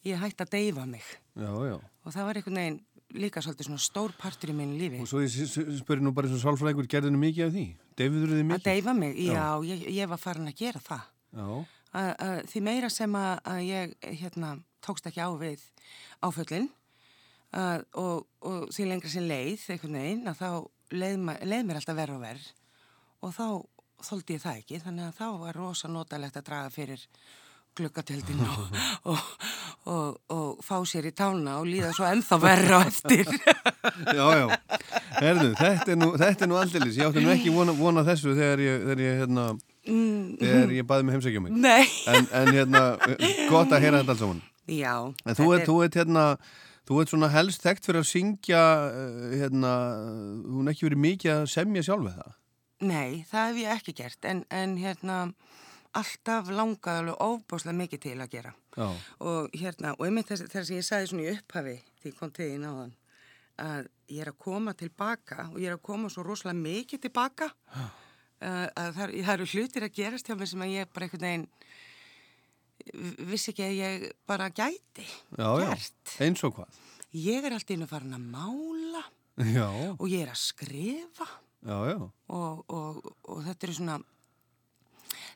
ég 0.07 0.19
hætti 0.19 0.43
að 0.43 0.51
deyfa 0.51 0.87
mig 0.87 1.05
Já, 1.37 1.53
já. 1.69 1.77
og 2.05 2.13
það 2.13 2.25
var 2.25 2.35
einhvern 2.35 2.57
veginn 2.57 2.81
líka 3.15 3.43
svolítið 3.45 3.69
svona 3.69 3.83
stór 3.83 4.15
partur 4.19 4.51
í 4.51 4.57
mínu 4.57 4.79
lífi. 4.81 5.01
Og 5.05 5.09
svo 5.11 5.23
ég 5.23 5.31
spyrir 5.79 6.03
nú 6.03 6.13
bara 6.17 6.29
eins 6.29 6.39
og 6.41 6.43
sálfræðingur, 6.43 6.89
gerði 6.91 7.13
nú 7.15 7.21
mikið 7.23 7.47
af 7.47 7.53
því? 7.55 7.67
Deyfiður 8.01 8.33
þið 8.33 8.41
að 8.43 8.49
mikið? 8.51 8.65
deyfa 8.67 8.95
mig, 8.99 9.15
já, 9.21 9.33
Já. 9.33 9.47
Ég, 9.71 9.85
ég 9.97 10.11
var 10.11 10.19
farin 10.23 10.51
að 10.51 10.59
gera 10.59 10.83
það 10.83 11.05
Já. 11.37 11.47
að, 11.93 12.11
að, 12.27 12.41
því 12.51 12.63
meira 12.67 12.91
sem 12.91 13.15
að, 13.21 13.33
að 13.53 13.61
ég 13.67 13.95
hérna, 14.23 14.51
tókst 14.85 15.07
ekki 15.07 15.23
á 15.23 15.31
við 15.39 15.63
áföllin 16.27 16.69
að, 17.57 17.87
og, 17.95 18.27
og 18.43 18.69
því 18.75 18.89
lengra 18.91 19.13
sem 19.13 19.27
leið 19.27 19.65
einhvern 19.77 19.99
veginn 20.01 20.29
að 20.31 20.43
þá 20.43 20.51
leið, 20.97 21.25
leið 21.47 21.67
mér 21.71 21.81
alltaf 21.81 21.99
verð 21.99 22.19
og 22.19 22.23
verð 22.27 22.53
og 23.23 23.35
þá 23.37 23.47
þóldi 24.07 24.37
ég 24.37 24.43
það 24.43 24.61
ekki 24.61 24.81
þannig 24.85 25.07
að 25.09 25.19
þá 25.21 25.27
var 25.41 25.57
rosa 25.57 25.89
notalegt 25.89 26.37
að 26.37 26.49
draga 26.51 26.71
fyrir 26.75 27.07
glukkatjöldin 27.77 28.41
og, 28.47 28.81
og, 29.13 29.23
og, 29.87 30.19
og 30.35 30.65
fá 30.65 30.77
sér 30.89 31.09
í 31.11 31.13
tána 31.17 31.59
og 31.61 31.69
líða 31.69 31.93
svo 31.97 32.07
ennþá 32.09 32.39
verra 32.43 32.81
á 32.81 32.89
eftir 32.89 33.27
Já, 34.19 34.27
já. 34.41 34.47
Herðu, 35.21 35.53
þetta 35.59 35.93
er 35.95 35.99
nú, 36.01 36.11
er 36.19 36.51
nú 36.51 36.59
aldeilis. 36.61 36.99
Ég 36.99 37.09
átti 37.09 37.23
nú 37.25 37.33
ekki 37.33 37.53
vona, 37.55 37.73
vona 37.77 38.03
þessu 38.07 38.35
þegar 38.37 38.63
ég, 38.65 38.85
þegar 38.85 39.03
ég, 39.07 39.19
hérna, 39.23 39.49
Mm. 39.87 40.33
þegar 40.41 40.73
ég 40.75 40.87
baði 40.91 41.05
mig 41.07 41.15
heimsækja 41.15 41.41
mig. 41.45 41.53
Nei. 41.63 41.85
En, 42.11 42.25
en 42.35 42.49
hérna, 42.57 42.81
gott 43.53 43.71
að 43.71 43.85
heyra 43.85 44.01
þetta 44.01 44.17
alls 44.17 44.23
saman. 44.25 44.41
Já 44.67 44.95
En 45.23 45.37
þú 45.39 45.47
ert, 45.55 45.69
þú 45.69 45.77
ert, 45.85 45.99
hérna, 46.01 46.25
þú 46.91 46.99
ert 47.03 47.13
svona 47.13 47.29
helst 47.31 47.63
þekkt 47.63 47.87
fyrir 47.87 48.03
að 48.03 48.09
syngja, 48.11 48.63
eh, 48.91 49.37
hérna, 49.45 49.75
hún 50.57 50.73
ekki 50.73 50.89
verið 50.89 51.03
mikið 51.05 51.33
að 51.37 51.47
semja 51.55 51.85
sjálf 51.87 52.09
það. 52.17 52.35
Nei, 52.91 53.23
það 53.31 53.47
hef 53.47 53.61
ég 53.63 53.77
ekki 53.79 53.95
gert 54.03 54.27
en, 54.29 54.43
en 54.51 54.75
hérna 54.83 55.21
alltaf 56.01 56.51
langað 56.53 57.01
alveg 57.01 57.23
óbáslega 57.25 57.77
mikið 57.81 58.03
til 58.07 58.17
að 58.21 58.33
gera 58.37 58.53
Já. 58.77 58.87
og 59.25 59.57
hérna, 59.57 59.95
og 59.97 60.07
einmitt 60.07 60.29
þess, 60.31 60.47
þess 60.53 60.71
að 60.71 60.77
ég 60.77 60.87
sagði 60.89 61.11
svona 61.13 61.27
í 61.27 61.33
upphafi 61.35 61.77
því 62.03 62.15
kom 62.19 62.33
til 62.37 62.49
því 62.51 62.59
náðan 62.65 62.95
að 63.67 63.87
ég 64.13 64.21
er 64.23 64.31
að 64.33 64.41
koma 64.45 64.75
tilbaka 64.77 65.47
og 65.53 65.59
ég 65.63 65.71
er 65.71 65.79
að 65.79 65.85
koma 65.89 66.11
svo 66.13 66.25
rosalega 66.27 66.61
mikið 66.61 67.05
tilbaka 67.07 67.49
uh, 67.49 67.87
að 68.43 68.91
það, 68.99 69.15
það 69.17 69.33
eru 69.39 69.51
hlutir 69.55 69.87
að 69.87 69.95
gerast 69.97 70.29
hjá 70.29 70.37
mér 70.37 70.51
sem 70.53 70.65
að 70.67 70.75
ég 70.75 70.93
bara 70.93 71.09
einhvern 71.09 71.27
veginn 71.27 71.49
vissi 73.27 73.51
ekki 73.53 73.65
að 73.67 73.79
ég 73.81 74.05
bara 74.29 74.51
gæti 74.55 75.07
Já, 75.39 75.49
já. 75.65 75.71
Eins 76.27 76.45
og 76.47 76.59
hvað? 76.59 76.83
ég 77.17 77.47
er 77.49 77.57
alltaf 77.57 77.73
inn 77.75 77.87
að 77.87 77.93
fara 77.95 78.19
að 78.19 78.29
mála 78.37 79.03
Já. 79.57 79.69
og 79.97 80.07
ég 80.11 80.23
er 80.27 80.33
að 80.35 80.43
skrifa 80.45 81.27
Já, 81.67 81.79
já. 81.91 81.97
og, 82.37 82.61
og, 82.71 83.01
og 83.27 83.41
þetta 83.49 83.67
er 83.67 83.75
svona 83.81 83.97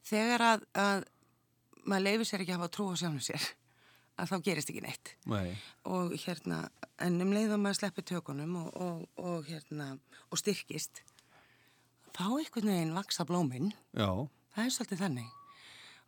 þegar 0.07 0.45
að, 0.47 0.67
að 0.75 1.05
maður 1.85 2.07
leifir 2.07 2.29
sér 2.31 2.45
ekki 2.45 2.55
að 2.55 2.61
hafa 2.61 2.73
trú 2.77 2.89
á 2.93 2.95
sjálfum 3.01 3.25
sér 3.25 3.49
að 4.21 4.31
þá 4.33 4.37
gerist 4.45 4.71
ekki 4.73 4.83
neitt 4.85 5.15
Nei. 5.31 5.57
og 5.89 6.13
hérna 6.25 6.63
en 7.01 7.21
um 7.25 7.33
leið 7.33 7.55
og 7.57 7.63
maður 7.63 7.79
sleppi 7.81 8.05
tökunum 8.11 8.57
og, 8.61 8.71
og, 8.77 9.05
og 9.17 9.49
hérna 9.49 9.95
og 10.29 10.41
styrkist 10.41 11.03
þá 12.17 12.25
einhvern 12.37 12.69
veginn 12.73 12.97
vaksa 12.97 13.25
blóminn 13.29 13.71
Já. 13.97 14.11
það 14.57 14.67
er 14.67 14.75
svolítið 14.77 15.05
þannig 15.07 15.37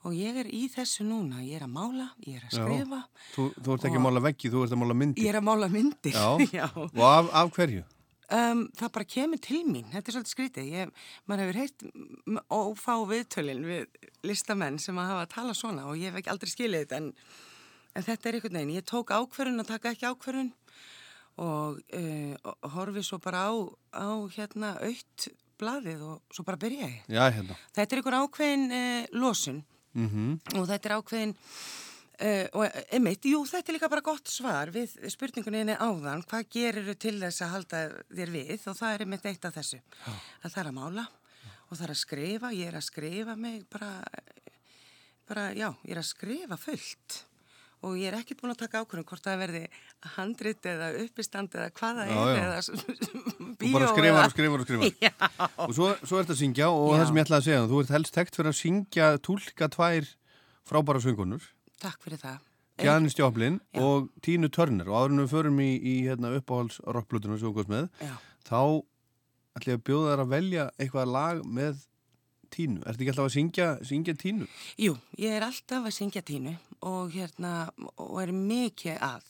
og 0.02 0.16
ég 0.18 0.38
er 0.42 0.48
í 0.50 0.64
þessu 0.66 1.04
núna, 1.06 1.40
ég 1.46 1.60
er 1.60 1.64
að 1.68 1.74
mála 1.76 2.08
ég 2.26 2.40
er 2.40 2.46
að 2.48 2.56
Já. 2.58 2.64
skrifa 2.66 3.00
Þú, 3.36 3.44
þú 3.62 3.74
ert 3.76 3.84
ekki 3.88 4.00
að 4.00 4.06
mála 4.08 4.22
veggi, 4.26 4.50
þú 4.52 4.64
ert 4.66 4.74
að 4.74 4.80
mála 4.82 4.96
myndir. 4.98 5.22
ég 5.24 5.30
er 5.32 5.38
að 5.40 5.46
mála 5.48 5.68
myndir 5.72 6.16
Já. 6.18 6.28
Já. 6.58 6.66
Og 6.74 7.04
af, 7.06 7.28
af 7.42 7.52
hverju? 7.56 7.84
Um, 8.32 8.62
það 8.78 8.92
bara 8.94 9.08
kemur 9.12 9.40
til 9.44 9.60
mín, 9.68 9.88
þetta 9.92 10.08
er 10.08 10.14
svolítið 10.16 10.32
skrítið. 10.32 10.68
Ég, 10.72 10.92
maður 11.28 11.42
hefur 11.44 11.58
heilt 11.60 11.82
ófá 12.48 12.94
viðtölin 13.10 13.66
við 13.68 14.08
listamenn 14.24 14.78
sem 14.80 14.96
að 14.96 15.10
hafa 15.10 15.26
að 15.26 15.32
tala 15.34 15.56
svona 15.58 15.84
og 15.90 16.00
ég 16.00 16.08
hef 16.08 16.22
ekki 16.22 16.32
aldrei 16.32 16.52
skilið 16.52 16.86
þetta 16.86 17.00
en, 17.02 17.10
en 17.92 18.06
þetta 18.08 18.30
er 18.30 18.38
einhvern 18.38 18.58
veginn. 18.60 18.74
Ég 18.78 18.88
tók 18.88 19.12
ákverðun 19.12 19.64
að 19.64 19.72
taka 19.74 19.92
ekki 19.92 20.08
ákverðun 20.08 20.50
og, 21.42 21.82
uh, 21.98 22.54
horfi 22.76 23.04
svo 23.04 23.20
bara 23.20 23.44
á, 23.48 23.52
á 24.00 24.08
hérna 24.32 24.74
aukt 24.80 25.28
blaðið 25.60 26.06
og 26.08 26.34
svo 26.34 26.46
bara 26.48 26.60
byrja 26.64 26.88
ég. 26.88 27.04
Já, 27.12 27.26
hérna. 27.28 27.58
Þetta 27.76 27.88
er 27.88 28.00
einhver 28.00 28.18
ákveðin 28.22 28.66
uh, 28.72 29.12
losun 29.20 29.62
Mm 29.92 30.38
og 30.56 30.68
þetta 30.70 30.88
er 30.88 30.94
ákveðin 30.96 31.32
uh, 32.22 32.44
og 32.58 32.78
einmitt, 32.94 33.26
jú 33.28 33.42
þetta 33.48 33.72
er 33.72 33.76
líka 33.78 33.90
bara 33.92 34.04
gott 34.06 34.30
svar 34.30 34.72
við 34.74 34.94
spurningunni 35.12 35.76
áðan 35.76 36.24
hvað 36.28 36.46
gerir 36.54 36.86
þú 36.90 36.94
til 37.06 37.16
þess 37.22 37.44
að 37.46 37.52
halda 37.56 37.82
þér 38.12 38.32
við 38.36 38.68
og 38.70 38.78
það 38.78 38.94
er 38.94 39.04
einmitt 39.06 39.28
eitt 39.32 39.48
af 39.48 39.58
þessu 39.58 39.82
að 40.06 40.48
það 40.54 40.62
er 40.62 40.70
að 40.70 40.78
mála 40.78 41.08
og 41.68 41.74
það 41.76 41.84
er 41.86 41.94
að 41.96 42.00
skrifa 42.04 42.54
ég 42.56 42.70
er 42.72 42.78
að 42.78 42.88
skrifa 42.88 43.36
mig 43.36 43.66
bara 43.72 43.92
bara 45.28 45.50
já, 45.56 45.68
ég 45.86 45.94
er 45.94 46.02
að 46.02 46.10
skrifa 46.10 46.58
fullt 46.60 47.22
og 47.82 47.96
ég 47.98 48.12
er 48.12 48.16
ekkert 48.20 48.38
búin 48.42 48.52
að 48.52 48.60
taka 48.62 48.82
ákvörðum 48.82 49.06
hvort 49.10 49.24
það 49.26 49.40
verði 49.42 49.62
handrit 50.14 50.66
eða 50.70 50.90
uppistand 51.02 51.54
eða 51.56 51.70
hvað 51.78 51.98
það 51.98 52.12
Já, 52.12 52.20
er 52.22 52.36
já. 52.36 52.44
eða 52.44 53.56
bíó 53.58 53.72
bara 53.74 53.88
skrifar 53.90 54.22
og 54.26 54.34
skrifar 54.34 54.62
og 54.62 54.68
skrifar. 54.68 54.92
Já. 55.06 55.12
Og 55.66 55.74
svo, 55.74 55.88
svo 56.06 56.20
ert 56.20 56.30
að 56.30 56.38
syngja 56.38 56.68
og 56.70 56.92
Já. 56.92 56.94
það 57.00 57.08
sem 57.08 57.18
ég 57.18 57.26
ætlaði 57.26 57.40
að 57.40 57.48
segja, 57.48 57.64
þú 57.72 57.80
ert 57.82 57.92
helst 57.96 58.18
þekkt 58.18 58.38
fyrir 58.38 58.52
að 58.52 58.58
syngja, 58.60 59.08
tólka 59.26 59.68
tvær 59.74 60.12
frábæra 60.70 61.02
söngunur, 61.02 61.48
Takk 61.82 62.02
fyrir 62.04 62.20
það. 62.22 62.48
Janis 62.82 63.16
Joplin 63.18 63.58
og 63.78 64.08
Tínu 64.24 64.48
Turner 64.52 64.88
og 64.88 64.96
áður 64.96 65.12
en 65.12 65.22
við 65.22 65.32
förum 65.34 65.60
í, 65.62 65.70
í 65.76 65.94
hérna, 66.06 66.32
uppáhalds 66.38 66.80
rockblutuna 66.96 67.36
sem 67.38 67.50
þú 67.50 67.54
góðst 67.58 67.72
með, 67.72 67.88
þá 68.48 68.60
ætla 69.58 69.74
ég 69.74 69.78
að 69.78 69.84
bjóða 69.88 70.12
þær 70.12 70.22
að 70.24 70.32
velja 70.32 70.68
eitthvað 70.78 71.12
lag 71.12 71.42
með 71.46 71.82
Tínu. 72.52 72.82
Ertu 72.84 73.00
ekki 73.00 73.12
alltaf 73.14 73.28
að 73.28 73.34
syngja, 73.36 73.66
syngja 73.88 74.14
Tínu? 74.20 74.48
Jú, 74.80 74.96
ég 75.20 75.36
er 75.38 75.46
alltaf 75.46 75.86
að 75.88 75.94
syngja 75.96 76.20
tínu 76.28 76.52
og 76.84 77.14
hérna, 77.14 77.52
og 77.96 78.18
er 78.20 78.32
mikið 78.36 78.98
að, 79.00 79.24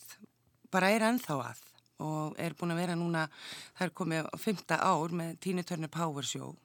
bara 0.74 0.90
er 0.90 1.04
ennþá 1.06 1.36
að 1.50 1.60
og 2.02 2.34
er 2.40 2.56
búin 2.58 2.74
að 2.74 2.82
vera 2.82 2.98
núna, 2.98 3.28
það 3.76 3.86
er 3.86 3.94
komið 4.00 4.26
á 4.26 4.36
fymta 4.42 4.78
ár 4.82 5.14
með 5.14 5.36
Tínu 5.44 5.62
Turner 5.66 5.92
Power 5.92 6.26
Show 6.26 6.56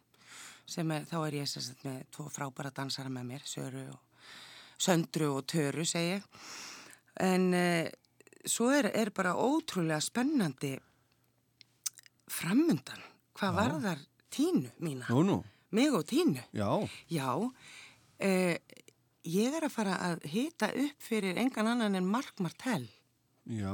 sem 0.68 0.90
er, 0.92 1.06
þá 1.08 1.18
er 1.22 1.40
ég 1.40 1.50
sagt 1.52 1.86
með 1.86 2.02
tvo 2.16 2.28
frábæra 2.34 2.74
dansara 2.76 3.12
með 3.14 3.30
mér, 3.30 3.46
Söru 3.48 3.86
og 3.94 4.07
Söndru 4.78 5.32
og 5.40 5.48
Töru 5.50 5.86
segi. 5.86 6.20
En 7.20 7.54
eh, 7.58 7.90
svo 8.46 8.70
er, 8.72 8.92
er 8.94 9.10
bara 9.16 9.34
ótrúlega 9.36 10.00
spennandi 10.04 10.76
framundan, 12.30 13.02
hvað 13.38 13.54
Já. 13.54 13.58
varðar 13.62 14.04
Tínu 14.38 14.70
mína, 14.84 15.08
Nú, 15.10 15.22
nú. 15.24 15.38
mig 15.72 15.94
og 15.96 16.04
Tínu. 16.06 16.42
Já. 16.54 16.88
Já, 17.10 17.52
eh, 18.20 18.58
ég 19.26 19.56
er 19.56 19.64
að 19.66 19.72
fara 19.74 19.96
að 19.98 20.26
hita 20.30 20.68
upp 20.76 21.02
fyrir 21.02 21.38
engan 21.38 21.68
annan 21.74 21.96
en 21.96 22.06
Mark 22.06 22.38
Martell 22.40 22.86
Já. 23.48 23.74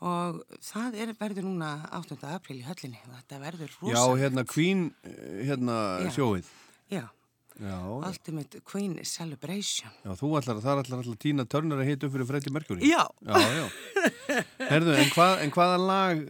og 0.00 0.42
það 0.60 0.94
er, 1.00 1.12
verður 1.18 1.48
núna 1.48 1.88
8. 1.96 2.18
april 2.34 2.60
í 2.60 2.64
höllinni 2.68 3.00
þetta 3.08 3.40
verður 3.40 3.72
rosa. 3.80 3.94
Já, 3.96 4.04
hérna 4.20 4.44
Queen, 4.44 4.94
eh, 5.02 5.44
hérna 5.48 6.10
sjóið. 6.12 6.44
Já, 6.92 7.08
Já. 7.60 7.78
Ultimate 8.08 8.60
Queen 8.66 8.96
Celebration. 9.06 9.90
Já, 10.02 10.10
þú 10.18 10.32
ætlar 10.40 10.58
að 10.58 10.64
það 10.64 10.72
er 10.72 10.80
allar 10.82 11.02
allar 11.04 11.18
Tína 11.22 11.44
Turner 11.46 11.82
að 11.82 11.90
hita 11.90 12.08
upp 12.08 12.14
fyrir 12.16 12.26
Freddie 12.26 12.54
Mercury. 12.54 12.88
Já. 12.88 13.04
Já, 13.22 13.36
já. 13.54 13.66
Herðu, 14.72 14.96
en, 14.98 15.10
hvað, 15.14 15.34
en 15.44 15.52
hvaða 15.54 15.76
lag, 15.78 16.24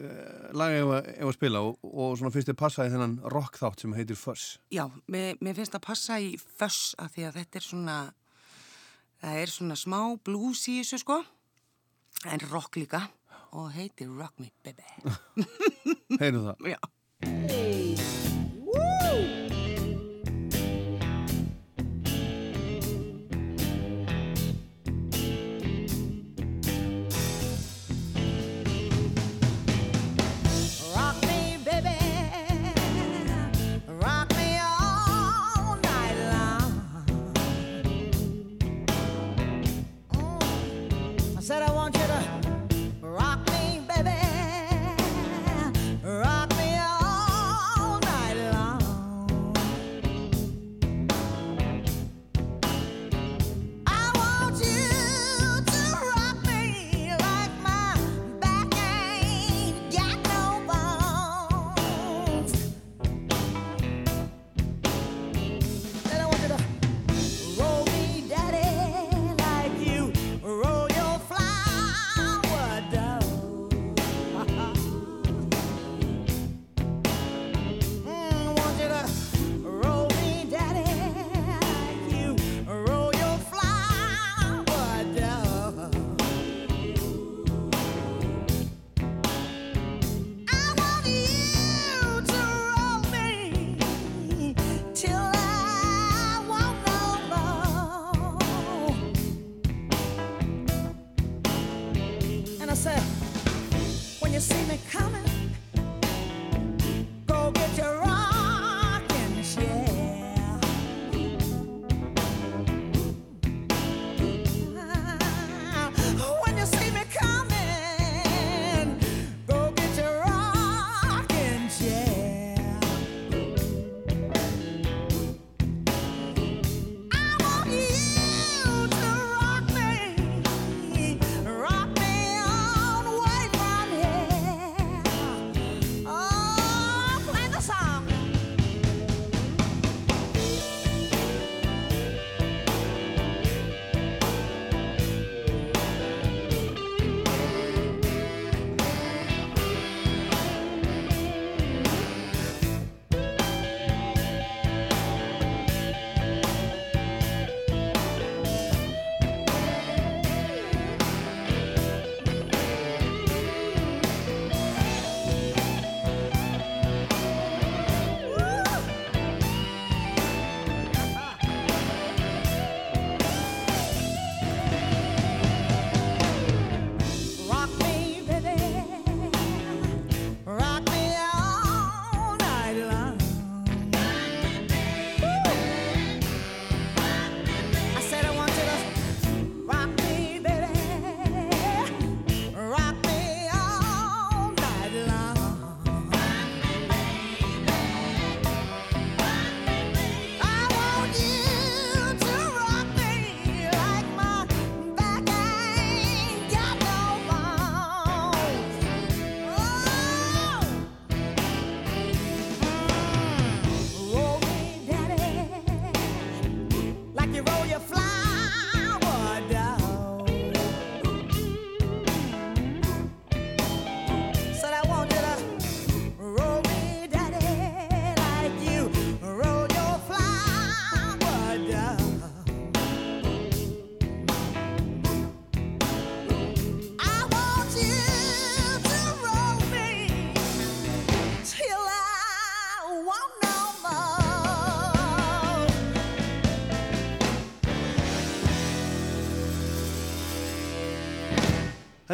lag 0.52 0.76
ef 0.76 0.92
að, 0.98 1.32
spila 1.38 1.62
og, 1.64 1.78
og 1.88 2.18
svona 2.20 2.32
fyrst 2.34 2.52
er 2.52 2.58
passa 2.60 2.84
í 2.84 2.92
þennan 2.92 3.16
rock 3.32 3.56
þátt 3.60 3.84
sem 3.86 3.96
heitir 3.96 4.18
Fuss. 4.20 4.58
Já, 4.74 4.84
mér, 5.08 5.40
mér 5.40 5.56
finnst 5.56 5.78
að 5.78 5.86
passa 5.88 6.20
í 6.20 6.34
föss 6.36 6.92
að 7.00 7.16
því 7.16 7.26
að 7.30 7.40
þetta 7.40 7.60
er 7.60 7.66
svona, 7.70 7.98
það 9.24 9.40
er 9.44 9.54
svona 9.56 9.78
smá 9.80 10.00
blues 10.28 10.66
í 10.68 10.76
þessu 10.82 11.00
sko, 11.06 11.22
en 12.28 12.44
rock 12.50 12.76
líka 12.80 13.06
og 13.54 13.70
heitir 13.72 14.12
Rock 14.12 14.36
Me 14.42 14.52
Baby. 14.66 14.84
Heyrðu 16.20 16.50
það. 16.50 16.56
Já. 16.74 16.80
Rock 18.74 19.43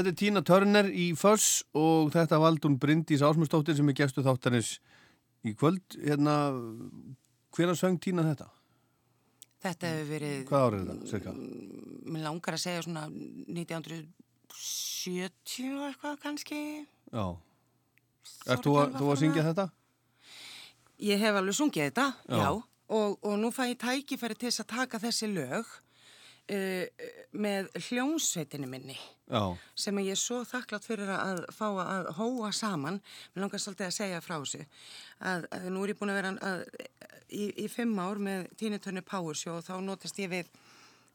Þetta 0.00 0.14
er 0.14 0.16
Tina 0.16 0.40
Turner 0.40 0.86
í 0.96 1.10
Fuss 1.18 1.58
og 1.76 2.06
þetta 2.14 2.38
valdun 2.40 2.78
Bryndís 2.80 3.20
Ásmundsdóttir 3.20 3.76
sem 3.76 3.84
er 3.92 3.96
gestu 3.98 4.22
þáttarins 4.24 4.78
í 5.44 5.52
kvöld. 5.52 5.82
Hérna, 6.00 6.36
hver 7.52 7.68
að 7.74 7.76
söng 7.82 7.98
Tina 8.00 8.24
þetta? 8.24 8.46
Þetta 9.60 9.90
hefur 9.92 10.08
verið... 10.08 10.38
Hvað 10.48 10.64
árið 10.70 10.80
er 10.80 10.86
þetta, 10.94 11.08
cirka? 11.10 11.34
Mér 12.16 12.24
langar 12.24 12.56
að 12.56 12.62
segja 12.62 12.80
svona 12.86 13.02
1970 13.12 15.68
og 15.76 15.84
eitthvað 15.90 16.16
kannski. 16.24 16.60
Já. 17.12 17.26
Ert 18.48 18.64
þú, 18.64 18.72
að- 18.80 18.96
þú 18.96 19.04
að 19.12 19.20
syngja 19.20 19.44
þetta? 19.50 19.66
Ég 21.10 21.20
hef 21.20 21.36
alveg 21.42 21.56
sungið 21.60 21.84
þetta, 21.90 22.06
Já. 22.28 22.36
já. 22.40 22.48
Og, 22.90 23.20
og 23.22 23.36
nú 23.38 23.52
fæ 23.54 23.68
ég 23.70 23.78
tækifæri 23.84 24.34
til 24.34 24.48
þess 24.48 24.64
að 24.64 24.72
taka 24.72 24.98
þessi 25.04 25.28
lög 25.30 25.62
uh, 26.50 27.06
með 27.32 27.70
hljónsveitinni 27.88 28.66
minni. 28.70 28.98
Já. 29.30 29.54
sem 29.78 29.94
ég 30.02 30.10
er 30.10 30.18
svo 30.18 30.40
þakklátt 30.42 30.82
fyrir 30.88 31.06
að 31.14 31.44
fá 31.54 31.68
að 31.78 32.08
hóa 32.18 32.48
saman 32.50 32.96
mér 33.30 33.44
langar 33.44 33.60
svolítið 33.62 33.86
að 33.86 33.92
segja 33.94 34.20
frá 34.24 34.34
þessu 34.42 34.64
að, 35.22 35.44
að 35.54 35.68
nú 35.70 35.84
er 35.84 35.92
ég 35.92 35.98
búin 36.00 36.10
að 36.10 36.18
vera 36.18 36.32
að, 36.48 36.64
í, 37.30 37.44
í 37.62 37.68
fimm 37.70 37.94
ár 38.02 38.18
með 38.18 38.48
Tínitörni 38.58 39.04
Power 39.06 39.38
Show 39.38 39.60
og 39.60 39.68
þá 39.68 39.76
notast 39.86 40.18
ég 40.18 40.32
við 40.32 40.50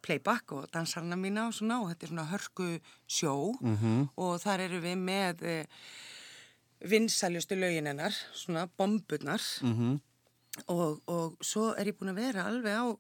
playback 0.06 0.54
og 0.56 0.70
dansarna 0.72 1.18
mína 1.20 1.50
og 1.50 1.58
svona 1.58 1.82
og 1.84 1.92
þetta 1.92 2.08
er 2.08 2.14
svona 2.14 2.28
hörku 2.32 2.70
sjó 3.10 3.36
Mhm. 3.60 4.08
og 4.16 4.40
þar 4.46 4.64
eru 4.70 4.80
við 4.88 4.96
með 5.12 5.44
e, 5.44 5.58
vinsaljustu 6.88 7.56
lögin 7.60 7.88
hennar, 7.92 8.16
svona 8.34 8.68
bomburnar 8.78 9.42
Mhm. 9.62 10.00
og, 10.68 11.02
og 11.08 11.36
svo 11.44 11.74
er 11.76 11.86
ég 11.92 11.98
búin 12.00 12.14
að 12.16 12.22
vera 12.24 12.48
alveg 12.48 12.80
á, 12.80 12.96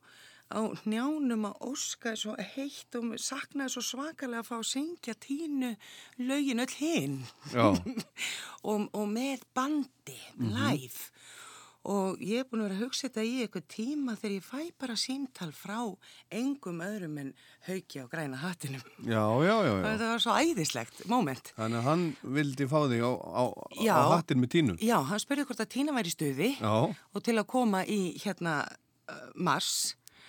á 0.54 0.62
njánum 0.86 1.48
að 1.50 1.62
óska 1.72 2.14
svo 2.20 2.36
heitt 2.56 2.96
og 3.00 3.16
saknaði 3.22 3.74
svo 3.74 3.82
svakalega 3.82 4.44
að 4.44 4.50
fá 4.52 4.58
að 4.60 4.68
syngja 4.74 5.16
tínu 5.26 5.72
lögin 6.22 6.62
öll 6.62 6.76
hinn 6.78 7.18
og, 8.70 8.90
og 8.94 9.08
með 9.10 9.42
bandi, 9.56 10.20
Mhm. 10.38 10.52
live 10.54 11.10
og 11.86 12.18
ég 12.18 12.40
er 12.42 12.46
búin 12.50 12.64
að 12.64 12.70
vera 12.72 12.76
að 12.80 12.82
hugsa 12.82 13.08
þetta 13.08 13.24
í 13.30 13.34
eitthvað 13.44 13.66
tíma 13.70 14.14
þegar 14.18 14.34
ég 14.40 14.46
fæ 14.48 14.62
bara 14.82 14.96
símtal 14.98 15.52
frá 15.54 15.78
engum 16.34 16.80
öðrum 16.82 17.20
en 17.22 17.28
hauki 17.68 18.02
á 18.02 18.06
græna 18.10 18.40
hattinum 18.42 18.82
Já, 19.06 19.22
já, 19.46 19.54
já, 19.54 19.70
og 19.70 19.84
já. 19.84 19.86
þetta 19.92 20.08
var 20.10 20.24
svo 20.24 20.34
æðislegt 20.42 21.04
moment 21.12 21.52
Þannig 21.58 21.78
að 21.78 21.86
hann 21.90 22.06
vildi 22.40 22.68
fá 22.72 22.80
þig 22.90 23.06
á, 23.06 23.12
á, 23.14 23.44
á 23.86 24.06
hattin 24.18 24.42
með 24.42 24.50
Tínu. 24.56 24.78
Já, 24.82 24.98
hann 25.06 25.22
spurði 25.22 25.46
hvort 25.46 25.62
að 25.62 25.72
Tína 25.78 25.94
væri 25.94 26.16
Já. 26.58 26.74
og 27.14 27.24
til 27.24 27.38
að 27.38 27.48
koma 27.54 27.84
í 27.86 28.00
hérna 28.24 28.64
uh, 28.66 29.30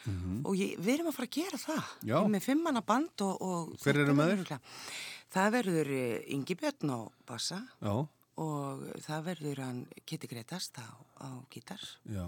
mars 0.06 0.22
Mhm. 0.22 0.46
og 0.46 0.54
ég, 0.56 0.76
við 0.78 0.94
erum 0.94 1.08
að 1.10 1.16
fara 1.16 1.26
að 1.26 1.36
gera 1.36 1.58
það 1.58 2.28
með 2.30 2.42
fimmanna 2.42 2.82
band 2.86 3.20
og, 3.26 3.42
og 3.42 3.76
Hver 3.82 3.96
eru 4.04 4.14
með 4.14 4.44
þér? 4.44 4.60
Það 5.32 5.50
verður 5.52 5.90
eh, 5.90 6.24
Ingi 6.34 6.54
Björn 6.54 6.90
á 6.94 6.98
bassa 7.26 7.58
Já. 7.82 7.92
og 8.36 8.82
það 9.02 9.24
verður 9.26 9.58
hann 9.64 9.86
Kitty 10.06 10.26
Gretast 10.30 10.78
á, 10.78 10.86
á 11.20 11.28
gítar 11.50 11.80
Já. 12.08 12.26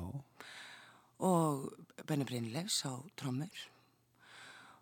og 1.20 1.72
Benny 2.06 2.24
Brynleifs 2.24 2.84
á 2.86 2.92
trommur 3.16 3.50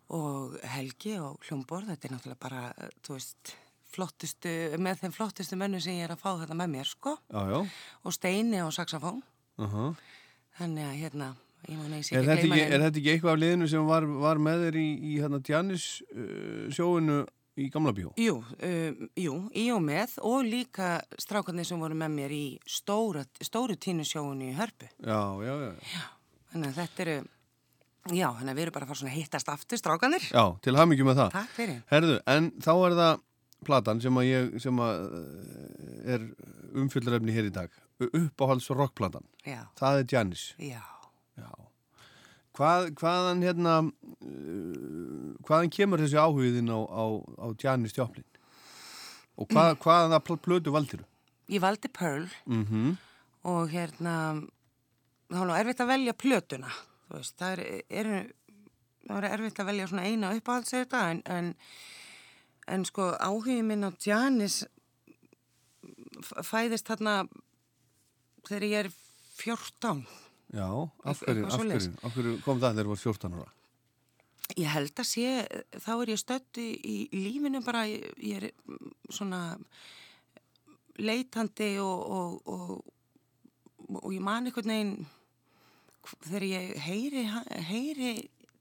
og 0.09 0.57
Helgi 0.63 1.17
á 1.19 1.27
hljómborð, 1.47 1.89
þetta 1.91 2.07
er 2.07 2.13
náttúrulega 2.15 2.39
bara, 2.39 2.61
eh, 2.79 2.89
þú 3.03 3.17
veist, 3.17 3.55
flottustu, 3.91 4.49
með 4.79 5.01
þeim 5.01 5.11
flottustu 5.15 5.57
mennu 5.59 5.81
sem 5.83 5.93
ég 5.99 6.05
er 6.07 6.13
að 6.15 6.21
fá 6.21 6.29
þetta 6.39 6.55
með 6.55 6.69
mér, 6.71 6.85
sko. 6.87 7.17
Já, 7.31 7.41
já. 7.51 7.69
Og 8.05 8.13
Steini 8.13 8.57
á 8.63 8.67
saxofón, 8.71 9.21
Uh 9.59 9.95
þannig 10.57 10.85
að 10.87 10.99
hérna, 11.01 11.35
Er, 11.67 12.23
þetta 12.23 12.45
ekki, 12.45 12.59
er 12.63 12.83
þetta 12.85 12.99
ekki 13.01 13.11
eitthvað 13.11 13.33
af 13.33 13.39
liðinu 13.41 13.67
sem 13.67 13.87
var, 13.89 14.05
var 14.23 14.39
með 14.39 14.61
þér 14.67 14.77
í, 14.79 14.87
í 15.03 15.15
hérna 15.19 15.41
Janis 15.43 15.87
uh, 16.13 16.67
sjóinu 16.71 17.17
í 17.57 17.67
Gamla 17.73 17.93
bíó? 17.97 18.13
Jú, 18.21 18.37
um, 18.39 19.01
jú, 19.17 19.37
í 19.57 19.65
og 19.73 19.81
með 19.83 20.15
og 20.29 20.45
líka 20.47 20.93
strákarnir 21.19 21.67
sem 21.67 21.81
voru 21.81 21.97
með 21.97 22.13
mér 22.13 22.35
í 22.37 22.45
stóra, 22.69 23.25
stóru 23.43 23.75
tínusjóinu 23.75 24.51
í 24.51 24.55
Hörpu. 24.55 24.87
Já, 25.01 25.19
já, 25.43 25.53
já. 25.65 25.71
já. 25.91 26.05
Þannig 26.53 26.69
að 26.69 26.81
þetta 26.81 27.05
eru, 27.05 27.15
já, 28.13 28.27
þannig 28.39 28.51
að 28.51 28.59
við 28.59 28.65
erum 28.65 28.77
bara 28.77 28.87
að 28.87 28.91
fara 28.93 29.01
svona 29.01 29.13
að 29.13 29.19
hittast 29.19 29.51
aftur 29.51 29.81
strákarnir. 29.81 30.27
Já, 30.31 30.43
til 30.63 30.77
hamingjum 30.79 31.11
með 31.11 31.23
það. 31.23 31.31
Takk 31.35 31.55
fyrir. 31.57 31.79
Herðu, 31.91 32.19
en 32.37 32.51
þá 32.63 32.73
er 32.75 32.99
það 33.01 33.23
platan 33.67 34.03
sem 34.03 34.21
að 34.21 34.29
ég, 34.29 34.59
sem 34.63 34.83
að 34.85 35.07
uh, 35.17 36.11
er 36.15 36.29
umfyllurefni 36.77 37.35
hér 37.35 37.49
í 37.49 37.55
dag. 37.57 37.81
Uppáhalds 38.07 38.69
rockplatan. 38.71 39.25
Já. 39.43 39.65
Það 39.79 40.03
er 40.03 40.13
Janis. 40.13 40.51
Já. 40.61 40.83
Já. 41.37 41.49
Hvað, 42.57 42.87
hvaðan 42.97 43.43
hérna, 43.45 43.73
uh, 43.85 45.33
hvaðan 45.45 45.69
kemur 45.73 46.01
þessi 46.01 46.17
áhugðin 46.17 46.71
á, 46.73 46.79
á, 46.89 47.03
á 47.37 47.47
Janis 47.61 47.93
Joplin? 47.97 48.25
Og 49.37 49.45
hvað, 49.53 49.75
hvaða 49.83 50.19
pl- 50.25 50.41
plötu 50.41 50.73
valdiru? 50.73 51.05
Ég 51.47 51.61
valdi 51.63 51.87
Pearl 51.93 52.25
Mm 52.45 52.97
og 53.47 53.69
hérna 53.71 54.13
þá 55.31 55.37
er 55.39 55.45
nú 55.47 55.53
erfitt 55.55 55.79
að 55.79 55.87
velja 55.93 56.13
plötuna 56.19 56.71
veist, 57.13 57.37
það 57.39 57.53
er, 57.53 57.61
er 57.87 58.09
er 59.07 59.27
erfitt 59.29 59.61
að 59.61 59.69
velja 59.69 59.85
svona 59.87 60.03
eina 60.09 60.31
uppáhalds 60.35 60.73
þetta 60.73 61.03
en, 61.13 61.21
en, 61.31 61.53
en 62.67 62.83
sko 62.89 63.05
áhugin 63.23 63.63
minn 63.69 63.87
á 63.87 63.91
Janis 64.03 64.65
fæðist 66.43 66.89
þarna 66.91 67.13
þegar 68.49 68.67
ég 68.67 68.77
er 68.81 68.89
14 69.39 70.03
Já, 70.55 70.67
af 71.03 71.21
hverju, 71.25 71.45
af 71.45 71.59
hverju, 71.59 71.93
af 72.07 72.13
hverju 72.15 72.33
kom 72.45 72.59
það 72.61 72.77
þegar 72.77 72.87
þú 72.87 72.93
var 72.93 73.01
14 73.03 73.37
ára? 73.37 73.53
Ég 74.55 74.69
held 74.71 74.99
að 75.03 75.07
sé, 75.09 75.31
þá 75.83 75.89
er 75.97 76.11
ég 76.13 76.19
stödd 76.21 76.59
í, 76.63 76.67
í 76.87 76.97
lífinu 77.11 77.59
bara, 77.65 77.81
ég, 77.91 78.05
ég 78.23 78.45
er 78.45 78.51
svona 79.11 79.41
leitandi 80.97 81.73
og, 81.83 82.05
og, 82.17 82.37
og, 82.47 83.97
og 83.99 84.07
ég 84.15 84.23
man 84.23 84.47
einhvern 84.47 84.71
veginn 84.71 84.95
þegar 86.23 86.45
ég 86.47 86.71
heyri, 86.87 87.25
heyri 87.67 88.13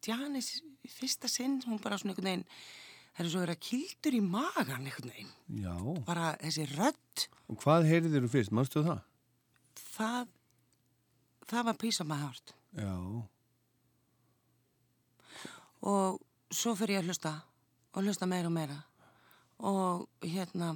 Janis 0.07 0.57
fyrsta 0.91 1.31
sinn, 1.31 1.61
hún 1.67 1.81
bara 1.83 1.99
svona 1.99 2.15
einhvern 2.15 2.29
veginn, 2.33 2.45
það 3.17 3.25
er 3.25 3.33
svo 3.33 3.45
að 3.47 3.55
kildur 3.69 4.19
í 4.19 4.23
magan 4.23 4.85
einhvern 4.87 5.13
veginn, 5.15 5.33
Já. 5.63 5.75
bara 6.07 6.35
þessi 6.43 6.67
rödd, 6.75 7.29
Og 7.47 7.61
hvað 7.63 7.87
heyrið 7.87 8.17
þér 8.17 8.25
fyrst, 8.33 8.53
mannstu 8.59 8.83
það? 8.83 9.05
það, 9.97 10.31
það 11.51 11.65
var 11.71 12.19
heart 12.21 12.55
Já. 12.77 12.93
og 15.81 16.21
svo 16.51 16.75
fyrir 16.79 16.99
ég 16.99 17.05
að 17.05 17.11
hlusta 17.11 17.33
og 17.97 18.05
hlusta 18.05 18.29
meira 18.29 18.51
og 18.51 18.55
meira. 18.55 18.77
Og 19.65 20.09
hérna 20.21 20.75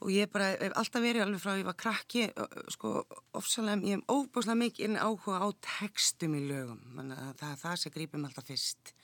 og 0.00 0.10
ég 0.10 0.30
bara 0.32 0.54
hef 0.56 0.72
alltaf 0.80 1.02
verið 1.04 1.26
alveg 1.26 1.42
frá 1.42 1.52
ég 1.58 1.66
var 1.68 1.76
krakki 1.78 2.24
ö, 2.32 2.46
sko 2.72 2.92
ofsalega, 3.36 3.84
ég 3.84 4.00
hef 4.00 4.10
óbúslega 4.10 4.58
mikið 4.62 4.96
áhuga 4.96 5.42
á 5.44 5.48
textum 5.66 6.34
í 6.38 6.42
lögum. 6.48 6.80
Þannig 6.96 7.20
að 7.26 7.36
það 7.42 7.52
er 7.52 7.60
það 7.62 7.76
sem 7.82 7.94
grípum 7.94 8.26
alltaf 8.26 8.48
fyrst. 8.48 8.94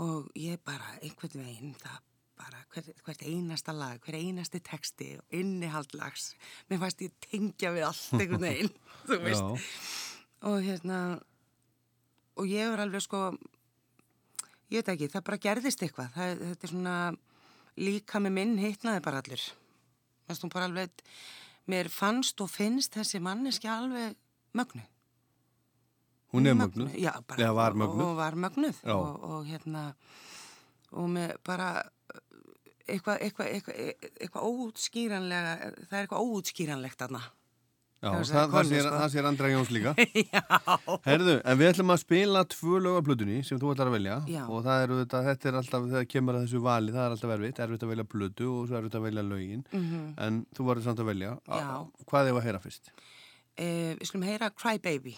Og 0.00 0.30
ég 0.40 0.58
bara 0.66 0.96
einhvern 1.02 1.44
veginn 1.44 1.76
það 1.78 2.00
bara 2.38 2.62
hvert, 2.74 2.88
hvert 3.06 3.22
einasta 3.28 3.72
lag, 3.76 4.00
hver 4.02 4.16
einasti 4.18 4.60
texti 4.64 5.12
og 5.20 5.36
innihaldlags 5.38 6.32
mér 6.70 6.80
fannst 6.82 7.04
ég 7.06 7.12
tengja 7.28 7.70
við 7.76 7.86
allt 7.88 8.16
einhvern 8.18 8.42
veginn 8.48 8.72
þú 9.08 9.20
veist. 9.22 9.68
Og 10.44 10.58
hérna 10.66 10.98
og 12.36 12.48
ég 12.50 12.66
er 12.74 12.82
alveg 12.82 13.04
sko 13.04 13.20
ég 14.72 14.80
veit 14.80 14.90
ekki, 14.96 15.10
það 15.12 15.26
bara 15.28 15.38
gerðist 15.44 15.82
eitthvað. 15.86 16.08
Það, 16.16 16.42
þetta 16.48 16.66
er 16.66 16.72
svona 16.72 16.96
líka 17.78 18.20
með 18.22 18.34
minn 18.40 18.56
hittnaði 18.58 19.04
bara 19.04 19.20
allir 19.22 19.44
fannst 20.24 20.44
hún 20.46 20.52
bara 20.54 20.66
alveg 20.70 21.04
mér 21.70 21.88
fannst 21.92 22.40
og 22.44 22.50
finnst 22.52 22.94
þessi 22.98 23.20
manneski 23.22 23.70
alveg 23.70 24.18
mögnu 24.58 24.82
Hún 26.34 26.48
er 26.50 26.56
mögnuð? 26.58 26.90
já, 26.98 27.12
bara, 27.28 27.38
Eða 27.38 27.52
var 27.54 27.76
mögnuð? 27.78 28.00
og 28.08 28.16
var 28.18 28.34
mögnuð. 28.34 28.78
Og, 28.90 29.22
og 29.22 29.44
hérna 29.46 29.82
og 30.98 31.04
með 31.14 31.36
bara 31.46 31.68
eitthvað 32.88 33.22
eitthvað 33.24 33.48
eitthvað, 33.54 34.10
eitthvað 34.20 34.44
óútskýranlega 34.50 35.54
það 35.88 35.96
er 35.98 36.04
eitthvað 36.04 36.28
óútskýranlegt 36.28 37.06
aðna 37.08 37.22
Já, 38.04 38.10
það, 38.12 38.26
það, 38.28 38.48
konu, 38.52 38.68
sér, 38.68 38.82
sko. 38.84 38.96
það 39.00 39.12
sér 39.14 39.26
Andra 39.30 39.48
Jóns 39.48 39.70
líka. 39.72 39.92
Já. 40.34 40.40
Herðu, 41.06 41.34
en 41.48 41.56
við 41.56 41.68
ætlum 41.70 41.92
að 41.94 42.00
spila 42.02 42.42
tvö 42.52 42.80
lög 42.84 42.98
af 42.98 43.06
plötunni 43.06 43.38
sem 43.48 43.60
þú 43.62 43.70
ætlar 43.72 43.88
að 43.88 43.94
velja 43.96 44.16
Já. 44.28 44.42
og 44.52 44.58
það 44.66 44.82
er, 44.84 44.92
þetta, 44.98 45.20
þetta 45.30 45.48
er 45.48 45.56
alltaf, 45.62 45.86
þegar 45.94 46.08
kemur 46.12 46.36
að 46.36 46.44
þessu 46.44 46.60
vali, 46.66 46.92
það 46.92 47.06
er 47.06 47.14
alltaf 47.16 47.32
erfitt, 47.38 47.62
erfitt 47.64 47.86
að 47.86 47.92
velja 47.94 48.04
plötu 48.12 48.50
og 48.58 48.66
svo 48.68 48.76
erfitt 48.82 48.98
að 49.00 49.06
velja 49.08 49.24
lögin, 49.24 49.62
Mhm. 49.72 50.02
en 50.26 50.42
þú 50.52 50.66
varður 50.68 50.84
samt 50.90 51.00
að 51.00 51.08
velja. 51.14 51.32
Já. 51.48 51.70
Hvað 52.12 52.28
er 52.28 52.36
að 52.36 52.44
heyra 52.50 52.60
fyrst? 52.66 52.92
eh, 53.56 53.94
við 53.96 54.04
skulum 54.10 54.28
heyra 54.28 54.50
Cry 54.52 54.76
Baby 54.84 55.16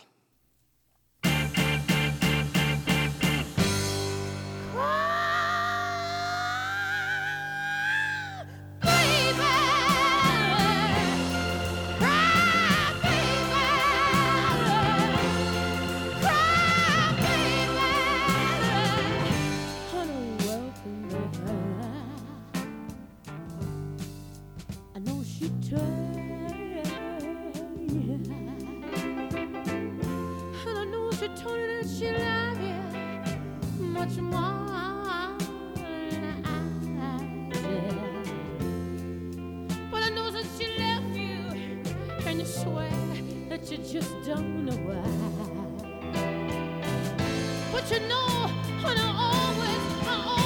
But 39.91 40.03
I 40.05 40.11
know 40.11 40.31
that 40.31 40.47
she 40.57 40.67
left 40.79 41.17
you, 41.17 41.39
and 42.25 42.47
swear 42.47 42.89
that 43.49 43.69
you 43.69 43.79
just 43.79 44.15
don't 44.25 44.65
know 44.65 44.77
why. 44.87 45.03
But 47.73 47.91
you 47.91 48.01
know, 48.09 48.51
I 48.85 48.95
always, 49.19 49.83
I 50.07 50.15
always 50.25 50.46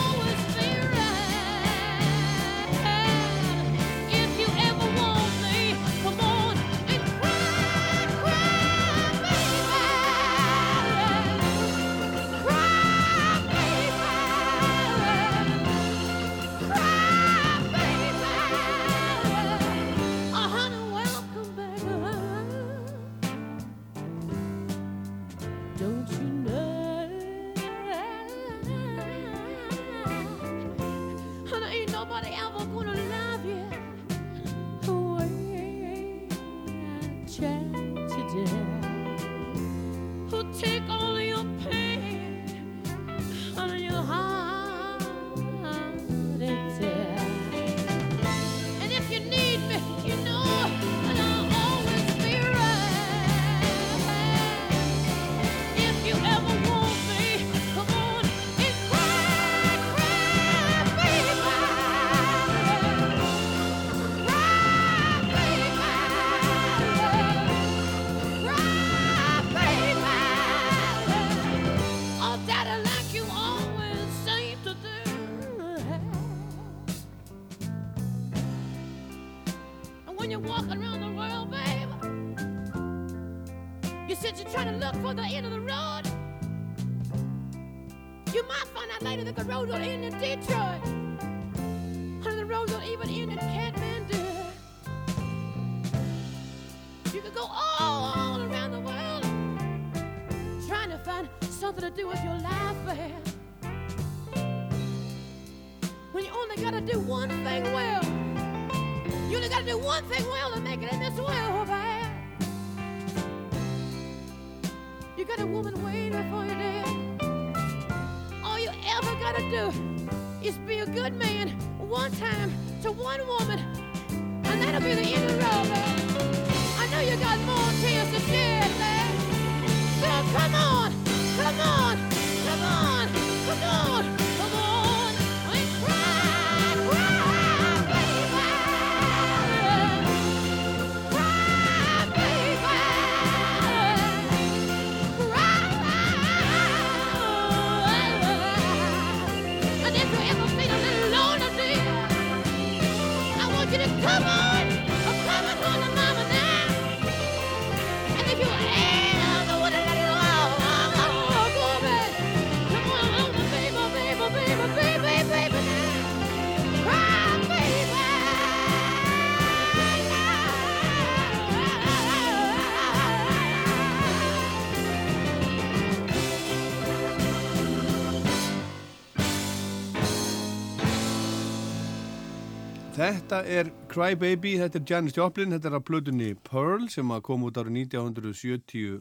Þetta 183.11 183.39
er 183.51 183.69
Cry 183.91 184.15
Baby, 184.15 184.53
þetta 184.61 184.78
er 184.78 184.85
Janis 184.87 185.16
Joplin, 185.16 185.51
þetta 185.51 185.66
er 185.70 185.74
að 185.81 185.87
plötunni 185.89 186.28
Pearl 186.47 186.85
sem 186.93 187.09
kom 187.27 187.43
út 187.49 187.57
árið 187.59 187.81
1971. 187.81 189.01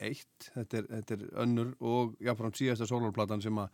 Þetta 0.00 0.78
er, 0.80 0.86
þetta 0.88 1.16
er 1.18 1.26
önnur 1.44 1.74
og 1.84 2.14
jáfnframt 2.24 2.56
síðasta 2.56 2.88
sólarplatan 2.88 3.42
sem 3.44 3.58
að 3.60 3.68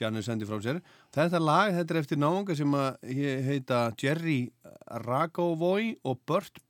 Janis 0.00 0.24
sendi 0.30 0.48
frá 0.48 0.56
sér. 0.64 0.80
Þetta 1.14 1.40
lag, 1.42 1.74
þetta 1.76 1.94
er 1.94 2.00
eftir 2.00 2.20
náunga 2.22 2.56
sem 2.56 2.72
að 2.80 2.96
he- 3.12 3.36
heita 3.50 3.82
Jerry 4.00 4.38
Ragovoy 5.04 5.92
og 6.08 6.22
Burt 6.26 6.62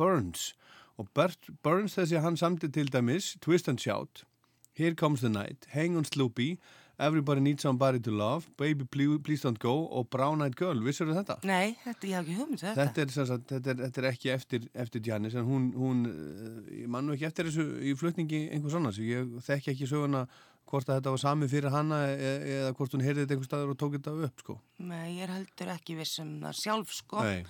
Burns. 0.00 0.54
Og 0.96 1.12
Burt 1.16 1.50
Burns 1.64 1.98
þessi 1.98 2.22
hann 2.24 2.40
samti 2.40 2.72
til 2.72 2.88
dæmis 2.88 3.34
Twist 3.44 3.68
and 3.68 3.82
Shout, 3.84 4.24
Here 4.72 4.94
Comes 4.96 5.20
the 5.20 5.28
Night, 5.28 5.66
Hang 5.74 5.96
on 6.00 6.08
Sloopy, 6.08 6.54
Everybody 7.00 7.40
Needs 7.40 7.64
Somebody 7.64 8.00
to 8.04 8.12
Love, 8.12 8.50
Baby 8.60 8.84
Please, 8.84 9.18
Please 9.24 9.42
Don't 9.46 9.58
Go 9.62 9.86
og 9.88 10.10
Brown 10.12 10.42
Eyed 10.44 10.56
Girl. 10.58 10.82
Vissur 10.84 11.08
þetta? 11.14 11.38
Nei, 11.48 11.72
þetta, 11.84 12.10
ég 12.10 12.18
hef 12.18 12.26
ekki 12.28 12.36
hugmynd 12.36 12.58
um 12.58 12.62
þetta. 12.62 12.76
Þetta 12.84 13.02
er, 13.04 13.14
sagt, 13.16 13.46
þetta, 13.54 13.72
er, 13.74 13.80
þetta 13.86 14.02
er 14.02 14.08
ekki 14.10 14.32
eftir, 14.34 14.68
eftir 14.84 15.04
Janis 15.08 15.36
en 15.40 15.48
hún, 15.48 15.70
hún 15.80 16.04
eh, 16.10 16.80
ég 16.82 16.92
man 16.92 17.08
nú 17.08 17.16
ekki 17.16 17.28
eftir 17.30 17.48
þessu 17.48 17.66
í 17.80 17.94
flutningi 17.98 18.44
einhvers 18.52 18.76
annars 18.78 19.00
ég 19.02 19.32
þekki 19.48 19.74
ekki 19.74 19.88
söguna 19.90 20.26
hvort 20.70 20.86
að 20.90 21.00
þetta 21.00 21.14
var 21.16 21.22
sami 21.24 21.48
fyrir 21.50 21.72
hana 21.74 22.00
e 22.12 22.32
eða 22.60 22.74
hvort 22.78 22.92
hún 22.94 23.02
heyrði 23.04 23.24
þetta 23.24 23.36
einhver 23.36 23.48
staður 23.48 23.72
og 23.72 23.78
tók 23.80 23.96
þetta 23.96 24.16
upp 24.28 24.44
sko. 24.44 24.58
Nei, 24.86 25.06
ég 25.18 25.32
heldur 25.32 25.72
ekki 25.74 25.96
viss 25.98 26.20
um 26.22 26.36
það 26.44 26.58
sjálf, 26.60 26.92
sko. 27.00 27.24
Nei, 27.26 27.40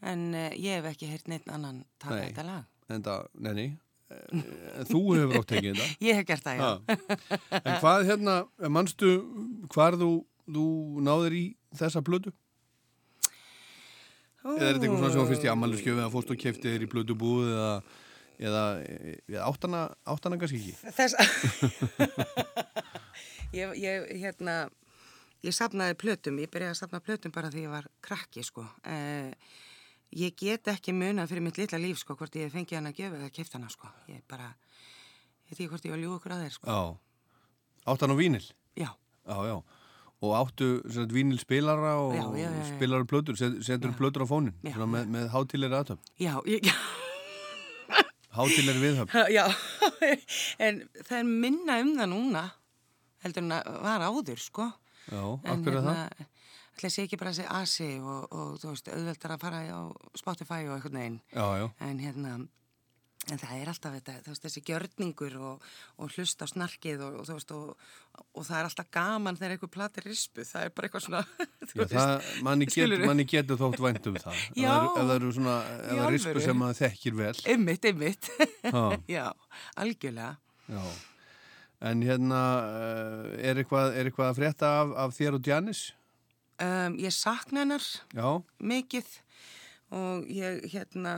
En 0.00 0.30
uh, 0.32 0.48
ég 0.56 0.78
hef 0.80 0.86
ekki 0.94 1.10
heyrt 1.10 1.26
neitt 1.28 1.48
annan 1.52 1.82
taka 2.00 2.16
Nei. 2.16 2.28
þetta 2.30 2.44
lag. 2.46 2.68
en 2.90 3.02
það, 3.06 3.26
nei, 3.46 3.66
nei 4.10 4.60
Eh, 4.80 4.84
þú 4.88 5.00
hefur 5.14 5.38
átt 5.40 5.48
tekið 5.50 5.78
þetta 5.78 6.04
Ég 6.06 6.18
hef 6.18 6.26
gert 6.28 6.46
það, 6.46 6.60
já. 6.60 6.70
En 7.60 7.74
hvað 7.82 8.06
hérna, 8.08 8.34
manstu 8.72 9.10
hvar 9.74 9.96
þú, 10.00 10.10
þú 10.50 10.66
náðir 11.06 11.36
í 11.36 11.42
þessa 11.78 12.02
blödu? 12.06 12.32
Eða 14.40 14.54
er 14.56 14.78
þetta 14.78 14.86
eitthvað 14.86 15.00
svona 15.02 15.12
sem 15.12 15.20
þú 15.20 15.28
fyrst 15.30 15.44
í 15.46 15.50
ammæliskjöfu 15.52 16.00
eða 16.00 16.12
fórst 16.14 16.32
og 16.32 16.40
keftið 16.40 16.74
þér 16.74 16.86
í 16.86 16.90
blödu 16.94 17.16
búið 17.20 17.50
eða, 17.52 17.72
eða, 18.40 18.64
eða 19.28 19.48
áttana, 19.50 19.82
áttana 20.14 20.38
kannski 20.40 20.60
ekki? 20.62 20.92
Þess 20.96 21.14
ég, 23.60 23.74
ég, 23.82 24.06
hérna, 24.22 24.54
ég 25.44 25.56
safnaði 25.56 25.98
plötum, 26.00 26.40
ég 26.40 26.52
byrjaði 26.52 26.72
að 26.76 26.80
safna 26.80 27.02
plötum 27.04 27.34
bara 27.34 27.52
því 27.52 27.66
ég 27.66 27.74
var 27.74 27.90
krakki, 28.06 28.46
sko. 28.46 28.64
Eh, 28.88 29.28
ég 30.16 30.34
get 30.38 30.70
ekki 30.72 30.94
munað 30.96 31.30
fyrir 31.30 31.44
mitt 31.44 31.58
litla 31.60 31.78
líf, 31.80 32.00
sko, 32.02 32.16
hvort 32.18 32.34
ég 32.38 32.50
fengi 32.52 32.76
hann 32.78 32.90
að 32.90 32.96
gefa 32.98 33.18
eða 33.20 33.34
keift 33.34 33.54
hana, 33.56 33.70
sko. 33.70 33.90
Ég 34.10 34.22
bara, 34.30 34.48
ég 35.46 35.52
veit 35.52 35.58
ekki 35.60 35.68
hvort 35.70 35.86
ég 35.86 35.94
var 35.94 36.02
ljú 36.02 36.14
okkur 36.16 36.34
að 36.34 36.46
þeir, 36.46 36.56
sko. 36.56 36.70
Já, 36.70 36.80
áttan 37.94 38.14
á 38.14 38.16
vínil? 38.18 38.42
Já. 38.78 38.90
Já, 39.28 39.36
já. 39.50 39.56
Og 40.20 40.34
áttu 40.36 40.70
sagt, 40.92 41.14
vínil 41.16 41.38
spilara 41.40 41.94
og 42.02 42.16
Já, 42.16 42.24
já, 42.36 42.48
já, 42.52 42.64
spilaru 42.74 43.06
plötur, 43.08 43.38
set, 43.40 43.60
setur 43.64 43.94
plötur 43.96 44.26
á 44.26 44.28
fónin, 44.28 44.56
með, 44.60 45.06
með 45.08 45.30
hátilegri 45.32 45.78
aðtöfn. 45.78 46.10
Já, 46.20 46.34
ég, 46.50 46.66
Hátilegri 48.36 48.82
viðhöfn. 48.82 49.14
já, 49.38 49.46
en 50.62 50.82
það 51.06 51.16
er 51.22 51.30
minna 51.30 51.78
um 51.82 51.94
það 51.96 52.12
núna, 52.12 52.44
heldur 53.24 53.46
en 53.46 53.56
að 53.56 53.80
var 53.86 54.04
áður, 54.10 54.42
sko. 54.42 54.68
Já, 55.10 55.22
af 55.22 55.64
hverju 55.64 55.80
er 55.80 55.88
það? 55.88 56.28
Ætla 56.80 56.90
að 56.90 56.96
sé 56.96 57.04
ekki 57.06 57.18
bara 57.20 57.34
að 57.34 57.40
segja 57.40 57.58
asi 57.60 57.90
og, 58.00 58.22
og 58.30 58.54
þú 58.62 58.72
veist, 58.72 58.88
auðveldar 58.94 59.36
að 59.36 59.44
fara 59.44 59.60
á 59.68 59.80
Spotify 60.16 60.64
og 60.66 60.78
eitthvað 60.78 60.96
já. 61.60 61.66
En 61.84 62.00
hérna, 62.00 62.38
en 63.28 63.40
það 63.40 63.52
er 63.58 63.70
alltaf 63.70 63.96
þetta, 63.98 64.14
þú 64.24 64.32
veist, 64.32 64.44
þessi 64.46 64.62
gjörningur 64.64 65.36
og, 65.44 65.66
og 66.00 66.14
hlusta 66.14 66.48
á 66.48 66.52
snarkið 66.52 67.02
og, 67.04 67.18
og 67.20 67.28
þú 67.28 67.36
veist, 67.36 67.52
og, 67.56 67.84
og 68.32 68.46
það 68.48 68.56
er 68.56 68.68
alltaf 68.70 68.88
gaman 68.96 69.38
þegar 69.38 69.54
einhver 69.56 69.72
platir 69.74 70.08
rispu, 70.08 70.46
það 70.48 70.64
er 70.64 70.72
bara 70.78 70.88
eitthvað 70.88 71.04
svona, 71.06 71.22
Já, 71.76 71.84
það, 71.92 72.32
manni, 72.48 72.70
get, 72.72 72.96
manni 73.04 73.28
getur 73.28 73.60
þótt 73.60 73.84
vænt 73.84 74.10
um 74.10 74.18
það. 74.24 74.40
Já. 74.56 74.72
það 74.72 74.88
Ef 74.88 74.96
það 74.96 75.14
eru 75.18 75.34
svona, 75.36 75.58
ef 75.76 75.92
það 75.92 76.02
er 76.06 76.16
rispu 76.16 76.46
sem 76.46 76.60
maður 76.64 76.80
þekkir 76.80 77.20
vel. 77.20 77.36
Einmitt. 77.92 78.32
Já. 78.64 78.82
Já, 79.18 79.24
algjörlega. 79.84 80.32
Já. 80.70 80.82
En 81.90 82.02
hérna, 82.04 82.42
eh, 82.76 83.48
er 83.48 83.62
eitthvað, 83.62 83.94
er 83.96 84.08
eitthvað 84.08 84.32
að 84.32 84.36
frétta 84.40 84.74
af, 84.82 84.90
af 85.06 85.16
þér 85.16 85.38
og 85.38 85.46
Janis? 85.48 85.86
Um, 86.60 86.96
ég 87.00 87.12
sakna 87.16 87.62
hennar 87.62 87.84
Já. 88.12 88.26
mikið 88.60 89.06
og 89.96 90.26
ég, 90.28 90.58
hérna, 90.74 91.14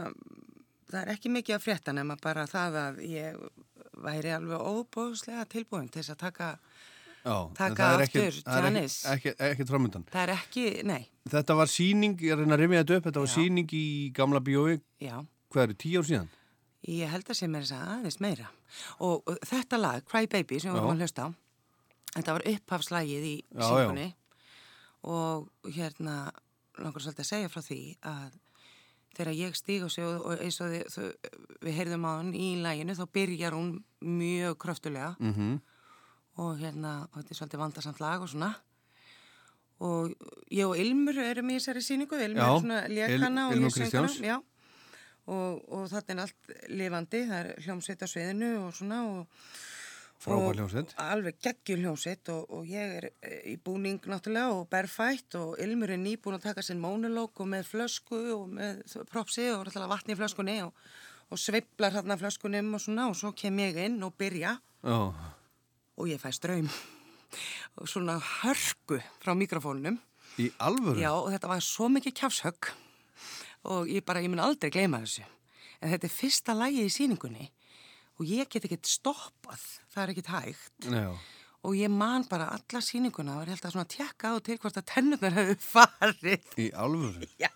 það 0.88 1.00
er 1.02 1.10
ekki 1.16 1.32
mikið 1.34 1.56
að 1.56 1.64
frétta 1.64 1.94
nema 1.96 2.14
bara 2.22 2.44
það 2.46 2.76
að 2.82 3.00
ég 3.10 3.40
væri 4.04 4.30
alveg 4.36 4.62
óbóðslega 4.62 5.44
tilbúin 5.50 5.90
til 5.90 6.00
þess 6.02 6.14
að 6.14 6.20
taka, 6.22 6.50
Já. 7.24 7.34
taka 7.58 7.88
aftur 7.96 8.06
ekkert- 8.30 8.44
það 8.46 8.58
er 8.60 8.68
Janis. 8.70 8.96
Ekki, 9.04 9.32
ekki, 9.34 9.48
ekki 9.50 9.66
framöndan. 9.72 10.06
Það 10.12 10.22
er 10.28 10.34
ekki, 10.36 10.66
nei, 10.84 11.08
Þetta 11.28 11.54
var 11.54 11.66
síning, 11.70 12.16
ég 12.18 12.32
að 12.34 12.40
reyna 12.42 12.56
að 12.56 12.62
rifja 12.64 12.80
þetta 12.84 12.96
upp, 12.96 13.04
þetta 13.10 13.20
var 13.22 13.30
síning 13.30 13.68
í 13.78 13.84
gamla 14.14 14.40
bíói, 14.42 14.80
já. 15.00 15.26
hvað 15.52 15.62
eru, 15.68 15.74
tíu 15.74 15.98
ár 16.00 16.06
síðan? 16.08 16.28
Ég 16.88 17.06
held 17.12 17.24
að 17.30 17.36
sem 17.38 17.54
er 17.54 17.62
þess 17.62 17.76
að 17.76 17.92
aðeins 17.92 18.20
meira. 18.20 18.48
Og 18.98 19.22
uh, 19.30 19.36
þetta 19.46 19.78
lag, 19.78 20.04
Cry 20.06 20.26
Baby, 20.26 20.58
sem 20.58 20.72
við 20.72 20.78
Já. 20.78 20.82
varum 20.82 20.96
að 20.96 21.02
hlusta 21.04 21.22
á, 21.22 21.28
þetta 22.16 22.32
var 22.32 22.42
upphafslægið 22.54 23.22
í 23.26 23.36
Já, 23.54 23.62
síkunni 23.68 24.08
og 25.02 25.48
hérna 25.74 26.30
langar 26.78 27.02
svolítið 27.02 27.24
að 27.24 27.30
segja 27.32 27.50
frá 27.52 27.62
því 27.66 27.80
að 28.08 28.38
þegar 29.12 29.32
ég 29.36 29.56
stíg 29.58 29.82
á 29.84 29.88
sig 29.92 30.04
og, 30.08 30.22
og 30.24 30.40
eins 30.40 30.60
og 30.64 30.70
þið, 30.72 30.84
þau, 30.94 31.32
við 31.66 31.76
heyrðum 31.76 32.06
á 32.08 32.10
hann 32.16 32.32
í 32.34 32.48
læginu 32.64 32.94
þá 32.96 33.04
byrjar 33.12 33.56
hún 33.58 33.72
mjög 34.00 34.58
kröftulega 34.62 35.14
Mm 35.20 35.60
og 36.40 36.56
hérna, 36.56 36.92
og 37.12 37.18
þetta 37.20 37.34
er 37.34 37.36
svolítið 37.36 37.60
vandarsamt 37.60 37.98
lag 38.00 38.22
og 38.24 38.28
svona. 38.32 38.54
Og 39.84 40.14
ég 40.48 40.64
og 40.64 40.78
Ilmur 40.80 41.18
erum 41.20 41.50
í 41.52 41.58
þessari 41.58 41.82
síningu 41.84 42.16
Ilmur 42.16 42.40
Já, 42.40 42.46
er 42.54 42.62
svona 42.62 42.78
Il- 42.86 42.94
lékana 42.96 43.46
og 43.48 43.52
Ilmur 43.52 43.68
ég 43.68 44.24
já, 44.24 44.38
og, 45.26 45.60
og 45.68 45.88
þetta 45.90 46.14
er 46.14 46.22
allt 46.24 46.52
lifandi, 46.70 47.20
það 47.28 47.38
er 47.42 47.66
hljómsveit 47.66 48.00
á 48.00 48.08
sviðinu 48.08 48.50
og 48.62 48.72
svona 48.78 49.02
og, 49.10 49.26
Frábær 50.22 50.54
hljómsveit. 50.60 50.92
alveg 51.02 51.38
geggjur 51.42 51.80
hljómsveit 51.82 52.28
og, 52.30 52.50
og 52.54 52.68
ég 52.70 52.92
er 52.98 53.08
eh, 53.26 53.40
í 53.52 53.56
búning 53.58 53.98
náttúrulega 54.06 54.54
og 54.54 54.68
berfætt 54.70 55.34
og 55.40 55.56
Ilmur 55.62 55.90
er 55.90 55.98
nýbúin 55.98 56.38
að 56.38 56.46
taka 56.46 56.62
sinn 56.62 56.82
mónulók 56.82 57.42
og 57.42 57.50
með 57.50 57.66
flösku 57.72 58.20
og 58.36 58.46
með 58.54 58.84
propsi 59.10 59.48
og 59.50 59.66
vatni 59.90 60.14
í 60.14 60.20
flöskunni 60.20 60.60
og, 60.62 60.70
og 61.26 61.42
sveiflar 61.42 61.96
þarna 61.98 62.18
flöskunum 62.20 62.70
og 62.78 62.84
svona 62.84 63.08
og 63.10 63.18
svo 63.18 63.34
kem 63.34 63.58
ég 63.64 63.82
inn 63.88 63.98
og 64.06 64.14
byrja 64.14 64.54
Já. 64.86 65.00
og 65.98 66.08
ég 66.10 66.22
fæ 66.22 66.30
ströym 66.30 66.70
og 67.76 67.88
svona 67.90 68.20
hörku 68.20 69.02
frá 69.18 69.34
mikrofónunum 69.34 69.98
Í 70.40 70.48
alvöru? 70.64 70.96
Já, 70.96 71.12
og 71.12 71.28
þetta 71.34 71.50
var 71.50 71.60
svo 71.64 71.90
mikið 71.92 72.14
kjafshögg 72.22 72.70
og 73.68 73.90
ég 73.90 74.04
bara, 74.06 74.22
ég 74.24 74.30
mun 74.32 74.40
aldrei 74.40 74.70
gleyma 74.72 75.02
þessu 75.02 75.26
en 75.82 75.90
þetta 75.90 76.08
er 76.08 76.14
fyrsta 76.14 76.54
lagið 76.56 76.88
í 76.88 76.94
síningunni 76.94 77.48
og 78.18 78.28
ég 78.28 78.48
get 78.48 78.64
ekkert 78.68 78.88
stoppað 78.88 79.81
það 79.92 80.02
er 80.04 80.14
ekkert 80.14 80.32
hægt 80.32 80.90
Já. 80.92 81.08
og 81.62 81.78
ég 81.78 81.92
man 81.92 82.26
bara 82.30 82.50
alla 82.56 82.82
síninguna 82.84 83.40
er 83.42 83.54
alltaf 83.54 83.74
svona 83.74 83.86
að 83.86 83.96
tjekka 83.98 84.32
á 84.32 84.36
til 84.42 84.58
hvort 84.62 84.80
að 84.80 84.88
tennurnar 84.94 85.38
hefur 85.38 85.62
farið 85.72 86.60
Í 86.60 86.70
alvöru? 86.72 87.28
Já. 87.40 87.52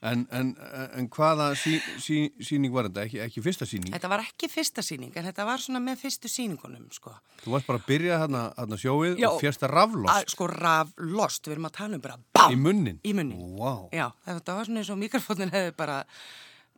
En, 0.00 0.22
en, 0.32 0.54
en 0.96 1.08
hvaða 1.12 1.50
sí, 1.60 1.74
sí, 2.00 2.22
síning 2.40 2.72
var 2.72 2.86
þetta? 2.88 3.02
Ekki, 3.04 3.18
ekki 3.26 3.42
fyrsta 3.44 3.66
síning? 3.68 3.92
Þetta 3.92 4.08
var 4.08 4.22
ekki 4.24 4.48
fyrsta 4.48 4.84
síning, 4.84 5.10
en 5.12 5.26
þetta 5.28 5.44
var 5.44 5.60
svona 5.60 5.82
með 5.84 6.06
fyrstu 6.06 6.30
síningunum, 6.32 6.86
sko. 6.94 7.12
Þú 7.42 7.52
varst 7.52 7.68
bara 7.68 7.82
að 7.82 7.90
byrja 7.90 8.20
þarna, 8.22 8.44
þarna 8.56 8.78
sjóið 8.80 9.20
Já. 9.20 9.28
og 9.28 9.42
fjörst 9.42 9.66
að 9.66 9.74
raflost 9.76 10.32
sko, 10.32 10.48
raflost, 10.54 11.44
við 11.44 11.56
erum 11.58 11.68
að 11.68 11.74
tala 11.76 11.98
um 11.98 12.04
bara 12.06 12.16
BAM! 12.32 12.54
í 12.56 12.60
munnin. 12.64 13.02
Í 13.04 13.12
munnin. 13.18 13.42
Wow. 13.60 13.90
Já, 13.92 14.06
þetta 14.24 14.56
var 14.56 14.70
svona 14.70 14.80
eins 14.80 14.92
og 14.94 15.00
mikrofónin 15.02 15.52
hefði 15.52 15.76
bara, 15.82 15.98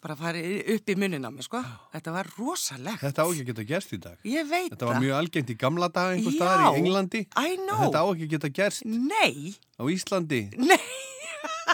bara 0.03 0.17
farið 0.19 0.73
upp 0.75 0.91
í 0.93 0.97
munnin 0.99 1.27
á 1.27 1.31
mig, 1.31 1.47
sko. 1.47 1.61
Þetta 1.95 2.15
var 2.17 2.31
rosalegt. 2.39 3.05
Þetta 3.05 3.23
á 3.23 3.27
ekki 3.29 3.45
að 3.45 3.53
geta 3.53 3.67
gerst 3.69 3.95
í 3.95 4.01
dag. 4.03 4.19
Þetta 4.27 4.91
var 4.91 5.01
mjög 5.03 5.17
algengt 5.21 5.55
í 5.55 5.59
gamla 5.61 5.89
daga 5.95 6.17
einhver 6.17 6.37
staðar 6.37 6.67
í 6.67 6.83
Englandi. 6.83 7.23
Þetta 7.31 8.03
á 8.03 8.07
ekki 8.11 8.29
að 8.29 8.35
geta 8.37 8.53
gerst. 8.61 8.85
Nei. 8.87 9.55
Á 9.79 9.83
Íslandi. 9.87 10.45
Nei. 10.59 10.83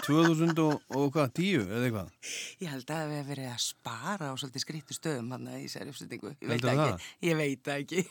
2000 0.05 0.59
og, 0.63 0.81
og 0.95 1.09
hvað, 1.13 1.31
10 1.37 1.63
eða 1.65 1.87
eitthvað. 1.87 2.11
Ég 2.63 2.71
held 2.71 2.83
að 2.85 2.99
það 2.99 3.13
hefur 3.13 3.29
verið 3.29 3.49
að 3.49 3.63
spara 3.63 4.29
á 4.29 4.33
svolítið 4.39 4.63
skrýttu 4.63 4.95
stöðum 4.95 5.33
hann 5.35 5.49
í 5.51 5.63
þessari 5.65 5.93
uppsetningu. 5.93 6.31
Ég 6.39 6.51
veit 6.53 6.67
ekki. 6.71 7.09
Ég 7.27 7.39
veit 7.39 7.71
ekki. 7.75 8.03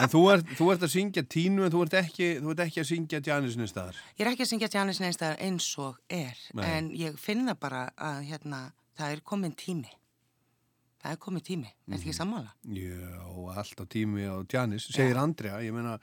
En 0.00 0.10
þú 0.12 0.22
ert, 0.34 0.52
þú 0.58 0.68
ert 0.74 0.84
að 0.86 0.92
syngja 0.94 1.24
tínu 1.26 1.66
en 1.66 1.72
þú 1.74 1.84
ert 1.86 1.96
ekki, 2.00 2.28
þú 2.42 2.52
ert 2.54 2.64
ekki 2.66 2.82
að 2.82 2.88
syngja 2.90 3.22
Janisinu 3.30 3.68
staðar. 3.70 3.98
Ég 4.18 4.24
er 4.26 4.32
ekki 4.32 4.46
að 4.46 4.52
syngja 4.52 4.70
Janis 4.74 5.00
Neinstæðar 5.02 5.40
eins 5.46 5.70
og 5.82 5.98
er, 6.12 6.44
Nei. 6.56 6.64
en 6.70 6.90
ég 6.98 7.18
finna 7.20 7.56
bara 7.58 7.88
að 7.98 8.22
hérna, 8.30 8.62
það 9.00 9.16
er 9.16 9.24
komin 9.32 9.56
tími. 9.56 9.96
Það 11.00 11.16
er 11.16 11.18
komin 11.24 11.44
tími, 11.44 11.68
er 11.70 11.94
þetta 11.94 12.02
ekki 12.02 12.12
sammála? 12.18 12.54
Já, 12.76 13.20
alltaf 13.56 13.86
tími 13.88 14.26
á 14.28 14.36
Janis, 14.44 14.84
segir 14.92 15.16
Andrea, 15.16 15.62
ég 15.64 15.72
meina, 15.72 15.94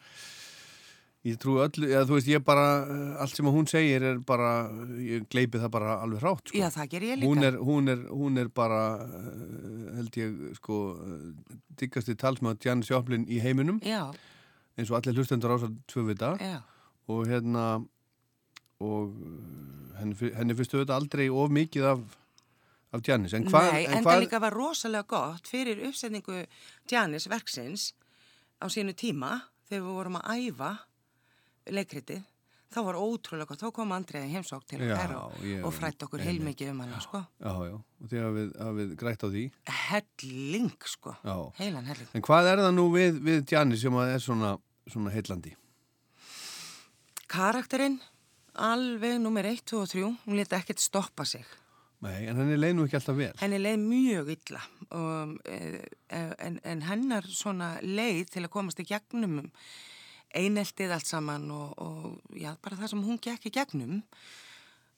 ég 1.27 1.37
trú 1.37 1.59
öllu, 1.61 1.85
eða 1.91 2.07
þú 2.09 2.15
veist, 2.17 2.29
ég 2.31 2.41
bara, 2.47 2.63
allt 3.21 3.37
sem 3.37 3.49
hún 3.53 3.69
segir 3.69 4.05
er 4.09 4.17
bara, 4.25 4.71
ég 4.97 5.27
gleipi 5.29 5.61
það 5.61 5.73
bara 5.75 5.99
alveg 6.01 6.23
hrátt, 6.23 6.49
sko. 6.49 6.57
Já, 6.57 6.71
það 6.73 6.89
ger 6.95 7.05
ég 7.11 7.21
líka. 7.21 7.29
Hún 7.29 7.45
er, 7.45 7.59
hún 7.69 7.93
er, 7.93 8.03
hún 8.09 8.41
er 8.41 8.49
bara, 8.49 8.81
eh, 9.05 9.93
held 9.99 10.17
ég, 10.23 10.39
sko, 10.57 10.81
diggasti 11.77 12.17
talsmaður 12.17 12.65
Janis 12.65 12.89
Joplin 12.89 13.29
í 13.29 13.37
heiminum. 13.43 13.77
Já. 13.85 14.07
Eins 14.77 14.89
og 14.89 14.97
allir 14.97 15.19
hlustendur 15.21 15.53
ásað 15.53 15.77
tvö 15.93 16.07
vita. 16.09 16.33
Já. 16.41 16.63
Og 17.13 17.27
hérna, 17.29 17.67
og 18.81 19.13
henni, 20.01 20.33
henni 20.37 20.57
fyrstu 20.57 20.81
þetta 20.81 20.97
aldrei 20.97 21.29
of 21.29 21.53
mikið 21.53 21.93
af, 21.93 22.17
af 22.95 23.03
Janis. 23.03 23.33
En 23.35 23.47
hvað, 23.49 23.71
Nei, 23.73 23.83
en 23.85 23.99
en 23.99 24.07
það 24.07 24.23
líka 24.23 24.39
var 24.43 24.55
rosalega 24.55 25.07
gott 25.11 25.49
fyrir 25.49 25.81
uppsetningu 25.89 26.45
Janis 26.91 27.27
verksins 27.31 27.91
á 28.63 28.65
sínu 28.71 28.95
tíma 28.97 29.41
þegar 29.67 29.83
við 29.83 29.93
vorum 29.99 30.19
að 30.21 30.47
æfa 30.47 30.71
leikritið. 31.67 32.23
Það 32.67 32.83
var 32.83 32.97
ótrúlega 32.99 33.47
gott. 33.47 33.61
Þá 33.63 33.71
kom 33.75 33.91
Andriði 33.95 34.31
heimsók 34.33 34.65
til 34.67 34.81
okkar 34.83 35.13
og, 35.15 35.35
og 35.63 35.71
frætt 35.75 36.03
okkur 36.03 36.23
heilmikið 36.23 36.73
um 36.73 36.81
hana, 36.83 36.97
sko. 37.03 37.21
já, 37.39 37.53
já, 37.69 37.75
og 37.77 38.09
því 38.11 38.23
hafið, 38.25 38.49
hafið 38.59 38.89
grætt 38.99 39.23
á 39.23 39.27
því. 39.31 39.43
Helling, 39.83 40.73
sko. 40.95 41.13
Já. 41.23 41.37
Heilan 41.61 41.87
helling. 41.87 42.09
En 42.11 42.25
hvað 42.27 42.49
er 42.51 42.63
það 42.65 42.73
nú 42.75 42.85
við, 42.91 43.21
við 43.23 43.53
Janis 43.55 43.85
sem 43.85 43.95
að 43.95 44.11
er 44.17 44.25
svona, 44.25 44.51
svona 44.91 45.13
heillandi? 45.15 45.55
Karakterinn, 47.31 48.01
alveg 48.67 49.15
nummer 49.23 49.47
1, 49.47 49.63
2 49.71 49.79
og 49.83 49.89
3, 49.93 50.03
hún 50.27 50.39
leta 50.39 50.59
ekkert 50.59 50.83
stoppa 50.83 51.23
sig. 51.27 51.47
Nei, 52.05 52.27
en 52.29 52.37
henni 52.37 52.57
leið 52.59 52.75
nú 52.77 52.83
ekki 52.85 52.97
alltaf 52.99 53.15
vel. 53.17 53.31
Henni 53.41 53.57
leið 53.57 53.77
mjög 53.81 54.27
illa 54.35 54.59
um, 54.93 55.31
eh, 55.49 55.79
en, 56.13 56.59
en 56.61 56.83
hennar 56.85 57.25
svona 57.25 57.71
leið 57.81 58.35
til 58.35 58.43
að 58.45 58.53
komast 58.53 58.81
í 58.83 58.85
gegnum 58.85 59.39
eineltið 60.37 60.93
allt 60.93 61.09
saman 61.09 61.47
og, 61.55 61.71
og 61.81 62.37
já, 62.37 62.51
bara 62.61 62.77
það 62.77 62.91
sem 62.93 63.01
hún 63.07 63.17
gekk 63.23 63.47
í 63.49 63.53
gegnum 63.55 64.01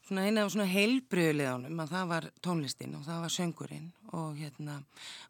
svona 0.09 0.25
eina 0.25 0.43
af 0.43 0.51
svona 0.51 0.67
heilbriðuleðanum 0.73 1.83
að 1.85 1.91
það 1.93 2.11
var 2.11 2.29
tónlistin 2.43 2.95
og 2.97 3.03
það 3.07 3.23
var 3.23 3.35
söngurinn 3.35 3.89
og 4.19 4.39
hérna 4.41 4.79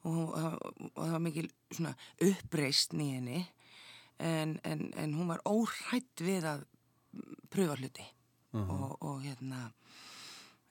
og, 0.07 0.21
og, 0.39 0.59
og 0.95 1.01
það 1.03 1.15
var 1.17 1.25
mikil 1.27 1.49
svona 1.69 1.93
uppreistn 2.29 3.03
í 3.03 3.09
henni 3.17 3.41
en, 4.17 4.55
en, 4.63 4.87
en 4.97 5.17
hún 5.19 5.29
var 5.29 5.43
óhrætt 5.45 6.23
við 6.25 6.47
að 6.55 6.65
pröfa 7.53 7.77
hluti 7.77 8.07
Mhm. 8.49 8.69
og, 8.81 8.95
og 9.05 9.19
hérna 9.21 9.67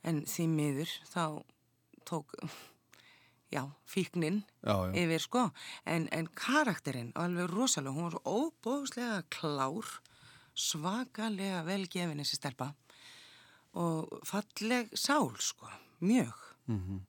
en 0.05 0.23
því 0.27 0.47
miður 0.49 0.93
þá 1.11 1.23
tók 2.09 2.35
já, 3.53 3.63
fíknin 3.89 4.43
Já, 4.63 4.75
já. 4.89 4.93
yfir 5.05 5.21
sko. 5.25 5.43
En, 5.87 6.09
en 6.13 6.27
karakterinn 6.37 7.13
alveg 7.17 7.49
rosalega, 7.51 7.95
hún 7.97 8.11
var 8.11 8.21
óbóðslega 8.29 9.23
klár 9.33 9.89
svakalega 10.59 11.63
velgefin 11.67 12.19
þessi 12.23 12.39
stelpa. 12.41 12.73
Og 13.79 14.09
falleg 14.27 14.91
sál 14.97 15.31
sko, 15.39 15.69
mjög. 16.01 16.35
Mhm. 16.69 17.01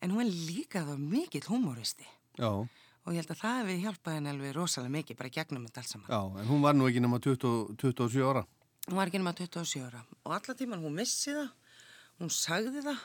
en 0.00 0.10
hún 0.12 0.20
er 0.20 0.30
líka 0.30 0.84
þá 0.86 0.94
mikill 1.00 1.42
humoristi 1.48 2.04
Já, 2.38 2.46
og 2.46 3.08
ég 3.10 3.16
held 3.18 3.30
að 3.32 3.40
það 3.40 3.56
hefði 3.58 3.76
hjálpað 3.82 4.14
henni 4.14 4.30
alveg 4.30 4.52
rosalega 4.54 4.92
mikið 4.94 5.16
bara 5.18 5.30
gegnum 5.32 5.64
þetta 5.66 5.80
allt 5.80 5.88
saman. 5.90 6.10
Já, 6.12 6.40
en 6.40 6.46
hún 6.46 6.60
var 6.62 6.74
nú 6.76 6.86
ekki 6.86 7.00
nema 7.00 7.18
20, 7.18 7.74
27 7.80 8.22
ára. 8.28 8.44
hún 8.86 8.94
var 9.00 9.06
ekki 9.10 9.18
nema 9.18 9.32
27 9.34 9.82
ára. 9.88 10.04
Og 10.24 10.32
alla 10.36 10.54
tíman 10.54 10.84
hún 10.84 10.94
missi 10.94 11.32
það 11.32 11.48
hún 12.18 12.32
sagði 12.34 12.82
það 12.86 13.00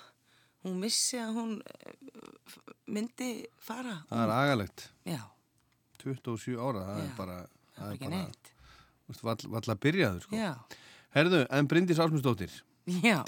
hún 0.64 0.80
missi 0.80 1.20
að 1.20 1.38
hún 1.38 1.54
eh, 1.62 1.96
myndi 2.88 3.30
fara 3.60 4.00
Það 4.10 4.24
er 4.26 4.36
agalegt. 4.40 4.86
Já. 5.08 5.22
27 6.04 6.60
ára, 6.60 6.84
það 6.88 7.00
Já, 7.00 7.06
er 7.06 7.16
bara, 7.18 7.40
það 7.78 7.88
er 7.88 7.96
ekki 7.98 8.10
bara, 8.10 8.20
neitt. 8.20 8.54
vall, 9.24 9.50
vall 9.56 9.74
að 9.76 9.82
byrjaðu, 9.88 10.24
sko. 10.26 10.54
Herðu, 11.14 11.42
en 11.54 11.68
Bryndís 11.72 12.00
Ásmundsdóttir. 12.04 12.56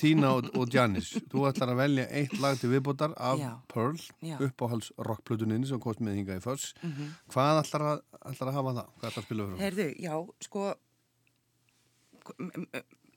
Tína 0.02 0.34
og, 0.36 0.50
og 0.60 0.74
Janis, 0.74 1.14
þú 1.32 1.46
ætlar 1.48 1.70
að 1.72 1.78
velja 1.80 2.06
eitt 2.20 2.34
lag 2.44 2.58
til 2.60 2.74
viðbótar 2.74 3.14
af 3.16 3.40
Já. 3.40 3.52
Pearl, 3.72 4.02
uppáhalds 4.44 4.90
rockplutuninni 5.00 5.70
sem 5.70 5.80
kost 5.80 6.02
með 6.04 6.18
hinga 6.20 6.36
í 6.36 6.44
förs. 6.44 6.74
Mhm. 6.84 7.14
Hvað 7.32 7.62
ætlar 7.62 7.86
að, 7.94 8.02
ætlar 8.34 8.52
að 8.52 8.58
hafa 8.60 8.74
það? 8.80 8.90
Hvað 8.98 9.08
ætlar 9.12 9.24
að 9.24 9.28
spila 9.30 9.48
fyrir? 9.48 9.64
Herðu, 9.64 9.88
já, 10.04 10.16
sko 10.50 10.66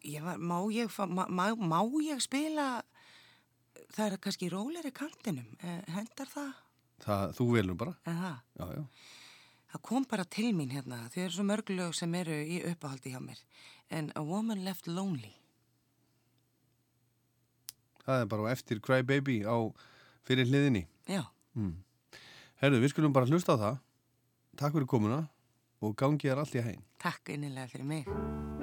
ég 0.09 0.25
var, 0.25 0.39
má 0.41 0.59
ég 0.73 0.93
má, 1.09 1.27
má, 1.55 1.79
ég 2.05 2.23
spila 2.25 2.69
það 3.95 4.13
er 4.13 4.21
kannski 4.23 4.51
róleri 4.53 4.93
kantinum 4.95 5.49
eh, 5.63 5.83
hendar 5.95 6.31
það? 6.33 6.53
Það, 7.05 7.33
þú 7.39 7.47
velur 7.53 7.79
bara. 7.79 7.95
Já, 8.59 8.67
já. 8.75 8.85
Það 9.69 9.83
kom 9.85 10.07
bara 10.09 10.25
til 10.25 10.51
mín 10.57 10.73
hérna, 10.73 11.03
þau 11.13 11.21
eru 11.27 11.35
svo 11.37 11.45
mörg 11.47 11.73
lög 11.75 11.97
sem 11.97 12.15
eru 12.17 12.37
í 12.41 12.63
uppáhaldi 12.71 13.13
hjá 13.13 13.21
mér. 13.23 13.41
En 13.93 14.11
A 14.17 14.23
Woman 14.25 14.65
Left 14.65 14.89
Lonely. 14.89 15.35
Það 18.05 18.25
er 18.25 18.31
bara 18.33 18.53
eftir 18.55 18.81
Cry 18.81 19.05
Baby 19.05 19.43
á 19.45 19.57
fyrir 20.25 20.49
hliðinni. 20.49 20.87
Já. 21.09 21.27
Mm. 21.55 21.77
Herðu, 22.63 22.81
við 22.83 22.95
skulum 22.95 23.15
bara 23.17 23.29
hlusta 23.29 23.59
á 23.61 23.61
það. 23.61 23.83
Takk 24.59 24.79
fyrir 24.79 24.91
komuna 24.91 25.27
og 25.85 25.99
gangi 26.01 26.31
þér 26.31 26.43
allt 26.43 26.57
í 26.57 26.65
hæginn. 26.65 26.87
Takk 26.99 27.37
innilega 27.37 27.69
fyrir 27.71 27.93
mig. 27.93 28.58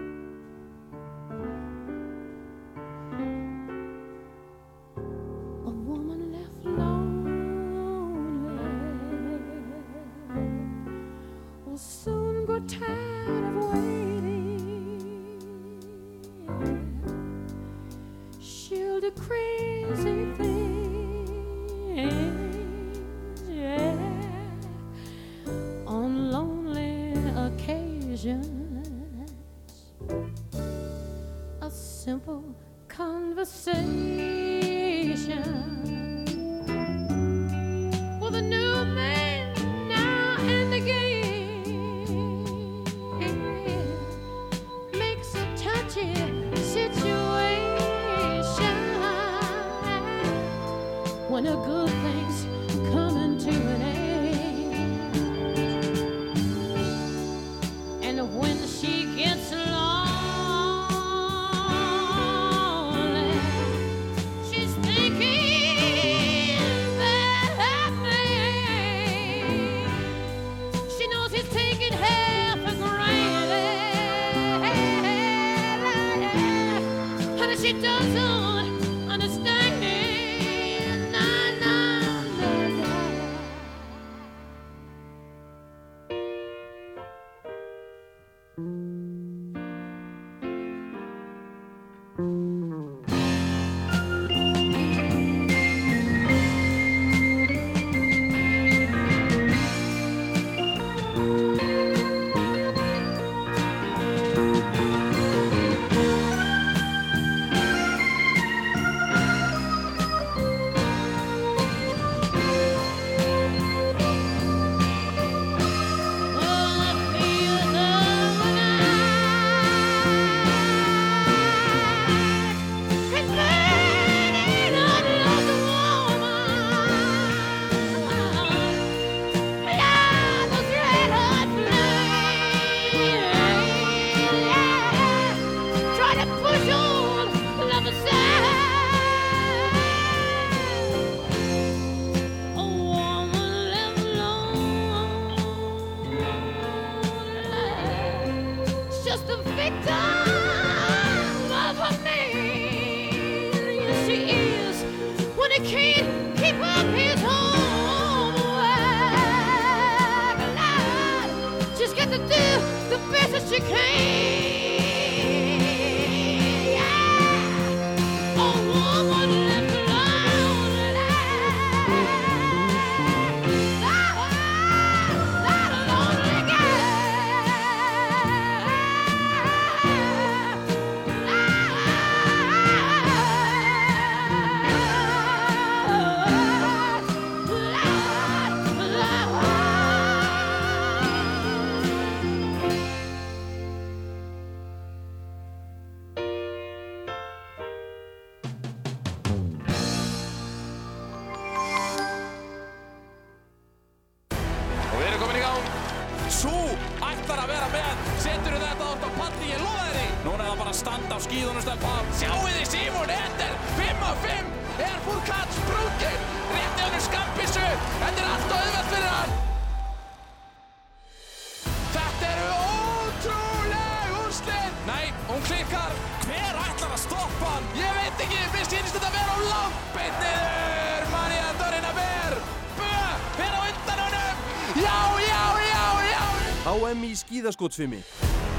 Í 237.46 237.48
skíðaskótsvimi 237.48 238.00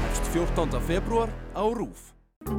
Hefst 0.05 0.29
14. 0.31 0.79
februar 0.87 1.27
á 1.51 1.63
RÚF 1.67 2.16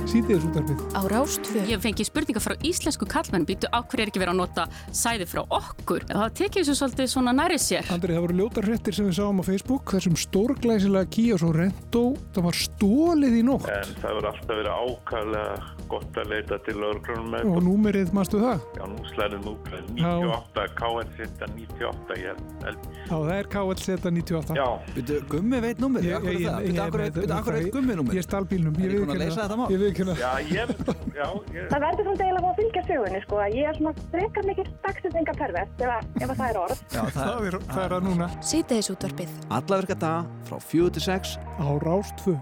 Sýtiðis 0.08 0.44
útarpið. 0.48 0.78
Á 0.96 1.00
Rástfjö. 1.12 1.62
Ég 1.68 1.80
fengi 1.84 2.04
spurningar 2.08 2.40
frá 2.40 2.54
íslensku 2.64 3.04
kallmenn 3.08 3.44
býtu 3.48 3.68
á 3.68 3.84
hverju 3.84 4.06
er 4.06 4.08
ekki 4.08 4.22
verið 4.22 4.32
að 4.32 4.38
nota 4.40 4.64
sæði 4.96 5.26
frá 5.28 5.42
okkur. 5.52 6.06
Það 6.08 6.32
tekið 6.38 6.62
þessu 6.64 6.76
svolítið 6.80 7.10
svona 7.12 7.34
næri 7.36 7.58
sér. 7.60 7.84
Andri, 7.92 8.16
það 8.16 8.24
voru 8.24 8.38
ljótar 8.40 8.68
hrettir 8.70 8.96
sem 8.96 9.08
við 9.10 9.18
sáum 9.18 9.42
á 9.42 9.44
Facebook 9.44 9.92
þessum 9.92 10.16
stórglæsilega 10.16 11.10
Kia 11.12 11.36
Sorrento 11.42 12.04
það 12.32 12.46
var 12.48 12.56
stólið 12.56 13.36
í 13.36 13.42
nótt 13.44 13.68
En 13.68 13.92
það 14.00 14.16
verður 14.16 14.30
alltaf 14.32 14.56
verið 14.56 14.72
ákvæðlega 14.78 15.76
gott 15.88 16.18
að 16.20 16.32
leita 16.32 16.58
til 16.66 16.74
lögreglunum 16.76 17.28
með 17.32 17.46
og 17.48 17.62
númerið, 17.64 18.10
mástu 18.16 18.40
það? 18.42 18.64
Já, 18.76 18.82
nú 18.88 19.04
slæðum 19.12 19.44
númerið 19.46 19.86
98, 19.96 20.66
KN 20.78 21.12
seta 21.16 21.48
98, 21.54 22.18
ég 22.20 22.42
held. 22.64 22.82
Já, 23.08 23.14
það 23.14 23.32
er 23.38 23.48
KLZ 23.54 23.86
98 24.04 24.58
Já. 24.58 24.66
Byrju, 24.98 25.20
Gummi 25.32 25.60
veit 25.64 25.80
númerið, 25.80 26.08
Ég- 26.10 26.18
akkur 26.18 26.28
er 26.28 26.34
ég- 26.34 26.44
ég- 26.44 26.48
ég- 26.48 26.82
er- 26.84 27.14
byrju, 27.16 27.32
akkur 27.38 27.54
er 27.56 27.62
ég- 27.64 27.72
Gummi 27.72 27.94
númerið? 28.02 28.18
Ég 28.20 28.26
stal 28.28 28.44
bílnum, 28.44 28.76
Er 28.76 28.84
ég 28.84 28.92
ég 28.92 29.00
búinn 29.00 29.16
að 29.16 29.96
leysa 30.06 30.28
það. 30.28 30.38
þetta 30.38 30.38
mál? 30.38 30.58
Ég 30.58 30.68
viðurkenni 30.68 31.14
Já, 31.18 31.18
ég, 31.18 31.18
já, 31.18 31.28
ég... 31.58 31.68
Það 31.72 31.80
verður 31.84 32.04
svolítið 32.06 32.24
eiginlega 32.28 32.48
að 32.52 32.58
fylgja 32.60 32.82
sögunni 32.88 33.20
sko 33.24 33.40
að 33.42 33.54
ég 33.58 33.68
er 33.68 33.78
svona 33.78 33.92
frekar 34.12 34.44
mikil 34.48 34.66
dagsetningapervert 34.86 35.82
ef, 35.82 35.90
að- 35.96 36.22
ef 36.22 36.28
að 36.28 36.36
það 36.38 36.48
er 36.52 36.58
orð. 36.62 36.82
Já, 36.94 37.02
það, 37.18 37.46
er, 37.50 37.56
það 37.72 37.82
er 37.84 37.94
að 37.98 38.02
núna 38.08 38.28
Sýtiðis 38.52 38.90
útarpið. 38.94 39.30
Alla 39.58 39.80
virka 39.82 39.96
daga 39.98 40.20
frá 40.48 40.56
4 40.70 40.90
til 40.98 41.02
6 41.08 41.36
á 41.58 41.66
Rástfö 41.86 42.34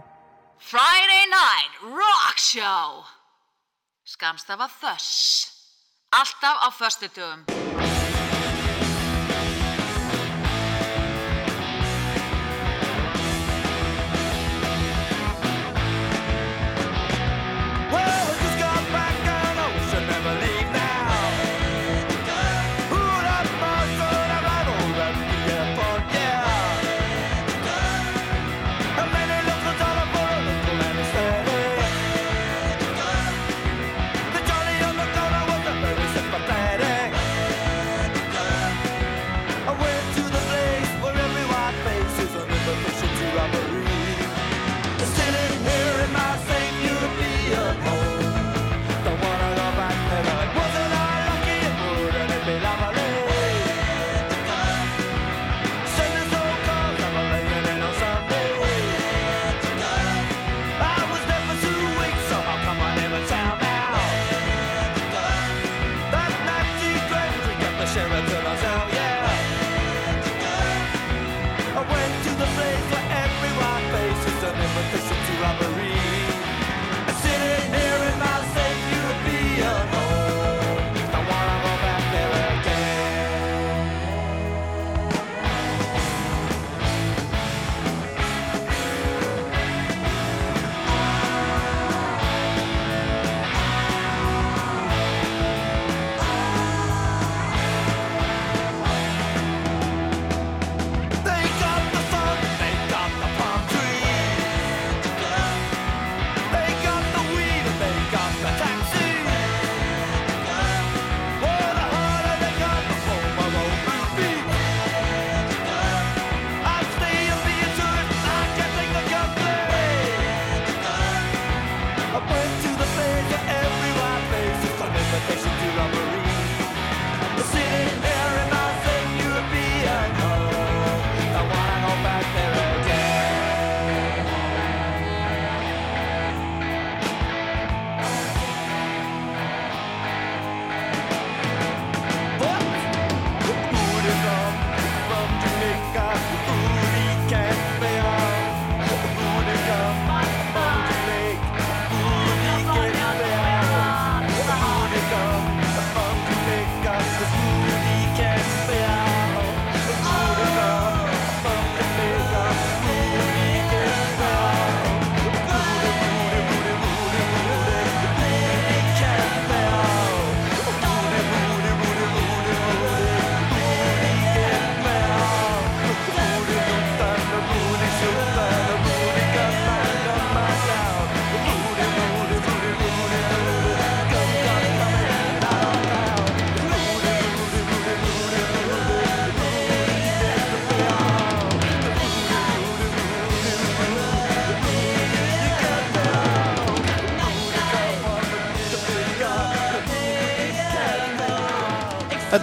Friday 0.58 1.24
Night 1.32 1.72
Rock 1.84 2.38
Show 2.40 3.04
Skamstafa 4.06 4.68
Þöss 4.80 5.52
Alltaf 6.16 6.56
á 6.64 6.68
föstudögum 6.72 7.44
Well, 7.76 8.05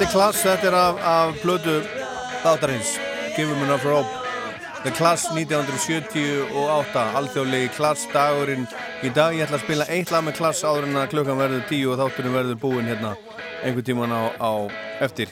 Þetta 0.04 0.12
er 0.12 0.20
klass, 0.20 0.40
þetta 0.44 0.68
er 0.68 0.76
af, 0.76 0.98
af 1.08 1.38
blödu 1.40 1.74
þáttarins 2.44 2.90
Give 3.38 3.48
him 3.48 3.62
enough 3.64 3.86
rope. 3.88 4.10
The 4.84 4.92
Class 4.92 5.30
1978 5.32 7.04
alþjóðlegi 7.16 7.70
Class 7.72 8.04
dagurinn 8.12 8.66
í 9.00 9.14
dag 9.16 9.32
ég 9.32 9.46
ætla 9.46 9.62
að 9.62 9.64
spila 9.64 9.86
eitt 9.88 10.12
lag 10.12 10.26
með 10.28 10.36
Class 10.42 10.66
áður 10.68 10.90
en 10.90 11.00
að 11.00 11.14
klukkan 11.14 11.40
verður 11.40 11.64
tíu 11.70 11.94
og 11.94 12.02
þátturinn 12.02 12.36
verður 12.36 12.60
búinn 12.66 12.90
hérna 12.92 13.14
einhvern 13.62 13.88
tíman 13.88 14.12
á, 14.12 14.28
á 14.44 14.52
eftir. 15.08 15.32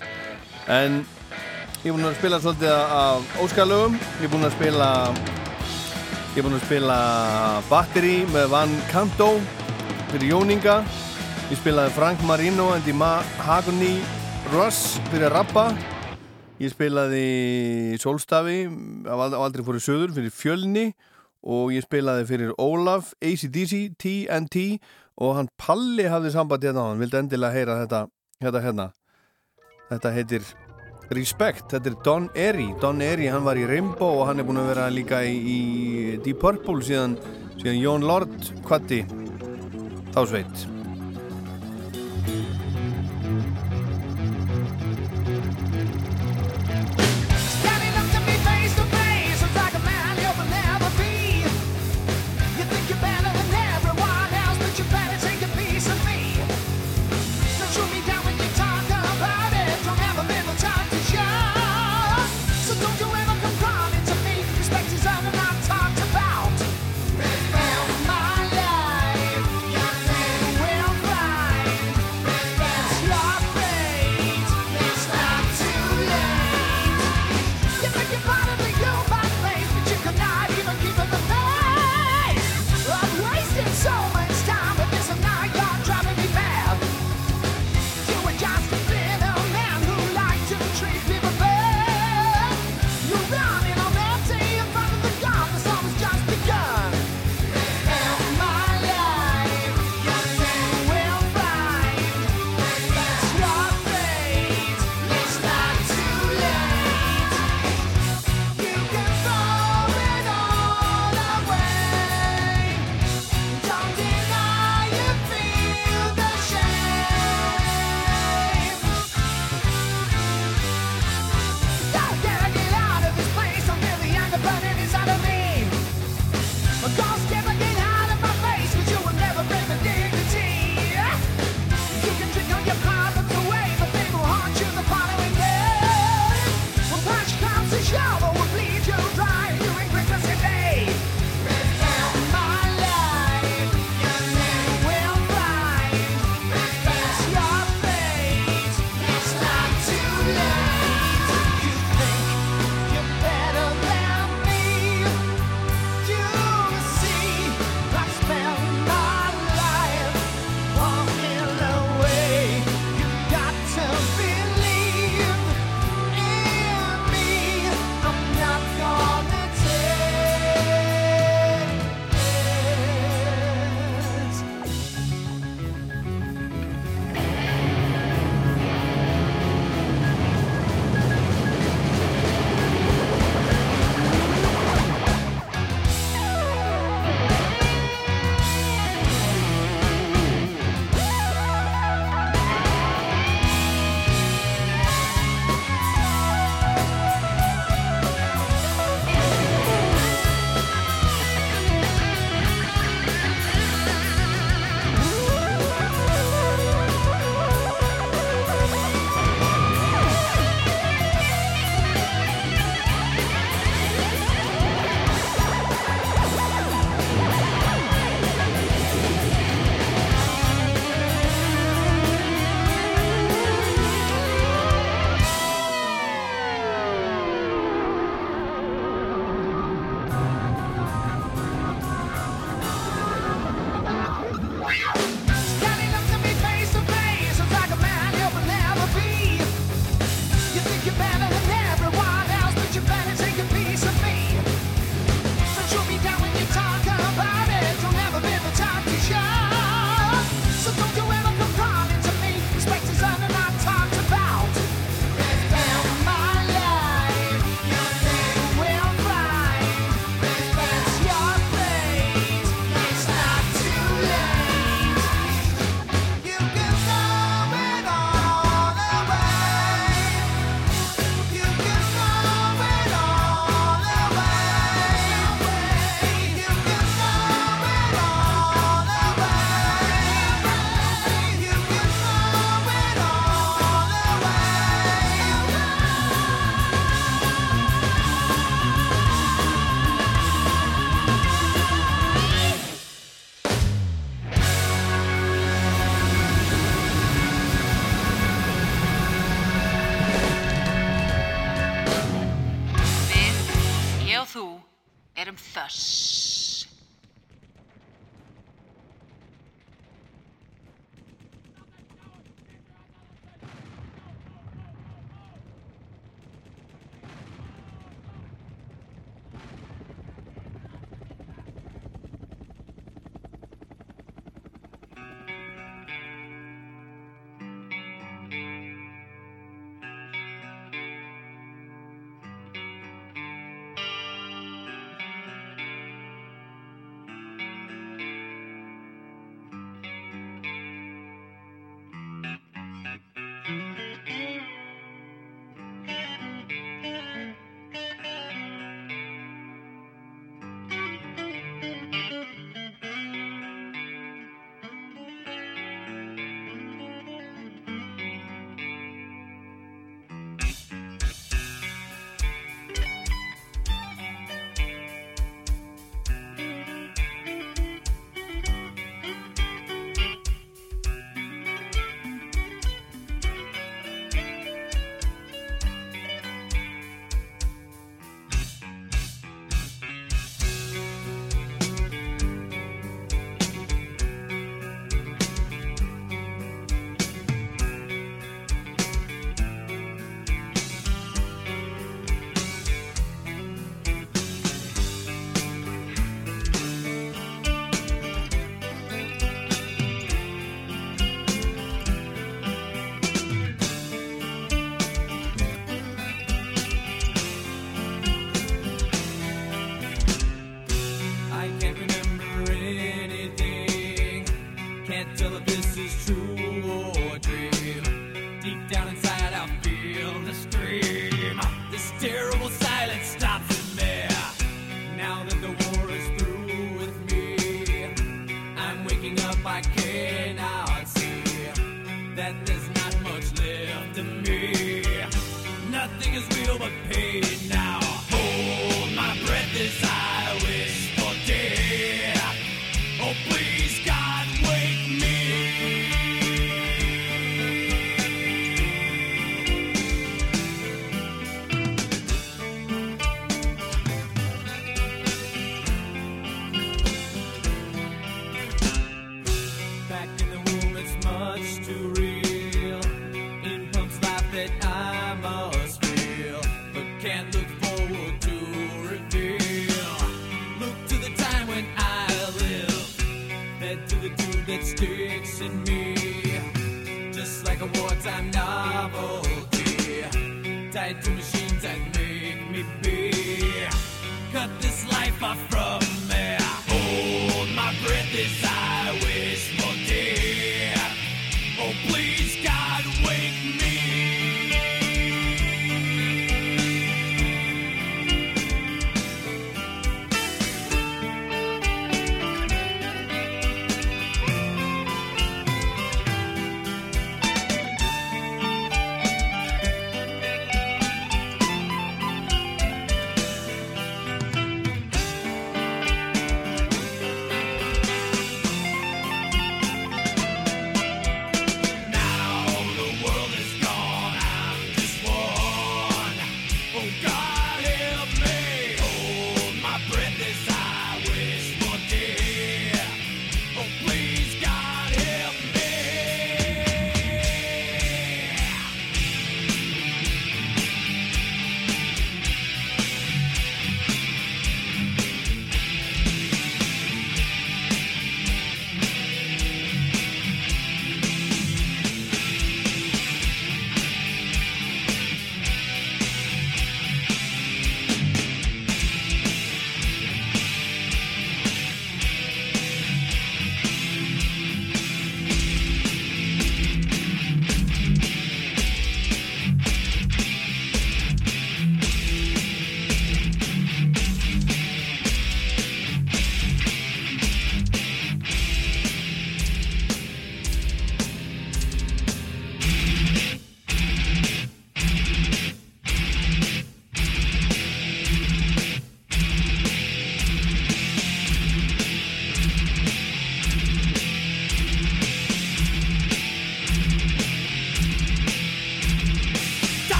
En 0.71 1.01
ég 1.03 1.91
er 1.91 1.97
búinn 1.97 2.07
að 2.07 2.15
spila 2.21 2.39
svolítið 2.39 2.95
af 3.01 3.35
óskalögum 3.43 3.99
ég 3.99 4.23
er 4.29 4.33
búinn 4.37 4.47
að 4.47 4.55
spila 4.55 4.89
ég 5.17 6.39
er 6.39 6.47
búinn 6.47 6.57
að 6.61 6.65
spila 6.69 6.97
Battery 7.67 8.15
með 8.31 8.47
Van 8.55 8.79
Canto 8.95 9.29
fyrir 10.15 10.31
Jóninga. 10.31 10.79
Ég 11.51 11.59
spilaði 11.59 11.95
Frank 11.99 12.23
Marino 12.23 12.71
and 12.71 12.87
the 12.87 12.95
Mahogany 12.95 13.99
Russ 14.51 14.97
fyrir 15.07 15.31
Rappa 15.31 15.69
Ég 16.59 16.73
spilaði 16.73 17.95
Solstafi 18.01 18.65
á 19.07 19.15
aldrei 19.15 19.63
fóru 19.63 19.79
söður 19.81 20.11
fyrir 20.17 20.33
Fjölni 20.35 20.83
og 21.41 21.71
ég 21.73 21.85
spilaði 21.85 22.27
fyrir 22.29 22.51
Ólaf, 22.61 23.13
ACDC, 23.23 23.95
TNT 23.97 24.81
og 25.23 25.37
hann 25.39 25.49
Palli 25.57 26.05
hafði 26.11 26.33
samband 26.35 26.67
hérna 26.67 26.89
hann, 26.89 26.99
vildi 27.01 27.17
endilega 27.21 27.55
heyra 27.55 27.77
þetta 27.85 28.01
hérna 28.43 28.63
hérna. 28.65 28.89
Þetta 29.89 30.11
heitir 30.17 30.51
Respect, 31.11 31.71
þetta 31.71 31.89
er 31.93 31.97
Don 32.05 32.27
Airy. 32.35 32.67
Don 32.83 33.01
Airy, 33.03 33.31
hann 33.31 33.47
var 33.47 33.59
í 33.59 33.65
Rainbow 33.71 34.19
og 34.19 34.29
hann 34.29 34.43
er 34.43 34.47
búin 34.47 34.61
að 34.61 34.69
vera 34.73 34.91
líka 34.91 35.23
í, 35.23 35.39
í 35.39 36.19
Deep 36.27 36.43
Purple 36.43 36.83
síðan, 36.85 37.17
síðan 37.57 37.81
Jón 37.81 38.07
Lord 38.11 38.53
kvatti 38.67 39.01
þá 40.11 40.21
sveit. 40.27 40.80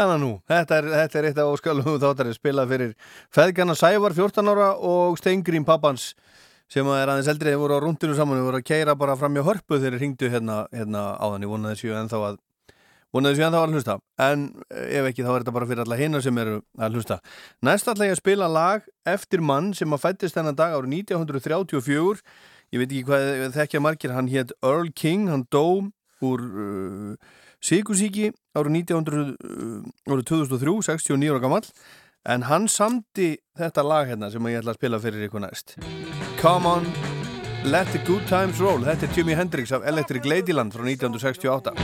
Þannig 0.00 0.14
að 0.14 0.22
nú, 0.22 0.28
þetta 0.48 0.76
er, 0.80 0.86
þetta 0.94 1.18
er 1.18 1.26
eitt 1.28 1.38
af 1.42 1.48
óskalum 1.52 1.96
þáttarið 2.00 2.36
spilað 2.38 2.70
fyrir 2.70 2.92
feðgana 3.36 3.74
Sævar 3.76 4.14
14 4.16 4.46
ára 4.48 4.68
og 4.88 5.18
Steingrín 5.20 5.66
pappans 5.68 6.14
sem 6.72 6.86
er 6.94 7.10
aðeins 7.10 7.28
eldrið, 7.28 7.52
þeir 7.52 7.60
voru 7.60 7.76
á 7.76 7.84
rúndinu 7.84 8.14
saman, 8.16 8.38
þeir 8.38 8.46
voru 8.46 8.60
að 8.62 8.68
keira 8.70 8.94
bara 8.96 9.16
fram 9.20 9.34
hjá 9.36 9.42
hörpu 9.44 9.76
þegar 9.76 9.98
þeir 9.98 10.00
ringdu 10.00 10.30
hérna, 10.32 10.56
hérna 10.72 11.02
áðan, 11.20 11.44
ég 11.44 11.52
vonaði 11.52 11.76
þessu 11.76 11.92
ennþá 11.98 12.20
að 12.30 12.38
vonaði 13.12 13.36
þessu 13.36 13.46
ennþá 13.48 13.60
að 13.60 13.74
hlusta. 13.76 13.96
En 14.24 14.46
eh, 14.70 14.86
ef 15.02 15.10
ekki 15.10 15.26
þá 15.26 15.30
er 15.34 15.36
þetta 15.42 15.54
bara 15.58 15.68
fyrir 15.68 15.84
alla 15.84 16.00
hinna 16.00 16.22
sem 16.24 16.40
eru 16.46 16.56
að 16.80 16.96
hlusta. 16.96 17.20
Næst 17.68 17.92
ætla 17.92 18.08
ég 18.08 18.16
að 18.16 18.22
spila 18.22 18.48
lag 18.54 18.88
eftir 19.12 19.44
mann 19.44 19.74
sem 19.76 19.92
að 19.98 20.04
fættist 20.06 20.38
þennan 20.38 20.56
dag 20.62 20.78
árið 20.78 20.96
1934 21.02 22.24
ég 22.70 22.80
veit 22.80 22.88
ekki 22.88 23.04
hvað 23.10 23.58
þekkja 23.58 23.84
margir, 23.84 24.16
hann 24.16 24.32
hétt 24.32 24.56
Earl 24.62 24.88
King, 24.96 25.28
hann 25.28 25.44
dó 25.52 25.90
úr 26.24 26.48
uh, 26.48 27.36
Sigursíki 27.60 28.30
árið 28.56 28.72
1900, 28.80 29.36
uh, 29.44 29.82
árið 30.08 30.24
2003, 30.32 30.80
69 30.88 31.28
ára 31.30 31.42
gammal 31.42 31.66
en 32.28 32.44
hann 32.48 32.68
samdi 32.68 33.34
þetta 33.56 33.84
lag 33.84 34.08
hérna 34.08 34.30
sem 34.32 34.48
ég 34.48 34.60
ætla 34.60 34.74
að 34.74 34.80
spila 34.80 35.00
fyrir 35.00 35.26
ykkur 35.28 35.44
næst. 35.44 35.76
Come 36.40 36.68
on, 36.68 36.88
let 37.64 37.88
the 37.92 38.00
good 38.08 38.24
times 38.28 38.60
roll. 38.60 38.80
Þetta 38.84 39.08
er 39.08 39.16
Jimi 39.16 39.36
Hendrix 39.36 39.72
af 39.76 39.84
Electric 39.84 40.24
Ladyland 40.24 40.72
frá 40.72 40.84
1968 40.88 41.76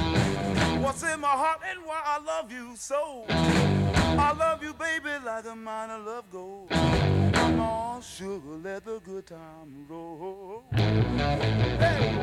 What's 0.80 1.02
in 1.02 1.20
my 1.20 1.28
heart 1.28 1.60
and 1.68 1.84
why 1.84 2.00
I 2.04 2.16
love 2.24 2.52
you 2.52 2.76
so? 2.76 3.24
I 3.28 4.32
love 4.32 4.62
you 4.62 4.72
baby 4.72 5.12
like 5.24 5.44
a 5.44 5.54
mine 5.54 5.90
of 5.90 6.06
love 6.06 6.24
gold 6.32 6.70
Come 6.70 7.60
on 7.60 8.00
sugar 8.00 8.56
let 8.62 8.84
the 8.84 9.00
good 9.04 9.26
time 9.26 9.86
roll. 9.88 10.64
Hey 10.72 12.16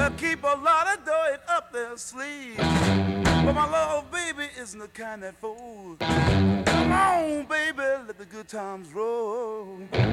That 0.00 0.16
keep 0.16 0.42
a 0.42 0.46
lot 0.46 0.96
of 0.96 1.04
dough 1.04 1.36
up 1.46 1.72
their 1.74 1.94
sleeve. 1.98 2.56
But 2.56 3.52
my 3.52 3.70
love, 3.70 4.10
baby, 4.10 4.48
isn't 4.58 4.78
the 4.78 4.88
kind 4.88 5.22
that 5.22 5.38
fools. 5.38 5.98
Come 6.00 6.90
on, 6.90 7.44
baby, 7.44 7.82
let 8.06 8.16
the 8.16 8.24
good 8.24 8.48
times 8.48 8.90
roll. 8.94 9.78
Let 9.92 10.08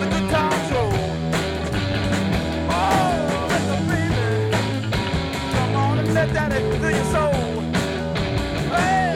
the 0.00 0.08
good 0.14 0.30
times 0.30 0.72
roll. 0.72 0.94
Oh, 2.70 3.46
let 3.50 3.64
the 3.68 3.76
baby 3.92 4.56
Come 5.52 5.74
on 5.76 5.98
and 5.98 6.14
let 6.14 6.94
your 6.94 7.04
soul 7.12 7.60
Hey, 8.72 9.11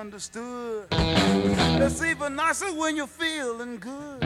if 0.00 1.82
it's 1.82 2.02
even 2.02 2.36
nicer 2.36 2.72
when 2.72 2.96
you're 2.96 3.08
feeling 3.08 3.78
good. 3.78 4.22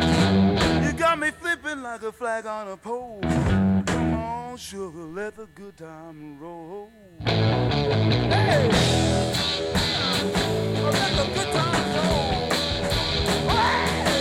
You 0.85 0.93
got 0.93 1.19
me 1.19 1.31
flipping 1.31 1.83
like 1.83 2.03
a 2.03 2.13
flag 2.13 2.45
on 2.45 2.69
a 2.69 2.77
pole. 2.77 3.21
Come 3.23 4.15
on, 4.15 4.59
sugar, 4.59 4.99
let 4.99 5.37
the 5.37 5.47
good 5.55 5.77
time 5.79 6.39
roll. 6.39 6.91
Hey! 7.25 8.69
Oh, 10.75 10.91
let 10.93 11.13
the 11.17 11.25
good 11.33 11.53
time 11.53 11.87
roll. 11.97 12.51
Hey! 13.57 14.12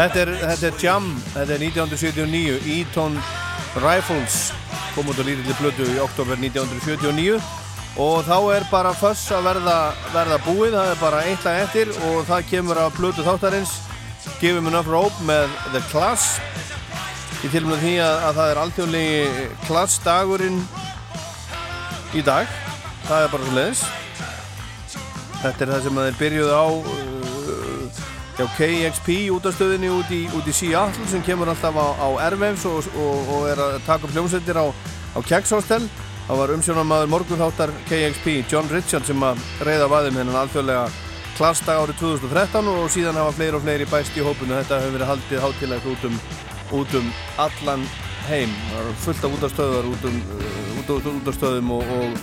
Þetta 0.00 0.20
er, 0.22 0.30
þetta 0.40 0.68
er 0.70 0.76
Jam, 0.80 1.08
þetta 1.34 1.52
er 1.52 1.62
1979, 1.66 2.52
Eton 2.72 3.18
Rifles 3.82 4.36
kom 4.94 5.10
út 5.12 5.20
á 5.20 5.24
lítilli 5.26 5.56
blödu 5.58 5.84
í 5.92 5.98
oktober 6.00 6.40
1979 6.40 7.36
og 8.00 8.22
þá 8.24 8.38
er 8.54 8.64
bara 8.70 8.94
föss 8.96 9.26
að 9.36 9.50
verða, 9.50 9.74
verða 10.14 10.38
búið, 10.46 10.78
það 10.78 10.94
er 10.94 11.02
bara 11.02 11.20
eitt 11.28 11.44
lag 11.44 11.60
eftir 11.66 11.92
og 12.08 12.24
það 12.30 12.48
kemur 12.54 12.80
af 12.80 12.96
blödu 12.96 13.26
þáttarins. 13.26 13.76
Give 14.40 14.56
Him 14.56 14.72
Enough 14.72 14.88
Rope 14.88 15.28
með 15.28 15.52
The 15.74 15.84
Class 15.92 16.40
í 17.44 17.52
tilmjönd 17.52 17.84
því 17.84 17.94
að, 18.00 18.16
að 18.30 18.40
það 18.40 18.54
er 18.54 18.64
alþjóðlegi 18.64 19.46
klassdagurinn 19.68 20.60
í 22.16 22.24
dag. 22.24 22.48
Það 23.04 23.26
er 23.26 23.34
bara 23.36 23.50
svo 23.50 23.58
leiðis 23.60 23.84
þetta 25.40 25.64
er 25.64 25.70
það 25.74 25.86
sem 25.86 26.04
þeir 26.04 26.20
byrjuðu 26.24 26.56
á 26.56 26.66
hjá 28.40 28.46
KXP 28.56 29.26
útastöðinni 29.34 29.90
út 29.92 30.08
í, 30.16 30.22
í 30.24 30.52
Seattle 30.54 31.08
sem 31.10 31.20
kemur 31.24 31.50
alltaf 31.52 31.76
á, 31.76 31.86
á 31.92 32.08
Airwaves 32.24 32.64
og, 32.68 32.86
og, 32.96 33.28
og 33.34 33.42
er 33.50 33.60
að 33.60 33.74
taka 33.84 34.08
upp 34.08 34.14
hljómsveitir 34.14 34.56
á, 34.56 34.66
á 35.12 35.18
Keks 35.20 35.52
Hostel. 35.52 35.84
Það 36.24 36.40
var 36.40 36.52
umsjónamaður 36.54 37.10
morgunþáttar 37.12 37.74
KXP 37.90 38.38
John 38.48 38.70
Richard 38.72 39.04
sem 39.04 39.20
að 39.26 39.42
reyða 39.66 39.90
vaðum 39.92 40.20
hennan 40.22 40.40
alþjóðlega 40.40 40.86
klassdag 41.36 41.82
árið 41.82 42.00
2013 42.00 42.72
og 42.72 42.88
síðan 42.94 43.20
hafa 43.20 43.36
fleiri 43.36 43.58
og 43.58 43.64
fleiri 43.66 43.90
bæst 43.90 44.16
í 44.16 44.24
hópunu 44.24 44.56
þetta 44.56 44.80
hefur 44.80 44.96
verið 44.96 45.12
haldið 45.12 45.44
hátilegt 45.44 45.92
út 45.92 46.08
um, 46.08 46.18
út 46.80 46.98
um 47.00 47.14
allan 47.44 47.86
heim. 48.30 48.58
Það 48.72 48.82
er 48.82 49.00
fullt 49.04 49.24
af 49.26 49.38
útastöðar 49.38 49.92
út 49.92 50.08
um 50.08 50.20
uh, 50.40 50.60
út, 50.80 50.94
út, 50.96 51.14
útastöðum 51.18 51.74
og, 51.76 51.96
og, 52.00 52.20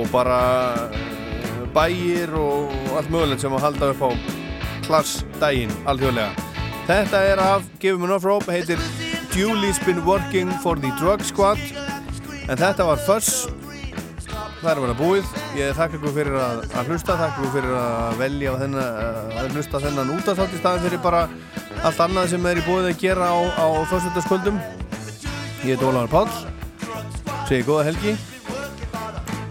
og 0.00 0.12
bara 0.14 0.42
uh, 0.88 1.64
bæir 1.76 2.32
og 2.38 2.70
allt 2.96 3.12
mögulegt 3.12 3.44
sem 3.44 3.60
að 3.60 3.68
halda 3.68 3.92
upp 3.92 4.06
á 4.08 4.39
klassdægin 4.90 5.70
alþjóðlega. 5.86 6.48
Þetta 6.90 7.22
er 7.30 7.40
af 7.44 7.66
Give 7.78 7.98
Me 7.98 8.08
Enough 8.08 8.26
Rope, 8.26 8.50
heitir 8.50 8.80
Julie's 9.36 9.78
Been 9.86 10.02
Working 10.06 10.50
for 10.64 10.74
the 10.74 10.90
Drug 10.98 11.22
Squad. 11.22 11.60
En 12.50 12.58
þetta 12.58 12.88
var 12.88 12.98
Fuss 13.06 13.46
það 14.60 14.70
er 14.72 14.80
að 14.80 14.84
vera 14.84 14.96
búið. 14.98 15.30
Ég 15.56 15.78
þakka 15.78 15.98
ykkur 16.00 16.14
fyrir 16.16 16.36
að, 16.42 16.64
að 16.74 16.90
hlusta 16.90 17.16
þakka 17.20 17.38
ykkur 17.38 17.54
fyrir 17.54 17.78
að 17.78 18.18
velja 18.20 18.56
þennan, 18.64 19.00
að 19.40 19.54
hlusta 19.54 19.82
þennan 19.86 20.12
út 20.16 20.30
af 20.32 20.42
þátt 20.42 20.58
í 20.58 20.60
staðin 20.60 20.86
fyrir 20.88 21.02
bara 21.06 21.22
allt 21.86 22.04
annað 22.04 22.30
sem 22.34 22.50
er 22.50 22.60
í 22.60 22.66
búið 22.66 22.90
að 22.90 23.00
gera 23.06 23.30
á, 23.30 23.38
á 23.46 23.66
förstundaskvöldum 23.92 24.60
ég 25.64 25.74
heit 25.74 25.86
Ólafur 25.86 26.12
Páll. 26.12 26.30
Segi 27.48 27.66
góða 27.66 27.88
helgi 27.92 28.18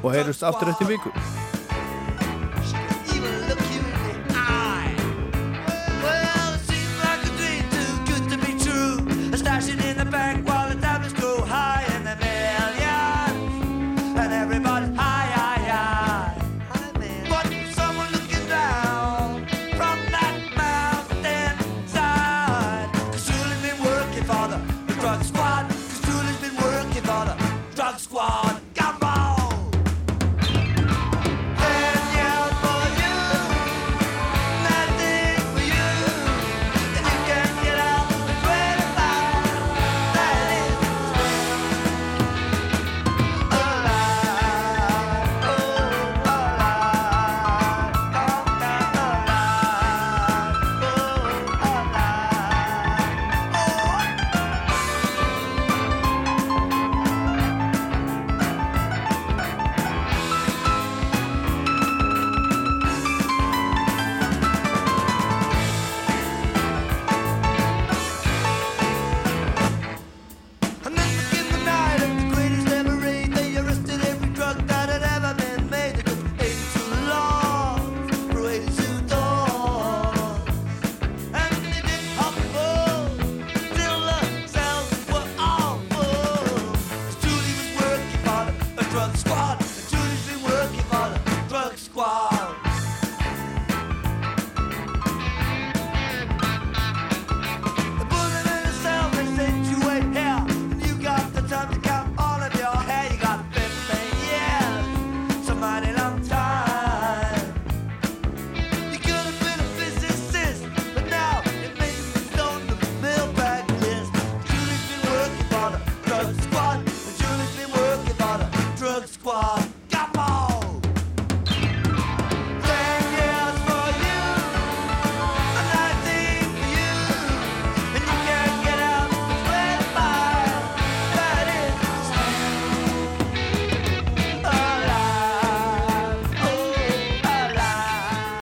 og 0.03 0.11
heyrust 0.13 0.45
aftur 0.47 0.75
eftir 0.75 0.91
viku 0.91 1.15